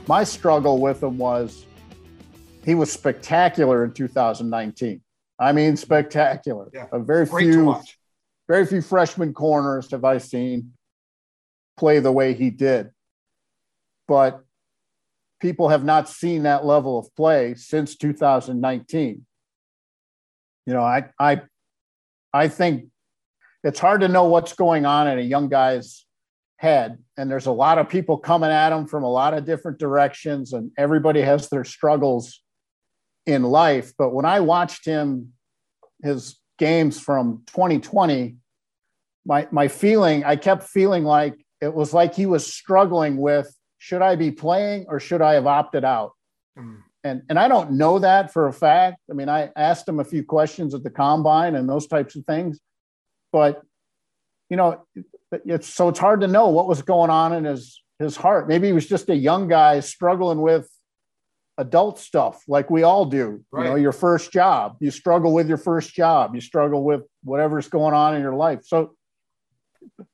my 0.07 0.23
struggle 0.23 0.79
with 0.79 1.03
him 1.03 1.19
was 1.19 1.67
he 2.65 2.73
was 2.73 2.91
spectacular 2.91 3.85
in 3.85 3.93
2019. 3.93 4.99
I 5.37 5.51
mean, 5.51 5.77
spectacular. 5.77 6.69
Yeah. 6.73 6.87
A 6.91 6.97
very 6.97 7.27
Great 7.27 7.53
few 7.53 7.79
very 8.47 8.65
few 8.65 8.81
freshman 8.81 9.31
corners 9.31 9.91
have 9.91 10.03
I 10.03 10.17
seen 10.17 10.73
play 11.77 11.99
the 11.99 12.11
way 12.11 12.33
he 12.33 12.49
did. 12.49 12.89
But 14.07 14.43
people 15.39 15.69
have 15.69 15.83
not 15.83 16.09
seen 16.09 16.43
that 16.43 16.65
level 16.65 16.97
of 16.97 17.15
play 17.15 17.53
since 17.53 17.95
2019. 17.95 19.23
You 20.65 20.73
know, 20.73 20.81
I 20.81 21.09
I 21.19 21.41
I 22.33 22.47
think 22.47 22.90
it's 23.63 23.79
hard 23.79 24.01
to 24.01 24.07
know 24.07 24.25
what's 24.25 24.53
going 24.53 24.85
on 24.85 25.07
in 25.07 25.19
a 25.19 25.23
young 25.23 25.49
guy's 25.49 26.05
head. 26.57 26.99
And 27.17 27.29
there's 27.29 27.47
a 27.47 27.51
lot 27.51 27.77
of 27.77 27.89
people 27.89 28.17
coming 28.17 28.49
at 28.49 28.71
him 28.71 28.87
from 28.87 29.03
a 29.03 29.09
lot 29.09 29.33
of 29.33 29.45
different 29.45 29.79
directions, 29.79 30.53
and 30.53 30.71
everybody 30.77 31.21
has 31.21 31.49
their 31.49 31.63
struggles 31.63 32.41
in 33.25 33.43
life. 33.43 33.93
But 33.97 34.13
when 34.13 34.25
I 34.25 34.39
watched 34.39 34.85
him, 34.85 35.33
his 36.03 36.39
games 36.57 36.99
from 36.99 37.43
2020, 37.47 38.37
my, 39.25 39.47
my 39.51 39.67
feeling, 39.67 40.23
I 40.23 40.35
kept 40.35 40.63
feeling 40.63 41.03
like 41.03 41.35
it 41.61 41.73
was 41.73 41.93
like 41.93 42.15
he 42.15 42.25
was 42.25 42.51
struggling 42.51 43.17
with 43.17 43.55
should 43.77 44.01
I 44.01 44.15
be 44.15 44.31
playing 44.31 44.85
or 44.87 44.99
should 44.99 45.21
I 45.21 45.33
have 45.33 45.47
opted 45.47 45.83
out? 45.83 46.11
Mm. 46.57 46.81
And, 47.03 47.23
and 47.29 47.39
I 47.39 47.47
don't 47.47 47.71
know 47.71 47.97
that 47.99 48.31
for 48.31 48.47
a 48.47 48.53
fact. 48.53 48.97
I 49.09 49.13
mean, 49.13 49.29
I 49.29 49.49
asked 49.55 49.87
him 49.87 49.99
a 49.99 50.03
few 50.03 50.23
questions 50.23 50.75
at 50.75 50.83
the 50.83 50.91
combine 50.91 51.55
and 51.55 51.67
those 51.67 51.87
types 51.87 52.15
of 52.15 52.23
things 52.25 52.59
but 53.31 53.61
you 54.49 54.57
know, 54.57 54.85
it's 55.45 55.67
so 55.67 55.89
it's 55.89 55.99
hard 55.99 56.21
to 56.21 56.27
know 56.27 56.49
what 56.49 56.67
was 56.67 56.81
going 56.81 57.09
on 57.09 57.33
in 57.33 57.45
his 57.45 57.81
his 57.99 58.15
heart. 58.15 58.47
Maybe 58.47 58.67
he 58.67 58.73
was 58.73 58.87
just 58.87 59.09
a 59.09 59.15
young 59.15 59.47
guy 59.47 59.79
struggling 59.79 60.41
with 60.41 60.69
adult 61.57 61.99
stuff 61.99 62.43
like 62.47 62.69
we 62.69 62.83
all 62.83 63.05
do. 63.05 63.43
Right. 63.51 63.63
You 63.63 63.69
know, 63.69 63.75
your 63.75 63.91
first 63.91 64.31
job, 64.31 64.77
you 64.79 64.91
struggle 64.91 65.33
with 65.33 65.47
your 65.47 65.57
first 65.57 65.93
job, 65.93 66.35
you 66.35 66.41
struggle 66.41 66.83
with 66.83 67.03
whatever's 67.23 67.69
going 67.69 67.93
on 67.93 68.15
in 68.15 68.21
your 68.21 68.35
life. 68.35 68.61
So, 68.65 68.95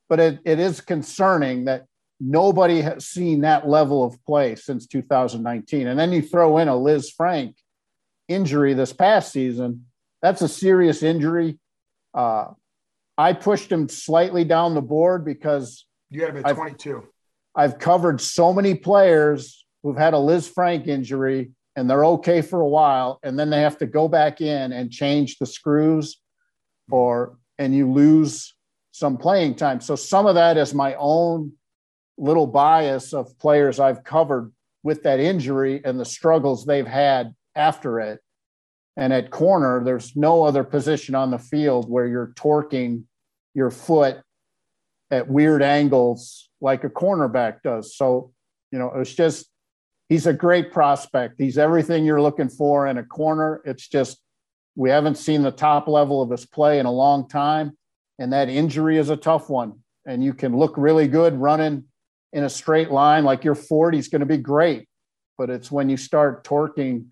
but 0.08 0.20
it, 0.20 0.40
it 0.44 0.58
is 0.58 0.80
concerning 0.80 1.64
that 1.64 1.86
nobody 2.20 2.80
has 2.82 3.06
seen 3.06 3.42
that 3.42 3.68
level 3.68 4.04
of 4.04 4.22
play 4.24 4.54
since 4.54 4.86
2019. 4.86 5.86
And 5.86 5.98
then 5.98 6.12
you 6.12 6.22
throw 6.22 6.58
in 6.58 6.68
a 6.68 6.72
Lisfranc 6.72 7.54
injury 8.28 8.74
this 8.74 8.92
past 8.92 9.32
season. 9.32 9.86
That's 10.20 10.42
a 10.42 10.48
serious 10.48 11.02
injury. 11.02 11.58
Uh, 12.12 12.48
I 13.18 13.32
pushed 13.32 13.70
him 13.70 13.88
slightly 13.88 14.44
down 14.44 14.74
the 14.74 14.80
board 14.80 15.24
because 15.24 15.84
you 16.08 16.24
have 16.24 16.36
a 16.36 16.54
22. 16.54 17.02
I've, 17.54 17.72
I've 17.72 17.78
covered 17.78 18.20
so 18.20 18.52
many 18.54 18.74
players 18.74 19.66
who've 19.82 19.96
had 19.96 20.14
a 20.14 20.18
Lisfranc 20.18 20.86
injury 20.86 21.50
and 21.78 21.88
they're 21.88 22.04
okay 22.04 22.42
for 22.42 22.60
a 22.60 22.68
while, 22.68 23.20
and 23.22 23.38
then 23.38 23.50
they 23.50 23.60
have 23.60 23.78
to 23.78 23.86
go 23.86 24.08
back 24.08 24.40
in 24.40 24.72
and 24.72 24.90
change 24.90 25.38
the 25.38 25.46
screws, 25.46 26.20
or 26.90 27.38
and 27.56 27.72
you 27.72 27.88
lose 27.88 28.54
some 28.90 29.16
playing 29.16 29.54
time. 29.54 29.80
So 29.80 29.94
some 29.94 30.26
of 30.26 30.34
that 30.34 30.56
is 30.56 30.74
my 30.74 30.96
own 30.98 31.52
little 32.16 32.48
bias 32.48 33.12
of 33.12 33.38
players 33.38 33.78
I've 33.78 34.02
covered 34.02 34.52
with 34.82 35.04
that 35.04 35.20
injury 35.20 35.80
and 35.84 36.00
the 36.00 36.04
struggles 36.04 36.66
they've 36.66 36.84
had 36.84 37.32
after 37.54 38.00
it. 38.00 38.18
And 38.96 39.12
at 39.12 39.30
corner, 39.30 39.84
there's 39.84 40.16
no 40.16 40.42
other 40.42 40.64
position 40.64 41.14
on 41.14 41.30
the 41.30 41.38
field 41.38 41.88
where 41.88 42.08
you're 42.08 42.32
torquing 42.34 43.04
your 43.58 43.70
foot 43.70 44.20
at 45.10 45.28
weird 45.28 45.62
angles 45.62 46.48
like 46.60 46.84
a 46.84 46.88
cornerback 46.88 47.62
does. 47.62 47.96
So, 47.96 48.32
you 48.70 48.78
know, 48.78 48.92
it's 48.94 49.12
just, 49.12 49.50
he's 50.08 50.26
a 50.26 50.32
great 50.32 50.72
prospect. 50.72 51.34
He's 51.38 51.58
everything 51.58 52.04
you're 52.04 52.22
looking 52.22 52.48
for 52.48 52.86
in 52.86 52.98
a 52.98 53.02
corner. 53.02 53.60
It's 53.64 53.88
just, 53.88 54.18
we 54.76 54.90
haven't 54.90 55.16
seen 55.16 55.42
the 55.42 55.50
top 55.50 55.88
level 55.88 56.22
of 56.22 56.30
his 56.30 56.46
play 56.46 56.78
in 56.78 56.86
a 56.86 56.92
long 56.92 57.28
time. 57.28 57.76
And 58.18 58.32
that 58.32 58.48
injury 58.48 58.96
is 58.96 59.10
a 59.10 59.16
tough 59.16 59.50
one. 59.50 59.80
And 60.06 60.22
you 60.22 60.34
can 60.34 60.56
look 60.56 60.74
really 60.76 61.08
good 61.08 61.34
running 61.34 61.84
in 62.32 62.44
a 62.44 62.50
straight 62.50 62.90
line 62.90 63.24
like 63.24 63.42
your 63.44 63.56
40 63.56 63.98
is 63.98 64.08
going 64.08 64.20
to 64.20 64.26
be 64.26 64.36
great. 64.36 64.88
But 65.36 65.50
it's 65.50 65.70
when 65.70 65.88
you 65.88 65.96
start 65.96 66.44
torquing 66.44 67.06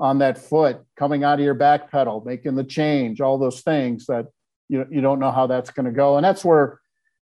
on 0.00 0.18
that 0.18 0.38
foot, 0.38 0.80
coming 0.96 1.22
out 1.22 1.38
of 1.38 1.44
your 1.44 1.54
back 1.54 1.90
pedal, 1.90 2.22
making 2.24 2.54
the 2.54 2.64
change, 2.64 3.20
all 3.20 3.38
those 3.38 3.60
things 3.60 4.06
that 4.06 4.26
you, 4.72 4.86
you 4.90 5.00
don't 5.02 5.18
know 5.18 5.30
how 5.30 5.46
that's 5.46 5.70
going 5.70 5.84
to 5.84 5.92
go. 5.92 6.16
And 6.16 6.24
that's 6.24 6.42
where 6.42 6.80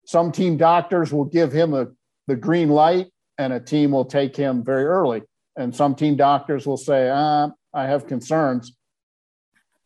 some 0.05 0.31
team 0.31 0.55
doctors 0.55 1.11
will 1.11 1.25
give 1.25 1.51
him 1.51 1.73
a, 1.73 1.87
the 2.27 2.37
green 2.37 2.69
light 2.69 3.07
and 3.37 3.51
a 3.51 3.59
team 3.59 3.91
will 3.91 4.05
take 4.05 4.33
him 4.33 4.63
very 4.63 4.85
early. 4.85 5.23
And 5.57 5.75
some 5.75 5.93
team 5.93 6.15
doctors 6.15 6.65
will 6.65 6.77
say, 6.77 7.09
ah, 7.09 7.49
I 7.73 7.83
have 7.83 8.07
concerns. 8.07 8.77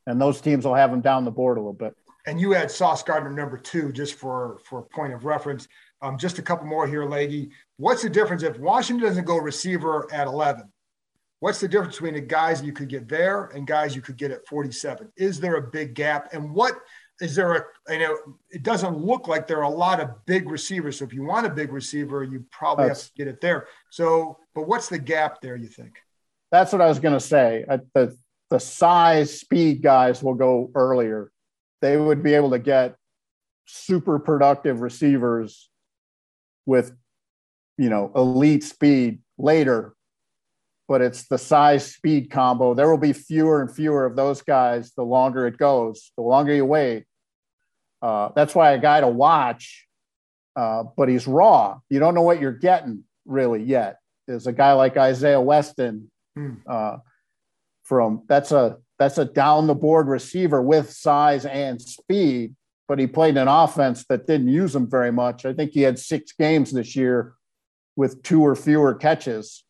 And 0.05 0.21
those 0.21 0.39
teams 0.39 0.65
will 0.65 0.75
have 0.75 0.93
him 0.93 1.01
down 1.01 1.25
the 1.25 1.31
board 1.31 1.57
a 1.57 1.61
little 1.61 1.73
bit. 1.73 1.95
And 2.27 2.39
you 2.39 2.51
had 2.51 2.69
Sauce 2.69 3.01
Gardner 3.01 3.31
number 3.31 3.57
two, 3.57 3.91
just 3.91 4.15
for 4.15 4.59
for 4.65 4.83
point 4.83 5.13
of 5.13 5.25
reference. 5.25 5.67
Um, 6.01 6.17
just 6.17 6.37
a 6.37 6.41
couple 6.41 6.67
more 6.67 6.85
here, 6.85 7.05
Leggy. 7.05 7.49
What's 7.77 8.03
the 8.03 8.09
difference 8.09 8.43
if 8.43 8.59
Washington 8.59 9.07
doesn't 9.07 9.25
go 9.25 9.37
receiver 9.37 10.07
at 10.13 10.27
11? 10.27 10.71
What's 11.39 11.59
the 11.59 11.67
difference 11.67 11.95
between 11.95 12.15
the 12.15 12.21
guys 12.21 12.61
you 12.61 12.73
could 12.73 12.89
get 12.89 13.07
there 13.07 13.45
and 13.55 13.65
guys 13.65 13.95
you 13.95 14.01
could 14.01 14.17
get 14.17 14.31
at 14.31 14.45
47? 14.47 15.11
Is 15.17 15.39
there 15.39 15.55
a 15.55 15.61
big 15.61 15.93
gap? 15.93 16.33
And 16.33 16.53
what 16.53 16.73
is 17.19 17.35
there 17.35 17.53
a 17.53 17.93
you 17.93 17.99
know 17.99 18.17
it 18.49 18.63
doesn't 18.63 18.97
look 18.97 19.27
like 19.27 19.47
there 19.47 19.59
are 19.59 19.63
a 19.63 19.69
lot 19.69 19.99
of 19.99 20.25
big 20.25 20.49
receivers. 20.49 20.99
So 20.99 21.05
if 21.05 21.13
you 21.13 21.23
want 21.23 21.45
a 21.45 21.49
big 21.49 21.71
receiver 21.71 22.23
you 22.23 22.45
probably 22.51 22.87
that's, 22.87 23.03
have 23.03 23.11
to 23.11 23.17
get 23.17 23.27
it 23.27 23.41
there. 23.41 23.67
So 23.89 24.37
but 24.53 24.67
what's 24.67 24.89
the 24.89 24.99
gap 24.99 25.41
there 25.41 25.55
you 25.55 25.67
think? 25.67 25.97
That's 26.51 26.71
what 26.71 26.81
i 26.81 26.87
was 26.87 26.99
going 26.99 27.13
to 27.13 27.19
say 27.19 27.65
the 27.93 28.17
the 28.49 28.59
size 28.59 29.39
speed 29.39 29.81
guys 29.81 30.23
will 30.23 30.35
go 30.35 30.71
earlier. 30.75 31.31
They 31.81 31.97
would 31.97 32.23
be 32.23 32.33
able 32.33 32.51
to 32.51 32.59
get 32.59 32.95
super 33.65 34.17
productive 34.19 34.79
receivers 34.79 35.69
with 36.65 36.93
you 37.77 37.89
know 37.89 38.11
elite 38.15 38.63
speed 38.63 39.19
later 39.37 39.93
but 40.87 41.01
it's 41.01 41.27
the 41.27 41.37
size 41.37 41.93
speed 41.93 42.31
combo. 42.31 42.73
There 42.73 42.89
will 42.89 42.97
be 42.97 43.13
fewer 43.13 43.61
and 43.61 43.73
fewer 43.73 44.05
of 44.05 44.15
those 44.15 44.41
guys 44.41 44.93
the 44.93 45.03
longer 45.03 45.45
it 45.45 45.57
goes, 45.57 46.11
the 46.15 46.23
longer 46.23 46.53
you 46.53 46.65
wait. 46.65 47.05
Uh, 48.01 48.29
that's 48.35 48.53
why 48.53 48.71
a 48.71 48.79
guy 48.79 49.01
to 49.01 49.07
watch, 49.07 49.87
uh, 50.55 50.83
but 50.95 51.09
he's 51.09 51.27
raw. 51.27 51.79
You 51.89 51.99
don't 51.99 52.15
know 52.15 52.21
what 52.21 52.39
you're 52.39 52.51
getting 52.51 53.03
really 53.25 53.63
yet. 53.63 53.97
is 54.27 54.47
a 54.47 54.53
guy 54.53 54.73
like 54.73 54.97
Isaiah 54.97 55.41
Weston. 55.41 56.11
Hmm. 56.35 56.53
Uh, 56.67 56.97
from 57.83 58.23
that's 58.27 58.51
a 58.51 58.77
that's 58.99 59.17
a 59.17 59.25
down 59.25 59.67
the 59.67 59.75
board 59.75 60.07
receiver 60.07 60.61
with 60.61 60.91
size 60.91 61.45
and 61.45 61.81
speed, 61.81 62.55
but 62.87 62.99
he 62.99 63.07
played 63.07 63.37
an 63.37 63.47
offense 63.47 64.05
that 64.09 64.27
didn't 64.27 64.49
use 64.49 64.75
him 64.75 64.89
very 64.89 65.11
much. 65.11 65.45
I 65.45 65.53
think 65.53 65.71
he 65.71 65.81
had 65.81 65.97
six 65.97 66.33
games 66.33 66.73
this 66.73 66.95
year 66.95 67.33
with 67.95 68.21
two 68.23 68.41
or 68.41 68.55
fewer 68.55 68.93
catches. 68.93 69.63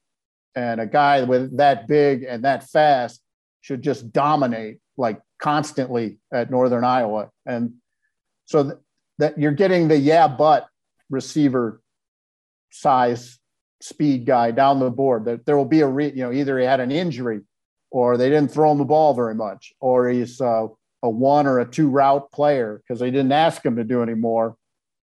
And 0.55 0.81
a 0.81 0.87
guy 0.87 1.23
with 1.23 1.57
that 1.57 1.87
big 1.87 2.23
and 2.23 2.43
that 2.43 2.67
fast 2.69 3.21
should 3.61 3.83
just 3.83 4.11
dominate 4.11 4.79
like 4.97 5.21
constantly 5.39 6.19
at 6.33 6.49
Northern 6.49 6.83
Iowa. 6.83 7.29
And 7.45 7.73
so 8.47 8.63
th- 8.63 8.75
that 9.19 9.37
you're 9.37 9.51
getting 9.51 9.87
the 9.87 9.97
yeah, 9.97 10.27
but 10.27 10.67
receiver 11.09 11.81
size 12.71 13.39
speed 13.81 14.25
guy 14.25 14.51
down 14.51 14.79
the 14.79 14.89
board. 14.89 15.25
That 15.25 15.45
there 15.45 15.57
will 15.57 15.65
be 15.65 15.81
a 15.81 15.87
re, 15.87 16.07
you 16.07 16.23
know 16.23 16.31
either 16.31 16.57
he 16.57 16.65
had 16.65 16.79
an 16.79 16.91
injury, 16.91 17.41
or 17.91 18.17
they 18.17 18.29
didn't 18.29 18.51
throw 18.51 18.71
him 18.71 18.79
the 18.79 18.85
ball 18.85 19.13
very 19.13 19.35
much, 19.35 19.73
or 19.79 20.09
he's 20.09 20.41
uh, 20.41 20.67
a 21.03 21.09
one 21.09 21.45
or 21.45 21.59
a 21.59 21.69
two 21.69 21.89
route 21.89 22.31
player 22.31 22.81
because 22.81 22.99
they 22.99 23.11
didn't 23.11 23.33
ask 23.33 23.63
him 23.63 23.75
to 23.75 23.83
do 23.83 24.01
anymore. 24.01 24.55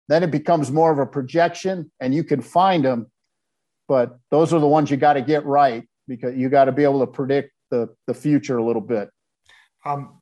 Then 0.09 0.23
it 0.23 0.31
becomes 0.31 0.69
more 0.69 0.91
of 0.91 0.99
a 0.99 1.05
projection, 1.05 1.89
and 2.01 2.13
you 2.13 2.25
can 2.25 2.41
find 2.41 2.83
them, 2.83 3.09
but 3.87 4.19
those 4.29 4.53
are 4.53 4.59
the 4.59 4.67
ones 4.67 4.91
you 4.91 4.97
got 4.97 5.13
to 5.13 5.21
get 5.21 5.45
right 5.45 5.87
because 6.07 6.35
you 6.35 6.49
got 6.49 6.65
to 6.65 6.73
be 6.73 6.83
able 6.83 6.99
to 6.99 7.07
predict 7.07 7.53
the 7.69 7.87
the 8.07 8.13
future 8.13 8.57
a 8.57 8.65
little 8.65 8.81
bit. 8.81 9.09
Um, 9.83 10.19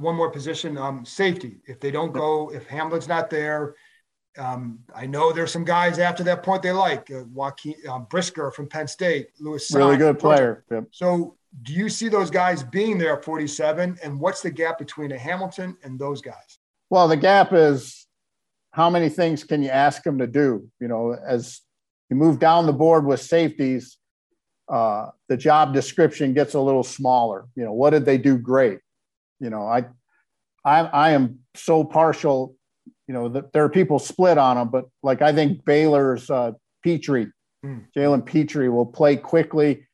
one 0.00 0.14
more 0.14 0.30
position, 0.30 0.76
um, 0.76 1.04
safety. 1.06 1.60
If 1.66 1.80
they 1.80 1.90
don't 1.90 2.12
go, 2.12 2.52
if 2.52 2.66
Hamilton's 2.66 3.08
not 3.08 3.30
there, 3.30 3.74
um, 4.38 4.80
I 4.94 5.06
know 5.06 5.32
there's 5.32 5.50
some 5.50 5.64
guys 5.64 5.98
after 5.98 6.22
that 6.24 6.42
point 6.42 6.62
they 6.62 6.72
like 6.72 7.10
uh, 7.10 7.24
Jaquan 7.24 7.88
um, 7.88 8.06
Brisker 8.10 8.50
from 8.50 8.68
Penn 8.68 8.86
State, 8.86 9.28
Lewis. 9.40 9.70
Really 9.74 9.96
good 9.96 10.18
player. 10.18 10.64
Yep. 10.70 10.84
So, 10.92 11.36
do 11.62 11.72
you 11.72 11.88
see 11.88 12.08
those 12.08 12.30
guys 12.30 12.62
being 12.62 12.96
there 12.96 13.16
at 13.16 13.24
47? 13.24 13.98
And 14.04 14.20
what's 14.20 14.40
the 14.40 14.50
gap 14.50 14.78
between 14.78 15.10
a 15.10 15.18
Hamilton 15.18 15.76
and 15.82 15.98
those 15.98 16.20
guys? 16.20 16.58
Well, 16.90 17.08
the 17.08 17.16
gap 17.16 17.52
is 17.52 18.06
how 18.70 18.88
many 18.88 19.08
things 19.08 19.42
can 19.42 19.62
you 19.62 19.70
ask 19.70 20.02
them 20.04 20.18
to 20.18 20.28
do? 20.28 20.68
You 20.78 20.86
know, 20.86 21.16
as 21.26 21.60
you 22.08 22.16
move 22.16 22.38
down 22.38 22.66
the 22.66 22.72
board 22.72 23.04
with 23.04 23.20
safeties, 23.20 23.98
uh, 24.68 25.08
the 25.28 25.36
job 25.36 25.74
description 25.74 26.34
gets 26.34 26.54
a 26.54 26.60
little 26.60 26.84
smaller. 26.84 27.46
You 27.56 27.64
know, 27.64 27.72
what 27.72 27.90
did 27.90 28.04
they 28.04 28.18
do 28.18 28.38
great? 28.38 28.78
You 29.40 29.50
know, 29.50 29.66
I, 29.66 29.86
I, 30.64 30.80
I 30.80 31.10
am 31.12 31.40
so 31.54 31.82
partial 31.84 32.54
you 33.10 33.14
know, 33.14 33.28
that 33.28 33.52
there 33.52 33.64
are 33.64 33.68
people 33.68 33.98
split 33.98 34.38
on 34.38 34.56
him, 34.56 34.68
but 34.68 34.84
like 35.02 35.20
I 35.20 35.32
think 35.32 35.64
Baylor's 35.64 36.30
uh, 36.30 36.52
Pitre, 36.84 37.32
mm. 37.66 37.84
Jalen 37.96 38.24
Pitre 38.24 38.70
will 38.70 38.86
play 38.86 39.16
quickly. 39.16 39.88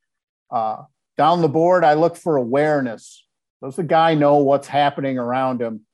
Uh, 0.50 0.82
down 1.16 1.40
the 1.40 1.48
board, 1.48 1.82
I 1.82 1.94
look 1.94 2.18
for 2.18 2.36
awareness. 2.36 3.24
Does 3.62 3.76
the 3.76 3.84
guy 3.84 4.12
know 4.12 4.36
what's 4.36 4.68
happening 4.68 5.16
around 5.16 5.62
him? 5.62 5.86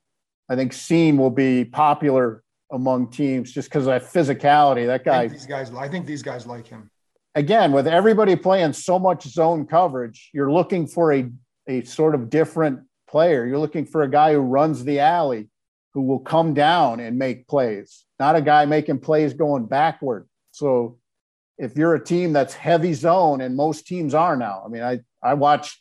I 0.49 0.57
think 0.57 0.73
Cine 0.73 1.17
will 1.17 1.31
be 1.31 1.65
popular 1.65 2.43
among 2.73 3.13
teams 3.13 3.53
just 3.53 3.69
because 3.69 3.87
of 3.87 3.93
that 3.93 4.13
physicality. 4.13 4.87
That 4.89 5.05
guy. 5.05 5.23
I 5.23 5.29
these 5.29 5.47
guys, 5.47 5.73
I 5.73 5.89
think 5.89 6.07
these 6.07 6.25
guys 6.25 6.45
like 6.45 6.67
him. 6.67 6.91
Again, 7.37 7.71
with 7.71 7.87
everybody 7.87 8.35
playing 8.35 8.73
so 8.73 8.99
much 8.99 9.29
zone 9.29 9.65
coverage, 9.65 10.29
you're 10.35 10.51
looking 10.51 10.89
for 10.89 11.13
a 11.13 11.31
a 11.69 11.85
sort 11.85 12.17
of 12.17 12.31
different 12.31 12.81
player. 13.13 13.47
You're 13.47 13.59
looking 13.59 13.87
for 13.87 14.03
a 14.03 14.11
guy 14.11 14.33
who 14.33 14.41
runs 14.41 14.85
the 14.85 14.99
alley 14.99 15.49
who 15.95 16.03
will 16.03 16.19
come 16.19 16.55
down 16.55 16.99
and 16.99 17.19
make 17.19 17.47
plays, 17.47 18.05
not 18.19 18.35
a 18.35 18.41
guy 18.41 18.65
making 18.65 18.99
plays 18.99 19.35
going 19.35 19.67
backward. 19.67 20.27
So 20.51 20.99
if 21.59 21.77
you're 21.77 21.95
a 21.95 22.05
team 22.05 22.33
that's 22.33 22.55
heavy 22.55 22.95
zone, 22.95 23.43
and 23.43 23.55
most 23.55 23.87
teams 23.87 24.15
are 24.15 24.37
now, 24.37 24.63
I 24.65 24.69
mean, 24.69 24.83
I, 24.83 25.01
I 25.23 25.35
watch 25.35 25.81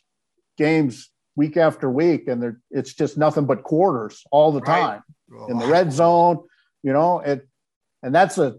games 0.58 1.10
week 1.34 1.56
after 1.56 1.90
week 1.90 2.28
and 2.28 2.56
it's 2.70 2.92
just 2.92 3.16
nothing 3.16 3.46
but 3.46 3.62
quarters 3.62 4.22
all 4.30 4.52
the 4.52 4.60
time 4.60 5.02
in 5.48 5.56
the 5.58 5.66
red 5.66 5.90
zone, 5.90 6.44
you 6.82 6.92
know, 6.92 7.20
it, 7.20 7.48
and 8.02 8.14
that's 8.14 8.36
a, 8.36 8.56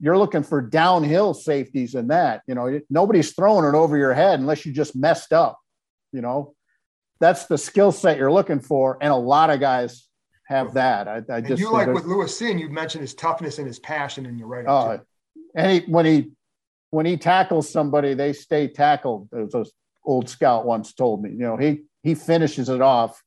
you're 0.00 0.16
looking 0.16 0.42
for 0.42 0.62
downhill 0.62 1.34
safeties 1.34 1.94
in 1.94 2.08
that, 2.08 2.42
you 2.46 2.54
know, 2.54 2.80
nobody's 2.88 3.32
throwing 3.32 3.66
it 3.68 3.76
over 3.76 3.98
your 3.98 4.14
head 4.14 4.40
unless 4.40 4.64
you 4.64 4.72
just 4.72 4.96
messed 4.96 5.34
up, 5.34 5.58
you 6.12 6.22
know, 6.22 6.54
that's 7.20 7.46
the 7.46 7.58
skill 7.58 7.92
set 7.92 8.18
you're 8.18 8.32
looking 8.32 8.60
for. 8.60 8.98
And 9.00 9.12
a 9.12 9.16
lot 9.16 9.50
of 9.50 9.60
guys 9.60 10.08
have 10.46 10.74
that. 10.74 11.08
I, 11.08 11.22
I 11.30 11.40
just 11.40 11.60
you 11.60 11.72
like 11.72 11.88
with 11.88 12.04
Lewis 12.04 12.38
Cine, 12.40 12.58
you 12.58 12.68
mentioned 12.68 13.02
his 13.02 13.14
toughness 13.14 13.58
and 13.58 13.66
his 13.66 13.78
passion, 13.78 14.26
and 14.26 14.38
you're 14.38 14.48
right. 14.48 14.64
Oh, 14.66 15.00
and 15.54 15.72
he, 15.72 15.90
when 15.90 16.06
he 16.06 16.30
when 16.90 17.06
he 17.06 17.16
tackles 17.16 17.70
somebody, 17.70 18.14
they 18.14 18.32
stay 18.32 18.68
tackled. 18.68 19.28
As 19.32 19.54
an 19.54 19.64
old 20.04 20.28
scout 20.28 20.64
once 20.64 20.94
told 20.94 21.22
me, 21.22 21.30
you 21.30 21.38
know, 21.38 21.56
he 21.56 21.82
he 22.02 22.14
finishes 22.14 22.68
it 22.68 22.80
off, 22.80 23.22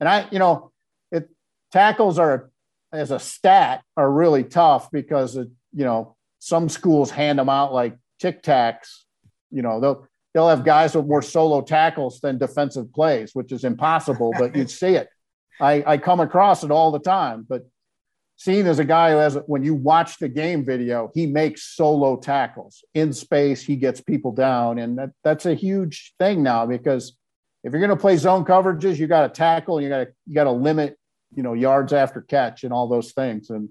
and 0.00 0.08
I, 0.08 0.28
you 0.30 0.38
know, 0.38 0.70
it 1.10 1.28
tackles 1.72 2.18
are 2.18 2.50
as 2.92 3.10
a 3.10 3.18
stat 3.18 3.82
are 3.96 4.10
really 4.10 4.44
tough 4.44 4.90
because 4.92 5.36
it, 5.36 5.48
you 5.72 5.84
know 5.84 6.14
some 6.44 6.68
schools 6.68 7.10
hand 7.10 7.38
them 7.38 7.48
out 7.48 7.72
like 7.72 7.96
tic 8.20 8.42
tacs. 8.42 9.04
You 9.50 9.62
know, 9.62 9.80
they'll 9.80 10.06
they'll 10.34 10.48
have 10.48 10.64
guys 10.64 10.94
with 10.94 11.06
more 11.06 11.22
solo 11.22 11.62
tackles 11.62 12.20
than 12.20 12.36
defensive 12.36 12.92
plays, 12.92 13.34
which 13.34 13.52
is 13.52 13.64
impossible, 13.64 14.32
but 14.38 14.54
you'd 14.54 14.70
see 14.82 14.96
it. 14.96 15.08
I, 15.60 15.84
I 15.86 15.98
come 15.98 16.20
across 16.20 16.64
it 16.64 16.72
all 16.72 16.90
the 16.90 16.98
time, 16.98 17.46
but 17.48 17.62
Cine 18.38 18.66
as 18.66 18.80
a 18.80 18.84
guy 18.84 19.12
who 19.12 19.18
has, 19.18 19.38
when 19.46 19.62
you 19.62 19.74
watch 19.74 20.18
the 20.18 20.28
game 20.28 20.64
video, 20.64 21.10
he 21.14 21.26
makes 21.26 21.62
solo 21.62 22.16
tackles 22.16 22.84
in 22.92 23.12
space. 23.12 23.62
He 23.62 23.76
gets 23.76 24.00
people 24.00 24.32
down. 24.32 24.78
And 24.78 24.98
that, 24.98 25.10
that's 25.22 25.46
a 25.46 25.54
huge 25.54 26.14
thing 26.18 26.42
now 26.42 26.66
because 26.66 27.16
if 27.62 27.72
you're 27.72 27.80
going 27.80 27.90
to 27.90 27.96
play 27.96 28.16
zone 28.16 28.44
coverages, 28.44 28.98
you 28.98 29.06
got 29.06 29.22
to 29.22 29.28
tackle, 29.28 29.80
you 29.80 29.88
got 29.88 30.04
to, 30.04 30.12
you 30.26 30.34
got 30.34 30.44
to 30.44 30.50
limit, 30.50 30.98
you 31.34 31.44
know, 31.44 31.54
yards 31.54 31.92
after 31.92 32.20
catch 32.20 32.64
and 32.64 32.72
all 32.72 32.88
those 32.88 33.12
things. 33.12 33.50
And 33.50 33.68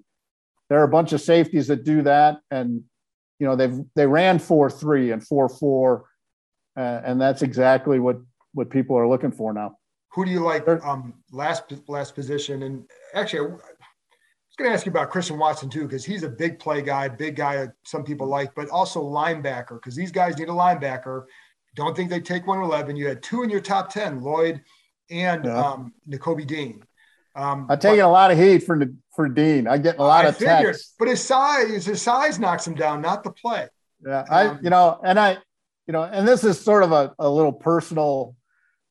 there 0.69 0.79
are 0.79 0.85
a 0.85 0.89
bunch 0.89 1.11
of 1.11 1.19
safeties 1.19 1.67
that 1.67 1.83
do 1.83 2.01
that. 2.03 2.37
And, 2.49 2.83
you 3.39 3.47
know, 3.47 3.57
they've, 3.57 3.81
they 3.95 4.07
ran 4.07 4.39
four, 4.39 4.71
three 4.71 5.11
and 5.11 5.25
four, 5.25 5.49
four. 5.49 6.05
Uh, 6.75 7.01
and 7.03 7.21
that's 7.21 7.41
exactly 7.41 7.99
what, 7.99 8.17
what 8.53 8.69
people 8.69 8.97
are 8.97 9.07
looking 9.07 9.31
for 9.31 9.53
now. 9.53 9.77
Who 10.13 10.25
do 10.25 10.31
you 10.31 10.41
like 10.41 10.67
um, 10.67 11.13
last 11.31 11.73
last 11.87 12.13
position? 12.13 12.63
And 12.63 12.85
actually, 13.15 13.39
I 13.39 13.51
was 13.51 13.61
going 14.57 14.69
to 14.69 14.73
ask 14.75 14.85
you 14.85 14.91
about 14.91 15.09
Christian 15.09 15.39
Watson 15.39 15.69
too, 15.69 15.83
because 15.83 16.05
he's 16.05 16.21
a 16.21 16.29
big 16.29 16.59
play 16.59 16.83
guy, 16.83 17.07
big 17.07 17.35
guy 17.35 17.67
some 17.83 18.03
people 18.03 18.27
like, 18.27 18.53
but 18.53 18.69
also 18.69 19.03
linebacker 19.03 19.75
because 19.81 19.95
these 19.95 20.11
guys 20.11 20.37
need 20.37 20.49
a 20.49 20.53
linebacker. 20.53 21.25
Don't 21.75 21.95
think 21.95 22.11
they 22.11 22.19
take 22.19 22.45
111. 22.45 22.95
You 22.95 23.07
had 23.07 23.23
two 23.23 23.41
in 23.41 23.49
your 23.49 23.59
top 23.59 23.91
10, 23.91 24.21
Lloyd 24.21 24.61
and 25.09 25.45
yeah. 25.45 25.59
um, 25.59 25.93
Dean. 26.45 26.83
Um, 27.35 27.67
I'm 27.69 27.79
taking 27.79 27.99
but, 27.99 28.07
a 28.07 28.09
lot 28.09 28.31
of 28.31 28.37
heat 28.37 28.59
for 28.59 28.79
for 29.15 29.27
Dean. 29.27 29.67
I 29.67 29.77
get 29.77 29.97
a 29.97 30.03
lot 30.03 30.25
I 30.25 30.29
of 30.29 30.37
figured, 30.37 30.75
texts, 30.75 30.93
but 30.99 31.07
his 31.07 31.21
size, 31.21 31.85
his 31.85 32.01
size 32.01 32.39
knocks 32.39 32.67
him 32.67 32.75
down, 32.75 33.01
not 33.01 33.23
the 33.23 33.31
play. 33.31 33.67
Yeah, 34.05 34.25
I 34.29 34.45
um, 34.47 34.59
you 34.61 34.69
know, 34.69 34.99
and 35.03 35.19
I 35.19 35.37
you 35.87 35.91
know, 35.91 36.03
and 36.03 36.27
this 36.27 36.43
is 36.43 36.59
sort 36.59 36.83
of 36.83 36.91
a, 36.91 37.13
a 37.19 37.29
little 37.29 37.51
personal 37.51 38.35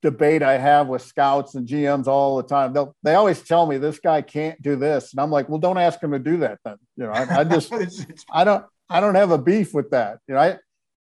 debate 0.03 0.43
I 0.43 0.59
have 0.59 0.89
with 0.89 1.03
scouts 1.03 1.55
and 1.55 1.67
GMs 1.67 2.07
all 2.07 2.37
the 2.37 2.43
time. 2.43 2.73
They'll, 2.73 2.95
they 3.03 3.15
always 3.15 3.41
tell 3.41 3.67
me 3.67 3.79
this 3.79 3.99
guy 3.99 4.21
can't 4.21 4.61
do 4.61 4.77
this, 4.77 5.13
and 5.13 5.21
I'm 5.21 5.31
like, 5.31 5.49
well, 5.49 5.59
don't 5.59 5.79
ask 5.79 6.03
him 6.03 6.13
to 6.13 6.19
do 6.19 6.39
that 6.39 6.59
then. 6.65 6.77
You 6.97 7.05
know, 7.05 7.13
I, 7.13 7.41
I 7.41 7.45
just 7.45 7.73
I 8.33 8.45
don't 8.45 8.65
I 8.91 9.01
don't 9.01 9.15
have 9.15 9.31
a 9.31 9.39
beef 9.39 9.73
with 9.73 9.91
that. 9.91 10.19
You 10.29 10.35
know, 10.35 10.41
I, 10.41 10.59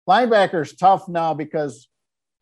linebacker's 0.08 0.74
tough 0.74 1.08
now 1.08 1.34
because 1.34 1.88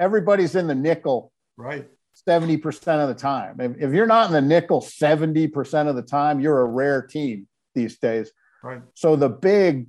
everybody's 0.01 0.55
in 0.55 0.66
the 0.66 0.74
nickel, 0.74 1.32
right? 1.57 1.87
Seventy 2.14 2.57
percent 2.57 3.03
of 3.03 3.09
the 3.09 3.14
time. 3.14 3.61
If, 3.61 3.76
if 3.78 3.93
you're 3.93 4.07
not 4.07 4.28
in 4.28 4.32
the 4.32 4.41
nickel 4.41 4.80
seventy 4.80 5.49
percent 5.49 5.89
of 5.89 5.97
the 5.97 6.03
time, 6.03 6.41
you're 6.41 6.61
a 6.61 6.66
rare 6.66 7.03
team 7.03 7.49
these 7.74 7.99
days. 7.99 8.30
Right. 8.62 8.82
So 8.95 9.14
the 9.16 9.28
big 9.28 9.87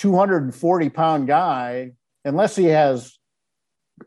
240 0.00 0.88
pound 0.88 1.26
guy, 1.26 1.92
unless 2.24 2.56
he 2.56 2.66
has 2.66 3.18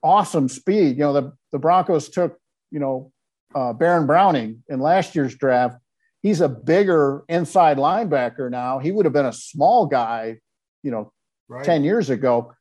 awesome 0.01 0.49
speed. 0.49 0.97
You 0.97 1.03
know, 1.03 1.13
the, 1.13 1.33
the 1.51 1.59
Broncos 1.59 2.09
took, 2.09 2.37
you 2.71 2.79
know, 2.79 3.11
uh, 3.55 3.73
Baron 3.73 4.07
Browning 4.07 4.63
in 4.69 4.79
last 4.79 5.15
year's 5.15 5.35
draft. 5.35 5.77
He's 6.21 6.41
a 6.41 6.49
bigger 6.49 7.23
inside 7.27 7.77
linebacker 7.77 8.49
now. 8.49 8.79
He 8.79 8.91
would 8.91 9.05
have 9.05 9.13
been 9.13 9.25
a 9.25 9.33
small 9.33 9.85
guy, 9.85 10.37
you 10.81 10.91
know, 10.91 11.11
right. 11.47 11.65
10 11.65 11.83
years 11.83 12.09
ago, 12.09 12.53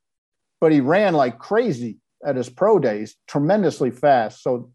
but 0.60 0.72
he 0.72 0.80
ran 0.80 1.14
like 1.14 1.38
crazy 1.38 1.98
at 2.24 2.36
his 2.36 2.48
pro 2.48 2.78
days, 2.78 3.16
tremendously 3.26 3.90
fast. 3.90 4.42
So 4.42 4.72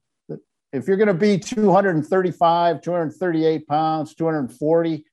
if 0.74 0.88
you're 0.88 0.98
going 0.98 1.08
to 1.08 1.14
be 1.14 1.38
235, 1.38 2.82
238 2.82 3.68
pounds, 3.68 4.16
240, 4.16 5.06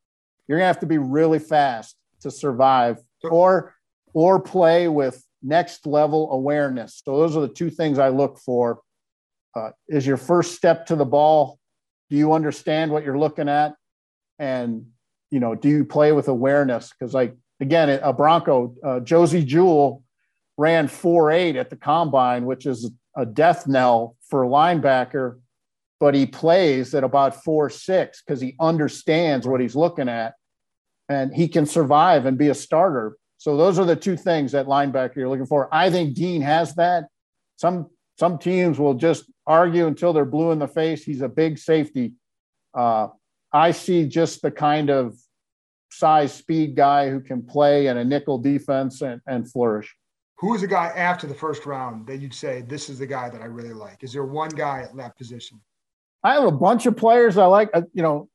you're 0.47 0.59
going 0.59 0.62
to 0.62 0.67
have 0.67 0.81
to 0.81 0.87
be 0.87 0.99
really 0.99 1.39
fast 1.39 1.97
to 2.21 2.31
survive 2.31 2.99
or 3.23 3.75
or 4.12 4.41
play 4.41 4.87
with 4.89 5.25
next 5.45 5.86
level 5.86 6.32
awareness. 6.32 7.03
So 7.05 7.18
those 7.18 7.36
are 7.36 7.40
the 7.40 7.49
two 7.49 7.70
things 7.70 7.99
I 7.99 8.09
look 8.09 8.38
for. 8.38 8.80
Uh, 9.55 9.70
is 9.88 10.07
your 10.07 10.16
first 10.16 10.55
step 10.55 10.86
to 10.86 10.97
the 10.97 11.05
ball? 11.05 11.61
Do 12.11 12.16
you 12.16 12.32
understand 12.32 12.90
what 12.90 13.05
you're 13.05 13.18
looking 13.18 13.49
at? 13.49 13.74
And 14.38 14.86
you 15.30 15.40
know, 15.40 15.55
do 15.55 15.68
you 15.68 15.84
play 15.84 16.12
with 16.12 16.28
awareness? 16.28 16.90
Because 16.90 17.14
like 17.14 17.36
again, 17.61 17.88
a 17.90 18.12
Bronco, 18.12 18.74
uh, 18.82 19.01
Josey 19.01 19.45
Jewell 19.45 20.03
ran 20.57 20.88
four 20.88 21.30
eight 21.30 21.57
at 21.57 21.70
the 21.70 21.76
combine, 21.76 22.47
which 22.47 22.66
is 22.66 22.90
a 23.16 23.26
death 23.26 23.66
knell 23.66 24.16
for 24.28 24.42
a 24.42 24.49
linebacker, 24.49 25.38
but 26.01 26.14
he 26.14 26.26
plays 26.26 26.95
at 26.95 27.05
about 27.05 27.45
four 27.45 27.70
six 27.70 28.22
because 28.22 28.40
he 28.40 28.57
understands 28.61 29.47
what 29.47 29.61
he's 29.61 29.76
looking 29.76 30.09
at 30.09 30.34
and 31.09 31.34
he 31.34 31.49
can 31.49 31.66
survive 31.66 32.26
and 32.26 32.38
be 32.38 32.49
a 32.49 32.55
starter. 32.55 33.16
So 33.45 33.59
those 33.59 33.78
are 33.78 33.84
the 33.84 33.95
two 33.95 34.16
things 34.16 34.53
that 34.53 34.64
linebacker 34.64 35.16
you're 35.16 35.28
looking 35.28 35.45
for. 35.45 35.68
I 35.70 35.90
think 35.90 36.14
Dean 36.14 36.40
has 36.40 36.74
that. 36.76 37.09
Some 37.57 37.90
some 38.18 38.38
teams 38.38 38.78
will 38.78 38.95
just 38.95 39.30
argue 39.47 39.86
until 39.86 40.14
they're 40.14 40.24
blue 40.24 40.51
in 40.53 40.59
the 40.59 40.66
face. 40.66 41.05
He's 41.05 41.20
a 41.20 41.28
big 41.28 41.59
safety. 41.59 42.14
Uh, 42.72 43.09
I 43.53 43.72
see 43.72 44.09
just 44.09 44.40
the 44.40 44.51
kind 44.51 44.88
of 44.88 45.18
size 45.90 46.32
speed 46.32 46.74
guy 46.74 47.11
who 47.11 47.20
can 47.20 47.42
play 47.42 47.88
in 47.88 47.99
a 47.99 48.05
nickel 48.05 48.38
defense 48.38 49.03
and, 49.03 49.20
and 49.26 49.53
flourish. 49.53 49.95
Who 50.38 50.55
is 50.55 50.62
a 50.62 50.66
guy 50.66 50.86
after 50.97 51.26
the 51.26 51.34
first 51.34 51.66
round 51.66 52.07
that 52.07 52.22
you'd 52.22 52.32
say 52.32 52.62
this 52.62 52.88
is 52.88 52.99
the 52.99 53.07
guy 53.07 53.28
that 53.28 53.42
I 53.42 53.45
really 53.45 53.74
like? 53.74 54.03
Is 54.03 54.14
there 54.14 54.24
one 54.24 54.49
guy 54.49 54.80
at 54.80 54.97
that 54.97 55.18
position? 55.18 55.61
I 56.22 56.32
have 56.32 56.45
a 56.45 56.51
bunch 56.51 56.86
of 56.86 56.97
players 56.97 57.36
I 57.36 57.45
like. 57.45 57.68
Uh, 57.74 57.82
you 57.92 58.03
know, 58.03 58.30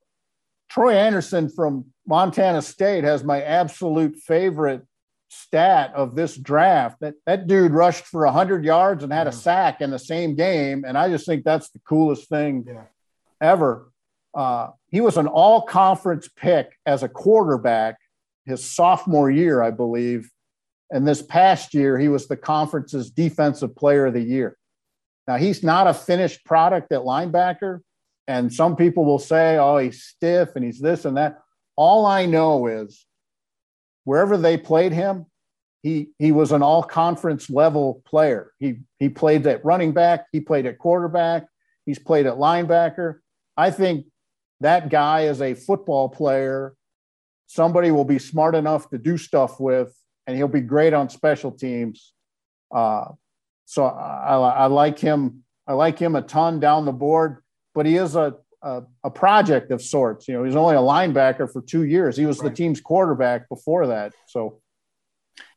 Troy 0.70 0.93
Anderson 0.93 1.49
from 1.49 1.86
Montana 2.05 2.62
State 2.62 3.03
has 3.05 3.24
my 3.24 3.41
absolute 3.41 4.16
favorite 4.16 4.84
stat 5.30 5.94
of 5.96 6.16
this 6.16 6.36
draft. 6.36 6.98
That 7.02 7.16
that 7.26 7.48
dude 7.48 7.72
rushed 7.72 8.06
for 8.06 8.26
100 8.26 8.66
yards 8.66 9.04
and 9.04 9.14
had 9.14 9.28
a 9.28 9.32
sack 9.32 9.82
in 9.82 9.92
the 9.92 10.00
same 10.00 10.36
game, 10.36 10.84
and 10.86 10.98
I 10.98 11.10
just 11.10 11.26
think 11.26 11.44
that's 11.44 11.70
the 11.70 11.80
coolest 11.80 12.28
thing 12.30 12.66
yeah. 12.68 12.84
ever. 13.42 13.92
Uh, 14.36 14.70
he 14.90 15.02
was 15.02 15.18
an 15.18 15.28
all 15.28 15.62
conference 15.62 16.30
pick 16.36 16.78
as 16.86 17.04
a 17.04 17.10
quarterback 17.10 17.98
his 18.46 18.70
sophomore 18.70 19.32
year, 19.32 19.62
I 19.62 19.72
believe. 19.72 20.30
And 20.92 21.08
this 21.08 21.22
past 21.22 21.74
year, 21.74 21.98
he 21.98 22.08
was 22.08 22.28
the 22.28 22.36
conference's 22.36 23.12
defensive 23.12 23.76
player 23.76 24.08
of 24.08 24.14
the 24.14 24.22
year. 24.22 24.58
Now, 25.28 25.38
he's 25.38 25.64
not 25.64 25.88
a 25.88 25.94
finished 25.94 26.44
product 26.44 26.92
at 26.92 27.02
linebacker. 27.02 27.82
And 28.28 28.52
some 28.52 28.76
people 28.76 29.06
will 29.06 29.20
say, 29.20 29.58
oh, 29.58 29.78
he's 29.78 30.04
stiff 30.04 30.50
and 30.56 30.66
he's 30.66 30.80
this 30.80 31.06
and 31.06 31.18
that. 31.18 31.40
All 31.76 32.06
I 32.06 32.26
know 32.26 32.68
is 32.68 33.06
wherever 34.04 34.38
they 34.38 34.58
played 34.58 34.91
him, 34.91 35.26
he, 35.84 36.10
he 36.20 36.32
was 36.32 36.52
an 36.52 36.62
all 36.62 36.84
conference 36.84 37.50
level 37.50 38.02
player. 38.06 38.52
He, 38.60 38.80
he 39.00 39.10
played 39.10 39.47
at 39.47 39.64
running 39.64 39.93
back, 39.93 40.26
he 40.32 40.41
played 40.41 40.66
at 40.66 40.78
quarterback, 40.78 41.45
he's 41.86 42.00
played 42.00 42.26
at 42.26 42.36
linebacker. 42.36 43.20
I 43.56 43.72
think 43.72 44.06
that 44.62 44.89
guy 44.89 45.22
is 45.22 45.41
a 45.41 45.54
football 45.54 46.10
player 46.10 46.76
somebody 47.50 47.89
will 47.89 48.06
be 48.06 48.20
smart 48.20 48.54
enough 48.54 48.89
to 48.91 48.97
do 48.97 49.18
stuff 49.18 49.60
with, 49.60 49.91
and 50.28 50.38
he'll 50.38 50.47
be 50.47 50.62
great 50.62 50.93
on 50.93 51.10
special 51.10 51.52
teams. 51.52 52.14
Uh, 52.74 53.06
so 53.66 53.86
I, 53.86 54.36
I, 54.36 54.66
like 54.68 55.00
him. 55.00 55.43
I 55.68 55.74
like 55.74 55.97
him 56.00 56.16
a 56.16 56.22
ton 56.22 56.60
down 56.60 56.86
the 56.86 56.91
board, 56.91 57.38
but 57.74 57.88
he 57.88 57.97
is 57.97 58.16
a, 58.16 58.36
a, 58.62 58.84
a 59.03 59.10
project 59.10 59.72
of 59.72 59.82
sorts. 59.82 60.28
You 60.28 60.36
know, 60.36 60.43
he's 60.43 60.55
only 60.55 60.76
a 60.76 60.80
linebacker 60.80 61.51
for 61.51 61.62
two 61.62 61.84
years. 61.84 62.18
He 62.18 62.26
was 62.26 62.39
right. 62.39 62.49
the 62.49 62.55
team's 62.55 62.82
quarterback 62.82 63.49
before 63.49 63.88
that. 63.88 64.14
So, 64.28 64.62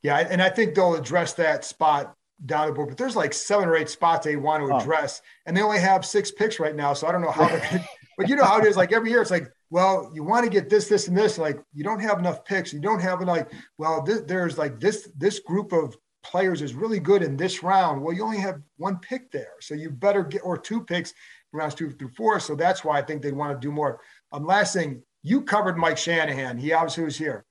yeah, 0.02 0.18
and 0.18 0.40
I 0.40 0.48
think 0.48 0.74
they'll 0.74 0.94
address 0.94 1.34
that 1.34 1.64
spot 1.64 2.14
down 2.44 2.68
the 2.68 2.72
board. 2.72 2.88
But 2.88 2.98
there's 2.98 3.16
like 3.16 3.32
seven 3.32 3.68
or 3.68 3.76
eight 3.76 3.88
spots 3.88 4.24
they 4.24 4.36
want 4.36 4.66
to 4.66 4.76
address, 4.76 5.20
oh. 5.22 5.28
and 5.46 5.56
they 5.56 5.62
only 5.62 5.80
have 5.80 6.04
six 6.04 6.30
picks 6.30 6.60
right 6.60 6.74
now. 6.74 6.92
So 6.92 7.06
I 7.06 7.12
don't 7.12 7.22
know 7.22 7.30
how 7.30 7.48
they're. 7.48 7.84
but 8.18 8.28
you 8.28 8.36
know 8.36 8.44
how 8.44 8.58
it 8.58 8.66
is. 8.66 8.76
Like 8.76 8.92
every 8.92 9.10
year, 9.10 9.22
it's 9.22 9.30
like, 9.30 9.48
well, 9.70 10.10
you 10.14 10.22
want 10.22 10.44
to 10.44 10.50
get 10.50 10.68
this, 10.68 10.88
this, 10.88 11.08
and 11.08 11.16
this. 11.16 11.38
Like 11.38 11.58
you 11.74 11.84
don't 11.84 12.00
have 12.00 12.18
enough 12.18 12.44
picks. 12.44 12.72
You 12.72 12.80
don't 12.80 13.00
have 13.00 13.20
like, 13.22 13.50
well, 13.78 14.02
this, 14.02 14.22
there's 14.22 14.58
like 14.58 14.78
this 14.80 15.08
this 15.16 15.40
group 15.40 15.72
of 15.72 15.96
players 16.22 16.62
is 16.62 16.74
really 16.74 17.00
good 17.00 17.22
in 17.22 17.36
this 17.36 17.62
round. 17.62 18.00
Well, 18.00 18.14
you 18.14 18.22
only 18.22 18.38
have 18.38 18.60
one 18.76 18.98
pick 18.98 19.30
there, 19.32 19.54
so 19.60 19.74
you 19.74 19.90
better 19.90 20.22
get 20.22 20.42
or 20.44 20.56
two 20.56 20.84
picks 20.84 21.12
rounds 21.52 21.74
two 21.74 21.90
through 21.90 22.10
four. 22.10 22.40
So 22.40 22.54
that's 22.54 22.84
why 22.84 22.98
I 22.98 23.02
think 23.02 23.22
they 23.22 23.32
want 23.32 23.60
to 23.60 23.66
do 23.66 23.72
more. 23.72 24.00
Um, 24.32 24.44
last 24.44 24.74
thing, 24.74 25.02
you 25.22 25.42
covered 25.42 25.76
Mike 25.76 25.98
Shanahan. 25.98 26.58
He 26.58 26.72
obviously 26.72 27.04
was 27.04 27.16
here. 27.16 27.44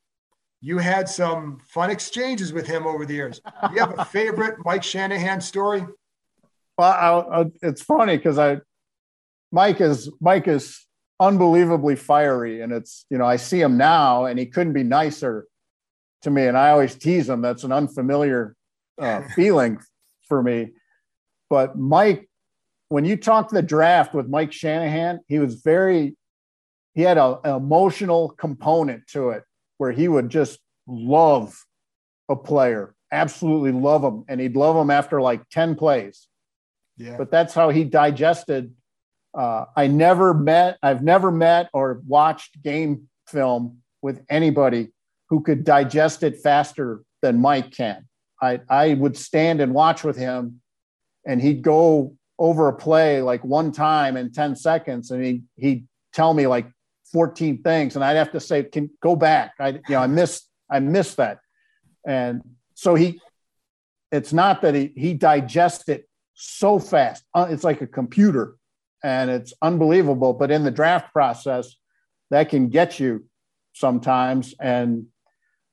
You 0.60 0.78
had 0.78 1.10
some 1.10 1.60
fun 1.68 1.90
exchanges 1.90 2.54
with 2.54 2.68
him 2.68 2.86
over 2.86 3.06
the 3.06 3.14
years. 3.14 3.40
Do 3.40 3.74
you 3.74 3.80
have 3.80 3.98
a 3.98 4.06
favorite 4.06 4.58
Mike 4.66 4.84
Shanahan 4.84 5.42
story? 5.42 5.84
Well, 6.78 6.92
I, 6.92 7.42
I, 7.42 7.46
it's 7.64 7.82
funny 7.82 8.18
because 8.18 8.38
I 8.38 8.62
Mike 9.52 9.82
is 9.82 10.10
Mike 10.20 10.48
is 10.48 10.86
unbelievably 11.20 11.96
fiery, 11.98 12.62
and 12.62 12.72
it's 12.72 13.06
you 13.10 13.18
know 13.18 13.26
I 13.26 13.36
see 13.36 13.60
him 13.60 13.78
now, 13.78 14.26
and 14.26 14.40
he 14.40 14.46
couldn't 14.46 14.74
be 14.74 14.84
nicer 14.84 15.46
to 16.24 16.30
me. 16.30 16.46
And 16.48 16.58
I 16.58 16.70
always 16.70 16.96
tease 16.96 17.28
him. 17.28 17.42
That's 17.42 17.64
an 17.64 17.72
unfamiliar 17.72 18.56
uh, 19.00 19.22
feeling 19.36 19.80
for 20.28 20.42
me. 20.42 20.70
But 21.50 21.78
Mike, 21.78 22.30
when 22.92 23.06
you 23.06 23.16
talk 23.16 23.50
the 23.50 23.62
draft 23.62 24.14
with 24.14 24.28
Mike 24.28 24.52
Shanahan, 24.52 25.22
he 25.28 25.40
was 25.40 25.56
very 25.56 26.18
he 26.94 27.04
had 27.04 27.18
a, 27.18 27.40
an 27.46 27.56
emotional 27.56 28.30
component 28.32 29.08
to 29.08 29.30
it 29.30 29.44
where 29.78 29.94
he 29.94 30.10
would 30.10 30.28
just 30.28 30.60
love 30.88 31.56
a 32.28 32.36
player, 32.36 32.94
absolutely 33.10 33.72
love 33.72 34.04
him, 34.04 34.26
and 34.28 34.42
he'd 34.42 34.58
love 34.58 34.76
him 34.76 34.92
after 34.92 35.22
like 35.22 35.48
ten 35.50 35.76
plays. 35.76 36.28
Yeah. 36.98 37.16
But 37.18 37.32
that's 37.32 37.54
how 37.54 37.70
he 37.70 37.86
digested 37.86 38.74
uh, 39.34 39.66
I 39.78 39.88
never 39.88 40.34
met, 40.34 40.78
I've 40.84 41.02
never 41.02 41.32
met 41.32 41.70
or 41.74 42.02
watched 42.06 42.62
game 42.62 43.08
film 43.28 43.78
with 44.02 44.22
anybody 44.30 44.90
who 45.30 45.42
could 45.42 45.64
digest 45.64 46.24
it 46.24 46.42
faster 46.42 47.04
than 47.22 47.40
Mike 47.40 47.72
can. 47.72 48.06
I, 48.42 48.60
I 48.70 48.96
would 48.96 49.16
stand 49.16 49.62
and 49.62 49.74
watch 49.74 50.04
with 50.04 50.18
him, 50.18 50.60
and 51.26 51.42
he'd 51.42 51.62
go 51.62 52.18
over 52.42 52.68
a 52.68 52.74
play 52.74 53.22
like 53.22 53.44
one 53.46 53.72
time 53.72 54.18
in 54.18 54.32
10 54.32 54.56
seconds, 54.56 55.12
and 55.12 55.24
he, 55.24 55.44
he'd 55.58 55.88
tell 56.12 56.34
me 56.34 56.48
like 56.48 56.66
14 57.14 57.62
things, 57.62 57.96
and 57.96 58.04
I'd 58.04 58.18
have 58.18 58.32
to 58.32 58.40
say, 58.40 58.64
"Can 58.64 58.90
go 59.00 59.16
back." 59.16 59.54
I, 59.60 59.70
you 59.70 59.82
know, 59.90 60.00
I 60.00 60.08
missed, 60.08 60.50
I 60.68 60.80
missed 60.80 61.18
that, 61.18 61.38
and 62.04 62.42
so 62.74 62.96
he, 62.96 63.22
it's 64.12 64.34
not 64.34 64.64
that 64.64 64.74
he 64.74 64.92
he 64.96 65.14
digests 65.14 65.88
it 65.88 66.10
so 66.34 66.80
fast. 66.80 67.24
Uh, 67.36 67.46
it's 67.50 67.64
like 67.64 67.82
a 67.82 67.88
computer 67.88 68.56
and 69.04 69.30
it's 69.30 69.54
unbelievable. 69.62 70.34
But 70.34 70.50
in 70.50 70.64
the 70.64 70.72
draft 70.72 71.14
process, 71.14 71.76
that 72.32 72.50
can 72.50 72.70
get 72.70 73.00
you 73.00 73.26
sometimes. 73.74 74.56
And 74.60 75.06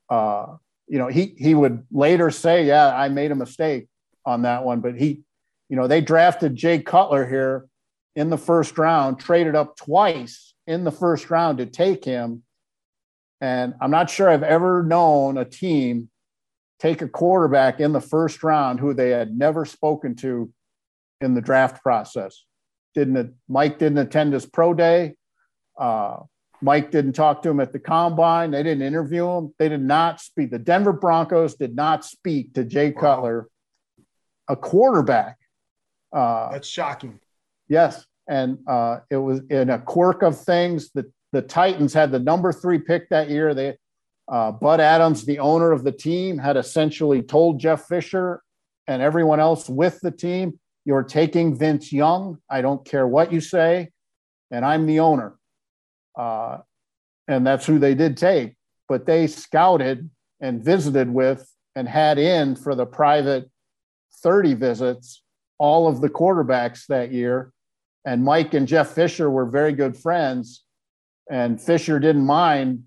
uh, 0.07 0.57
you 0.87 0.99
know, 0.99 1.07
he 1.07 1.33
he 1.37 1.55
would 1.55 1.83
later 1.91 2.29
say, 2.29 2.65
"Yeah, 2.65 2.95
I 2.95 3.09
made 3.09 3.31
a 3.31 3.35
mistake 3.35 3.87
on 4.23 4.43
that 4.43 4.63
one." 4.63 4.81
But 4.81 4.95
he, 4.99 5.23
you 5.69 5.75
know, 5.75 5.87
they 5.87 6.01
drafted 6.01 6.55
Jay 6.55 6.79
Cutler 6.79 7.27
here 7.27 7.67
in 8.15 8.29
the 8.29 8.37
first 8.37 8.77
round, 8.77 9.19
traded 9.19 9.55
up 9.55 9.77
twice 9.77 10.53
in 10.67 10.83
the 10.83 10.91
first 10.91 11.29
round 11.29 11.59
to 11.59 11.65
take 11.65 12.03
him. 12.03 12.43
And 13.39 13.75
I'm 13.79 13.91
not 13.91 14.09
sure 14.09 14.29
I've 14.29 14.43
ever 14.43 14.83
known 14.83 15.37
a 15.37 15.45
team 15.45 16.09
take 16.79 17.01
a 17.01 17.07
quarterback 17.07 17.79
in 17.79 17.93
the 17.93 18.01
first 18.01 18.43
round 18.43 18.79
who 18.79 18.93
they 18.93 19.09
had 19.09 19.37
never 19.37 19.65
spoken 19.65 20.15
to 20.15 20.51
in 21.21 21.35
the 21.35 21.41
draft 21.41 21.81
process 21.81 22.43
didn't 22.93 23.35
Mike 23.47 23.79
didn't 23.79 23.97
attend 23.97 24.33
his 24.33 24.45
pro 24.45 24.73
day. 24.73 25.15
Uh, 25.77 26.17
Mike 26.61 26.91
didn't 26.91 27.13
talk 27.13 27.41
to 27.43 27.49
him 27.49 27.59
at 27.59 27.71
the 27.71 27.79
combine. 27.79 28.51
They 28.51 28.63
didn't 28.63 28.83
interview 28.83 29.29
him. 29.29 29.53
They 29.57 29.69
did 29.69 29.81
not 29.81 30.19
speak. 30.19 30.51
The 30.51 30.59
Denver 30.59 30.91
Broncos 30.91 31.55
did 31.55 31.75
not 31.75 32.03
speak 32.03 32.53
to 32.55 32.65
Jay. 32.65 32.91
Cutler, 32.91 33.47
a 34.49 34.55
quarterback. 34.55 35.37
Uh, 36.11 36.51
That's 36.51 36.67
shocking. 36.67 37.19
Yes, 37.67 38.05
and 38.27 38.59
uh, 38.67 38.99
it 39.09 39.17
was 39.17 39.41
in 39.49 39.69
a 39.69 39.79
quirk 39.79 40.21
of 40.23 40.39
things. 40.39 40.91
The 40.91 41.11
the 41.31 41.41
Titans 41.41 41.93
had 41.93 42.11
the 42.11 42.19
number 42.19 42.51
three 42.51 42.79
pick 42.79 43.09
that 43.09 43.29
year. 43.29 43.53
They 43.53 43.77
uh, 44.29 44.51
Bud 44.51 44.79
Adams, 44.79 45.25
the 45.25 45.39
owner 45.39 45.71
of 45.71 45.83
the 45.83 45.91
team, 45.91 46.37
had 46.37 46.55
essentially 46.57 47.21
told 47.21 47.59
Jeff 47.59 47.85
Fisher 47.85 48.41
and 48.87 49.01
everyone 49.01 49.39
else 49.39 49.67
with 49.67 49.99
the 50.01 50.11
team, 50.11 50.59
you're 50.85 51.03
taking 51.03 51.57
Vince 51.57 51.91
Young. 51.91 52.37
I 52.49 52.61
don't 52.61 52.85
care 52.85 53.07
what 53.07 53.31
you 53.31 53.41
say, 53.41 53.91
and 54.51 54.63
I'm 54.65 54.85
the 54.85 54.99
owner. 54.99 55.35
Uh, 56.17 56.59
and 57.27 57.45
that's 57.45 57.65
who 57.65 57.79
they 57.79 57.95
did 57.95 58.17
take. 58.17 58.55
But 58.87 59.05
they 59.05 59.27
scouted 59.27 60.09
and 60.41 60.63
visited 60.63 61.11
with 61.11 61.47
and 61.75 61.87
had 61.87 62.17
in 62.17 62.55
for 62.55 62.75
the 62.75 62.85
private 62.85 63.49
30 64.23 64.55
visits 64.55 65.21
all 65.59 65.87
of 65.87 66.01
the 66.01 66.09
quarterbacks 66.09 66.87
that 66.87 67.11
year. 67.11 67.51
And 68.05 68.23
Mike 68.23 68.53
and 68.53 68.67
Jeff 68.67 68.91
Fisher 68.91 69.29
were 69.29 69.45
very 69.45 69.73
good 69.73 69.95
friends. 69.95 70.63
And 71.29 71.61
Fisher 71.61 71.99
didn't 71.99 72.25
mind 72.25 72.85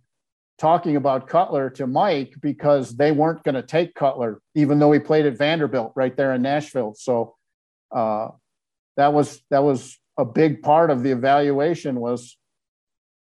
talking 0.58 0.96
about 0.96 1.28
Cutler 1.28 1.70
to 1.70 1.86
Mike 1.86 2.34
because 2.40 2.96
they 2.96 3.12
weren't 3.12 3.44
going 3.44 3.54
to 3.54 3.62
take 3.62 3.94
Cutler, 3.94 4.40
even 4.54 4.78
though 4.78 4.90
he 4.90 4.98
played 4.98 5.26
at 5.26 5.38
Vanderbilt 5.38 5.92
right 5.94 6.16
there 6.16 6.34
in 6.34 6.42
Nashville. 6.42 6.94
So 6.96 7.36
uh, 7.94 8.28
that 8.96 9.12
was 9.12 9.42
that 9.50 9.62
was 9.62 9.98
a 10.18 10.24
big 10.24 10.62
part 10.62 10.90
of 10.90 11.02
the 11.02 11.10
evaluation 11.10 12.00
was 12.00 12.36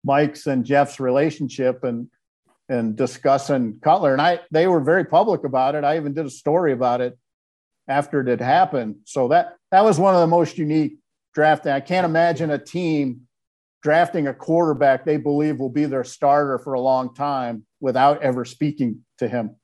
Mike's 0.05 0.47
and 0.47 0.65
Jeff's 0.65 1.01
relationship, 1.01 1.83
and 1.83 2.09
and 2.69 2.97
discussing 2.97 3.79
Cutler. 3.83 4.13
And 4.13 4.23
I 4.23 4.41
they 4.51 4.67
were 4.67 4.81
very 4.81 5.05
public 5.05 5.45
about 5.45 5.75
it. 5.75 5.85
I 5.85 5.97
even 5.97 6.15
did 6.15 6.27
a 6.27 6.31
story 6.31 6.73
about 6.73 7.01
it 7.01 7.19
after 7.89 8.21
it 8.21 8.29
had 8.29 8.41
happened. 8.41 8.97
So 9.05 9.29
that 9.29 9.57
that 9.71 9.85
was 9.85 9.99
one 9.99 10.15
of 10.15 10.21
the 10.21 10.27
most 10.27 10.59
unique 10.59 10.99
drafting. 11.35 11.73
I 11.73 11.81
can't 11.81 12.05
imagine 12.05 12.51
a 12.51 12.59
team 12.59 13.23
drafting 13.83 14.27
a 14.27 14.35
quarterback 14.35 15.05
they 15.05 15.17
believe 15.17 15.59
will 15.59 15.71
be 15.71 15.87
their 15.87 16.05
starter 16.05 16.59
for 16.59 16.75
a 16.75 16.81
long 16.81 17.15
time 17.15 17.65
without 17.81 18.23
ever 18.23 18.45
speaking 18.45 19.05
to 19.19 19.29
him. 19.29 19.57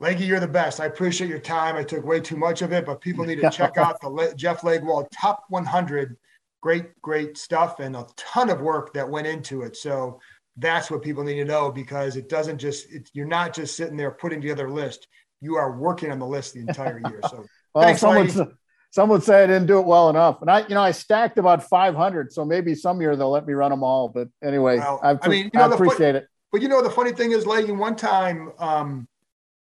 Leggy, 0.00 0.24
you're 0.24 0.40
the 0.40 0.46
best. 0.46 0.80
I 0.80 0.86
appreciate 0.86 1.28
your 1.28 1.40
time. 1.40 1.76
I 1.76 1.82
took 1.82 2.04
way 2.04 2.20
too 2.20 2.36
much 2.36 2.62
of 2.62 2.72
it, 2.72 2.86
but 2.86 3.00
people 3.00 3.24
need 3.24 3.40
to 3.40 3.50
check 3.50 3.76
out 3.78 4.00
the 4.00 4.08
Le- 4.08 4.34
Jeff 4.34 4.60
Legwold 4.60 5.08
Top 5.12 5.44
100. 5.48 6.16
Great, 6.60 7.00
great 7.02 7.36
stuff 7.36 7.80
and 7.80 7.96
a 7.96 8.06
ton 8.16 8.50
of 8.50 8.60
work 8.60 8.92
that 8.92 9.08
went 9.08 9.26
into 9.26 9.62
it. 9.62 9.76
So 9.76 10.20
that's 10.56 10.90
what 10.90 11.02
people 11.02 11.24
need 11.24 11.36
to 11.36 11.44
know 11.44 11.70
because 11.70 12.16
it 12.16 12.28
doesn't 12.28 12.58
just, 12.58 12.92
it, 12.92 13.10
you're 13.12 13.26
not 13.26 13.54
just 13.54 13.76
sitting 13.76 13.96
there 13.96 14.10
putting 14.12 14.40
together 14.40 14.66
a 14.66 14.72
list. 14.72 15.08
You 15.40 15.56
are 15.56 15.78
working 15.78 16.10
on 16.10 16.18
the 16.18 16.26
list 16.26 16.54
the 16.54 16.60
entire 16.60 16.98
year. 16.98 17.20
So 17.28 17.46
well, 17.74 17.84
thanks, 17.84 18.00
someone, 18.00 18.56
some 18.90 19.08
would 19.10 19.22
say 19.22 19.44
I 19.44 19.46
didn't 19.46 19.66
do 19.66 19.78
it 19.78 19.86
well 19.86 20.10
enough. 20.10 20.40
And 20.40 20.50
I, 20.50 20.60
you 20.60 20.74
know, 20.74 20.80
I 20.80 20.92
stacked 20.92 21.38
about 21.38 21.68
500. 21.68 22.32
So 22.32 22.44
maybe 22.44 22.74
some 22.74 23.00
year 23.00 23.16
they'll 23.16 23.30
let 23.30 23.46
me 23.46 23.52
run 23.52 23.70
them 23.70 23.82
all. 23.82 24.08
But 24.08 24.28
anyway, 24.42 24.78
well, 24.78 25.00
I, 25.02 25.16
I, 25.22 25.28
mean, 25.28 25.50
you 25.52 25.58
know, 25.58 25.70
I 25.70 25.74
appreciate 25.74 26.14
it. 26.14 26.26
But 26.50 26.62
you 26.62 26.68
know, 26.68 26.82
the 26.82 26.90
funny 26.90 27.12
thing 27.12 27.32
is, 27.32 27.46
Leggy, 27.46 27.72
one 27.72 27.96
time, 27.96 28.52
um, 28.58 29.06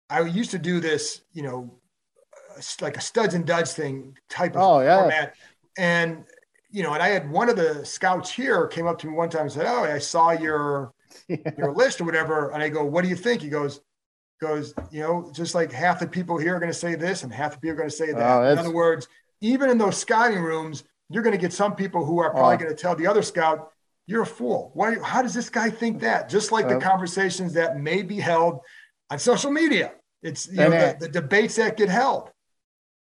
I 0.09 0.21
used 0.21 0.51
to 0.51 0.59
do 0.59 0.79
this, 0.79 1.21
you 1.31 1.43
know, 1.43 1.79
like 2.81 2.97
a 2.97 3.01
studs 3.01 3.33
and 3.33 3.45
duds 3.45 3.73
thing 3.73 4.17
type 4.29 4.55
of 4.55 4.61
oh, 4.61 4.79
yeah. 4.81 4.99
format. 4.99 5.35
And, 5.77 6.25
you 6.69 6.83
know, 6.83 6.93
and 6.93 7.01
I 7.01 7.07
had 7.07 7.29
one 7.31 7.49
of 7.49 7.55
the 7.55 7.85
scouts 7.85 8.29
here 8.29 8.67
came 8.67 8.85
up 8.85 8.99
to 8.99 9.07
me 9.07 9.13
one 9.13 9.29
time 9.29 9.43
and 9.43 9.51
said, 9.51 9.65
Oh, 9.65 9.83
I 9.83 9.97
saw 9.99 10.31
your, 10.31 10.93
yeah. 11.27 11.37
your 11.57 11.73
list 11.73 12.01
or 12.01 12.03
whatever. 12.03 12.51
And 12.51 12.61
I 12.61 12.69
go, 12.69 12.83
what 12.83 13.03
do 13.03 13.09
you 13.09 13.15
think? 13.15 13.41
He 13.41 13.49
goes, 13.49 13.79
goes, 14.43 14.73
you 14.91 15.01
know, 15.01 15.31
just 15.33 15.55
like 15.55 15.71
half 15.71 15.99
the 15.99 16.07
people 16.07 16.37
here 16.37 16.55
are 16.55 16.59
going 16.59 16.71
to 16.71 16.77
say 16.77 16.95
this 16.95 17.23
and 17.23 17.33
half 17.33 17.53
the 17.53 17.59
people 17.59 17.73
are 17.73 17.77
going 17.77 17.89
to 17.89 17.95
say 17.95 18.11
that. 18.11 18.37
Oh, 18.37 18.43
in 18.51 18.57
other 18.57 18.73
words, 18.73 19.07
even 19.41 19.69
in 19.69 19.77
those 19.77 19.97
scouting 19.97 20.41
rooms, 20.41 20.83
you're 21.09 21.23
going 21.23 21.35
to 21.35 21.41
get 21.41 21.53
some 21.53 21.75
people 21.75 22.05
who 22.05 22.19
are 22.19 22.31
probably 22.31 22.55
oh. 22.55 22.57
going 22.57 22.75
to 22.75 22.75
tell 22.75 22.95
the 22.95 23.07
other 23.07 23.21
scout, 23.21 23.71
you're 24.05 24.23
a 24.23 24.25
fool. 24.25 24.71
Why, 24.73 24.99
how 24.99 25.21
does 25.21 25.33
this 25.33 25.49
guy 25.49 25.69
think 25.69 26.01
that? 26.01 26.29
Just 26.29 26.51
like 26.51 26.65
uh, 26.65 26.75
the 26.75 26.79
conversations 26.79 27.53
that 27.53 27.79
may 27.79 28.01
be 28.01 28.19
held 28.19 28.59
on 29.09 29.19
social 29.19 29.51
media. 29.51 29.93
It's 30.21 30.47
you 30.47 30.57
know, 30.57 30.69
the, 30.69 30.97
the, 31.01 31.09
debates 31.09 31.55
that 31.55 31.77
get 31.77 31.89
held. 31.89 32.29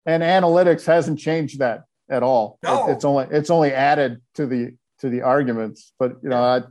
And 0.05 0.23
analytics 0.23 0.85
hasn't 0.85 1.19
changed 1.19 1.59
that 1.59 1.83
at 2.09 2.23
all. 2.23 2.59
No. 2.63 2.87
It, 2.87 2.93
it's 2.93 3.05
only 3.05 3.27
it's 3.31 3.49
only 3.51 3.71
added 3.71 4.21
to 4.35 4.47
the 4.47 4.75
to 4.99 5.09
the 5.09 5.21
arguments. 5.21 5.93
But 5.99 6.17
you 6.23 6.29
know, 6.29 6.41
I, 6.41 6.61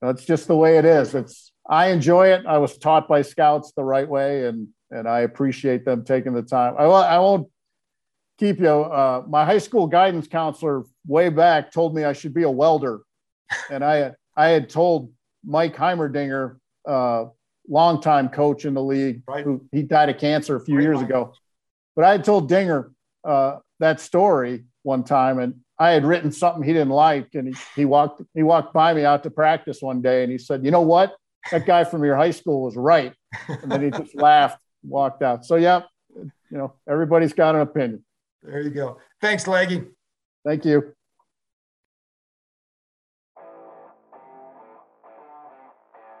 that's 0.00 0.24
just 0.24 0.46
the 0.46 0.56
way 0.56 0.78
it 0.78 0.84
is. 0.84 1.14
It's 1.14 1.52
I 1.68 1.88
enjoy 1.88 2.28
it. 2.28 2.44
I 2.46 2.58
was 2.58 2.76
taught 2.76 3.08
by 3.08 3.22
scouts 3.22 3.72
the 3.72 3.84
right 3.84 4.08
way, 4.08 4.46
and 4.46 4.68
and 4.90 5.08
I 5.08 5.20
appreciate 5.20 5.84
them 5.84 6.04
taking 6.04 6.34
the 6.34 6.42
time. 6.42 6.74
I 6.78 6.84
I 6.84 7.18
won't 7.18 7.48
keep 8.38 8.60
you. 8.60 8.68
Uh, 8.68 9.24
my 9.28 9.44
high 9.44 9.58
school 9.58 9.86
guidance 9.86 10.28
counselor 10.28 10.84
way 11.06 11.28
back 11.28 11.72
told 11.72 11.94
me 11.94 12.04
I 12.04 12.12
should 12.12 12.34
be 12.34 12.42
a 12.42 12.50
welder, 12.50 13.00
and 13.70 13.84
I 13.84 14.12
I 14.36 14.48
had 14.48 14.68
told 14.68 15.12
Mike 15.44 15.76
Heimerdinger 15.76 16.58
uh, 16.86 17.26
longtime 17.68 18.28
coach 18.28 18.64
in 18.64 18.74
the 18.74 18.82
league 18.82 19.22
right. 19.26 19.44
who 19.44 19.64
he 19.72 19.82
died 19.82 20.10
of 20.10 20.18
cancer 20.18 20.56
a 20.56 20.60
few 20.60 20.76
Great 20.76 20.84
years 20.84 20.96
line. 20.96 21.04
ago. 21.06 21.34
But 21.96 22.04
I 22.04 22.12
had 22.12 22.24
told 22.24 22.48
Dinger 22.48 22.92
uh, 23.24 23.58
that 23.78 24.00
story 24.00 24.64
one 24.82 25.04
time, 25.04 25.38
and 25.38 25.60
I 25.78 25.90
had 25.90 26.04
written 26.04 26.30
something 26.30 26.62
he 26.62 26.72
didn't 26.72 26.90
like, 26.90 27.28
and 27.34 27.48
he, 27.48 27.54
he 27.74 27.84
walked 27.84 28.22
he 28.34 28.42
walked 28.42 28.74
by 28.74 28.92
me 28.92 29.04
out 29.04 29.22
to 29.22 29.30
practice 29.30 29.80
one 29.80 30.02
day, 30.02 30.22
and 30.22 30.30
he 30.30 30.38
said, 30.38 30.64
"You 30.64 30.70
know 30.70 30.82
what? 30.82 31.14
That 31.50 31.66
guy 31.66 31.84
from 31.84 32.04
your 32.04 32.16
high 32.16 32.30
school 32.30 32.62
was 32.62 32.76
right." 32.76 33.12
And 33.48 33.70
then 33.70 33.82
he 33.82 33.90
just 33.90 34.14
laughed, 34.28 34.58
walked 34.82 35.22
out. 35.22 35.44
So 35.44 35.56
yeah, 35.56 35.82
you 36.16 36.30
know, 36.50 36.74
everybody's 36.88 37.32
got 37.32 37.54
an 37.54 37.62
opinion. 37.62 38.04
There 38.42 38.60
you 38.60 38.70
go. 38.70 38.98
Thanks, 39.20 39.46
Leggy. 39.46 39.84
Thank 40.44 40.64
you. 40.64 40.94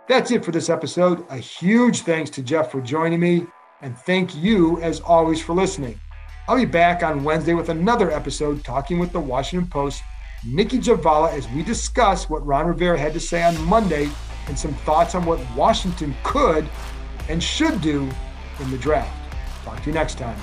That's 0.08 0.30
it 0.30 0.44
for 0.44 0.52
this 0.52 0.68
episode. 0.68 1.24
A 1.30 1.36
huge 1.38 2.00
thanks 2.00 2.28
to 2.30 2.42
Jeff 2.42 2.70
for 2.70 2.82
joining 2.82 3.20
me, 3.20 3.46
and 3.80 3.96
thank 3.96 4.34
you, 4.36 4.80
as 4.82 5.00
always, 5.00 5.40
for 5.40 5.54
listening. 5.54 5.98
I'll 6.46 6.56
be 6.56 6.66
back 6.66 7.02
on 7.02 7.24
Wednesday 7.24 7.54
with 7.54 7.70
another 7.70 8.10
episode 8.10 8.62
talking 8.64 8.98
with 8.98 9.12
the 9.12 9.20
Washington 9.20 9.68
Post, 9.68 10.02
Nicki 10.46 10.78
Jhabvala, 10.78 11.32
as 11.32 11.48
we 11.50 11.62
discuss 11.62 12.28
what 12.28 12.44
Ron 12.46 12.66
Rivera 12.66 12.98
had 12.98 13.14
to 13.14 13.20
say 13.20 13.42
on 13.42 13.58
Monday 13.64 14.10
and 14.48 14.58
some 14.58 14.74
thoughts 14.74 15.14
on 15.14 15.24
what 15.24 15.40
Washington 15.56 16.14
could 16.22 16.68
and 17.28 17.42
should 17.42 17.80
do 17.80 18.08
in 18.60 18.70
the 18.70 18.78
draft. 18.78 19.12
Talk 19.64 19.80
to 19.82 19.86
you 19.86 19.92
next 19.92 20.18
time. 20.18 20.38